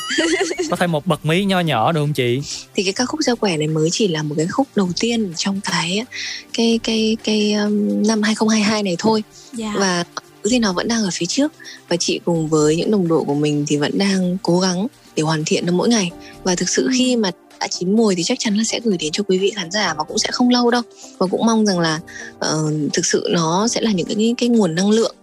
[0.70, 2.40] Có thêm một bật mí nho nhỏ được không chị?
[2.74, 5.32] thì cái ca khúc gieo quẻ này mới chỉ là một cái khúc đầu tiên
[5.36, 6.04] trong cái
[6.52, 9.22] cái cái cái um, năm 2022 này thôi
[9.52, 9.72] Dạ.
[9.78, 10.04] và
[10.50, 11.52] thì nó vẫn đang ở phía trước
[11.88, 15.22] và chị cùng với những đồng đội của mình thì vẫn đang cố gắng để
[15.22, 16.10] hoàn thiện nó mỗi ngày
[16.44, 17.30] và thực sự khi mà
[17.60, 19.94] đã chín mùi thì chắc chắn là sẽ gửi đến cho quý vị khán giả
[19.98, 20.82] và cũng sẽ không lâu đâu
[21.18, 22.00] và cũng mong rằng là
[22.38, 25.14] ờ, thực sự nó sẽ là những cái cái nguồn năng lượng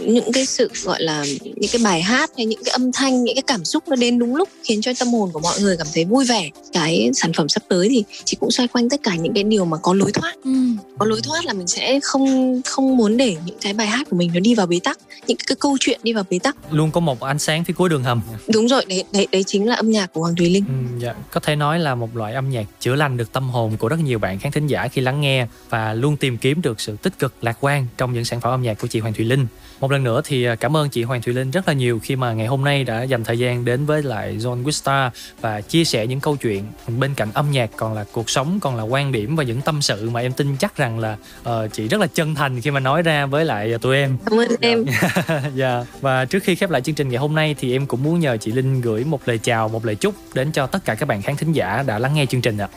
[0.00, 3.36] những cái sự gọi là những cái bài hát hay những cái âm thanh những
[3.36, 5.86] cái cảm xúc nó đến đúng lúc khiến cho tâm hồn của mọi người cảm
[5.94, 6.50] thấy vui vẻ.
[6.72, 9.64] Cái sản phẩm sắp tới thì chị cũng xoay quanh tất cả những cái điều
[9.64, 10.34] mà có lối thoát.
[10.44, 10.50] Ừ.
[10.98, 14.16] có lối thoát là mình sẽ không không muốn để những cái bài hát của
[14.16, 16.56] mình nó đi vào bế tắc những cái câu chuyện đi vào bế tắc.
[16.70, 18.20] Luôn có một ánh sáng phía cuối đường hầm.
[18.48, 20.64] Đúng rồi đấy đấy đấy chính là âm nhạc của Hoàng Thùy Linh.
[20.68, 21.14] Ừ, dạ.
[21.30, 23.98] có thể nói là một loại âm nhạc chữa lành được tâm hồn của rất
[24.04, 27.18] nhiều bạn khán thính giả khi lắng nghe và luôn tìm kiếm được sự tích
[27.18, 29.46] cực lạc quan trong những sản phẩm âm nhạc của chị Hoàng Thùy Linh
[29.80, 32.16] một lần nữa thì à, cảm ơn chị Hoàng Thùy Linh rất là nhiều khi
[32.16, 35.84] mà ngày hôm nay đã dành thời gian đến với lại Zone Wistar và chia
[35.84, 36.64] sẻ những câu chuyện
[36.98, 39.82] bên cạnh âm nhạc còn là cuộc sống còn là quan điểm và những tâm
[39.82, 41.16] sự mà em tin chắc rằng là
[41.48, 44.18] uh, chị rất là chân thành khi mà nói ra với lại tụi em.
[44.26, 44.84] Cảm ơn em.
[45.54, 48.20] Dạ và trước khi khép lại chương trình ngày hôm nay thì em cũng muốn
[48.20, 51.06] nhờ chị Linh gửi một lời chào một lời chúc đến cho tất cả các
[51.06, 52.68] bạn khán thính giả đã lắng nghe chương trình ạ.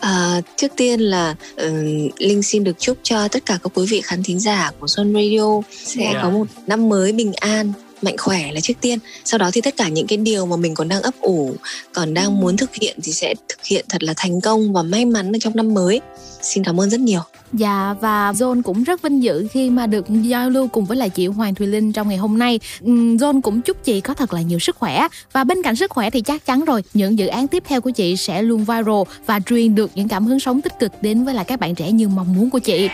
[0.00, 1.70] À, trước tiên là uh,
[2.18, 5.12] Linh xin được chúc cho tất cả các quý vị khán thính giả của Zone
[5.12, 6.22] Radio sẽ yeah.
[6.22, 7.72] có một năm mới bình an
[8.06, 8.98] mạnh khỏe là trước tiên.
[9.24, 11.54] Sau đó thì tất cả những cái điều mà mình còn đang ấp ủ
[11.94, 15.04] còn đang muốn thực hiện thì sẽ thực hiện thật là thành công và may
[15.04, 16.00] mắn ở trong năm mới.
[16.42, 17.20] Xin cảm ơn rất nhiều.
[17.52, 21.10] Dạ và John cũng rất vinh dự khi mà được giao lưu cùng với lại
[21.10, 22.60] chị Hoàng Thùy Linh trong ngày hôm nay.
[22.82, 25.08] John cũng chúc chị có thật là nhiều sức khỏe.
[25.32, 27.90] Và bên cạnh sức khỏe thì chắc chắn rồi những dự án tiếp theo của
[27.90, 31.34] chị sẽ luôn viral và truyền được những cảm hứng sống tích cực đến với
[31.34, 32.88] lại các bạn trẻ như mong muốn của chị.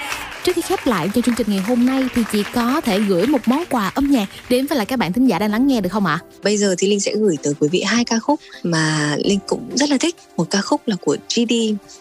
[0.44, 3.26] Trước khi khép lại cho chương trình ngày hôm nay thì chị có thể gửi
[3.26, 5.66] một món quà âm nhạc đến với lại các bạn bạn thính giả đang lắng
[5.66, 6.18] nghe được không ạ?
[6.42, 9.70] Bây giờ thì Linh sẽ gửi tới quý vị hai ca khúc mà Linh cũng
[9.74, 10.16] rất là thích.
[10.36, 11.52] Một ca khúc là của GD,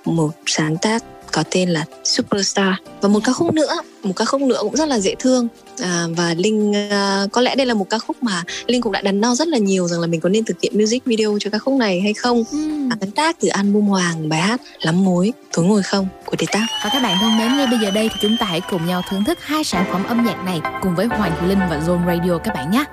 [0.05, 2.73] một sáng tác có tên là Superstar.
[3.01, 5.47] Và một ca khúc nữa một ca khúc nữa cũng rất là dễ thương.
[5.81, 9.01] À, và linh à, có lẽ đây là một ca khúc mà linh cũng đã
[9.01, 11.49] đắn đo rất là nhiều rằng là mình có nên thực hiện music video cho
[11.49, 12.43] ca khúc này hay không.
[12.91, 16.45] À, sáng tác từ album hoàng bài hát lắm mối tối ngồi không của đề
[16.51, 18.85] tác và các bạn thân mến ngay bây giờ đây thì chúng ta hãy cùng
[18.85, 22.05] nhau thưởng thức hai sản phẩm âm nhạc này cùng với hoàng linh và zone
[22.07, 22.85] radio các bạn nhé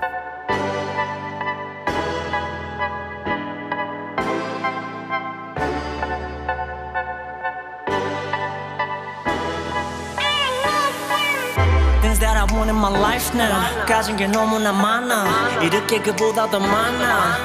[12.68, 13.86] in my life now.
[13.86, 15.60] 가진 게 너무나 많아.
[15.62, 17.36] 이렇게 그보다 더 많아.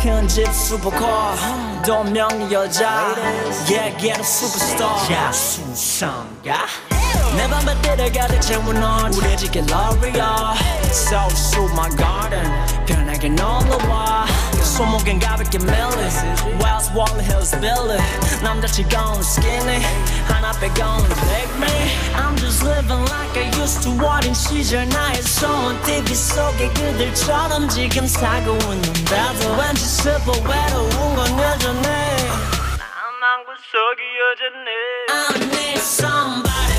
[0.00, 1.34] 큰 집 슈퍼카
[1.84, 3.14] 더 명의 여자.
[3.68, 5.12] Yeah a superstar.
[5.12, 6.54] 야수성가
[7.35, 10.53] 내 밤에 가득 채운 넌 우리 집게 러리야
[10.91, 12.51] So so my garden
[12.85, 14.25] 편하게 놀러와
[14.61, 15.71] 손목엔 가볍게 밀리
[16.61, 17.99] Wells Wall Hills Billy
[18.43, 19.81] 남자치고는 skinny
[20.27, 25.81] 하나 빼고는 big me I'm just living like I used to 어린 시절 나의 소원
[25.83, 34.69] TV 속의 그들처럼 지금 살고 있는데도 왠지 슬퍼 외로운 건 여전히 나만 구석이 여전히
[35.09, 36.74] I need somebody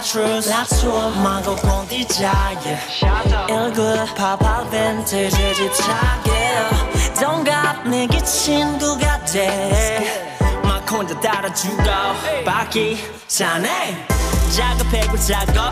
[0.00, 2.78] Patrons 낮춤하고 공디자예
[3.50, 6.70] 일굴 파파 빈티지 집착해
[7.20, 11.82] 동갑 내게 친구가 돼막 혼자 따라주고
[12.46, 12.96] 바퀴
[13.28, 14.06] 자네
[14.56, 15.70] 작업해고 작업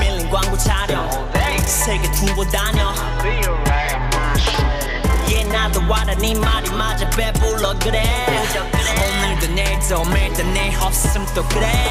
[0.00, 1.08] 밀린 광고 촬영
[1.64, 2.92] 세계 투어 다녀
[5.30, 8.04] 얘 나도 와라 네 말이 맞아 배불러 그래
[9.24, 11.90] 오늘도 내일도 매일도 내 없음 또 그래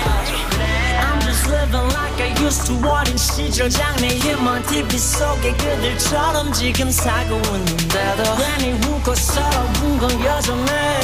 [1.35, 8.22] just living like I used to 어린 시절 장래희망 TV 속의 그들처럼 지금 살고 있는데도
[8.36, 11.01] 괜히 웃고 서러운 건 여전해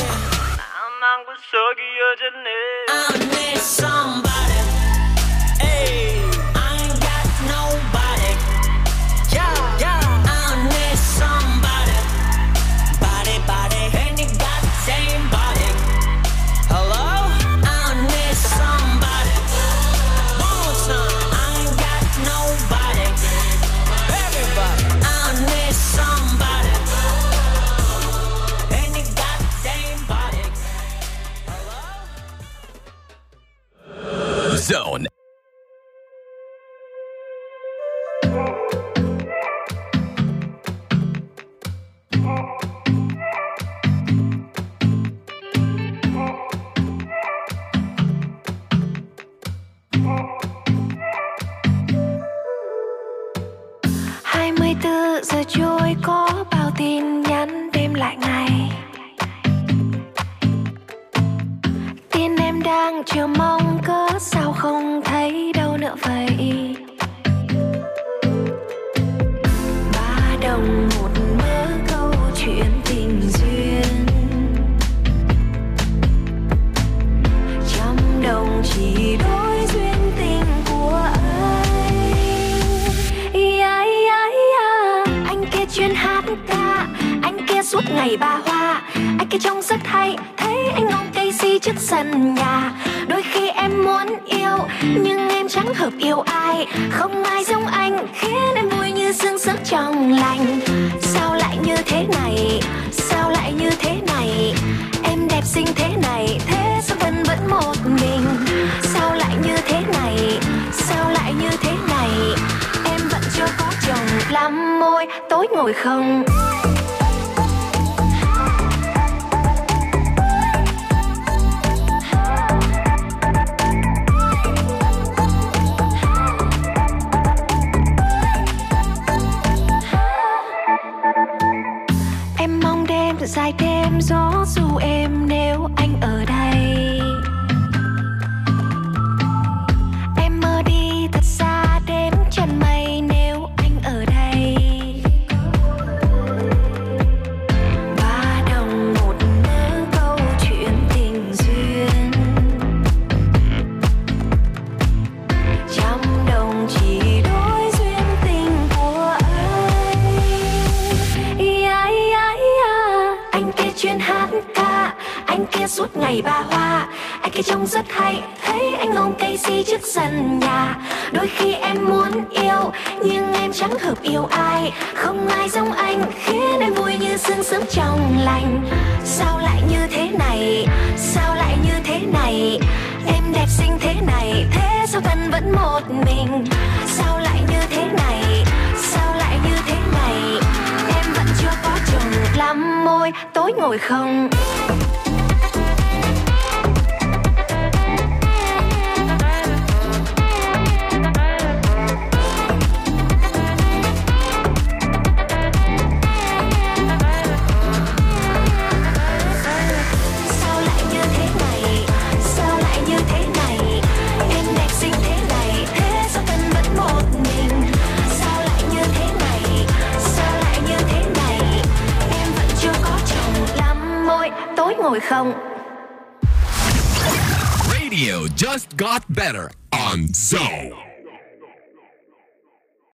[0.58, 2.48] 나만 구석이 여전해
[2.88, 4.49] I need somebody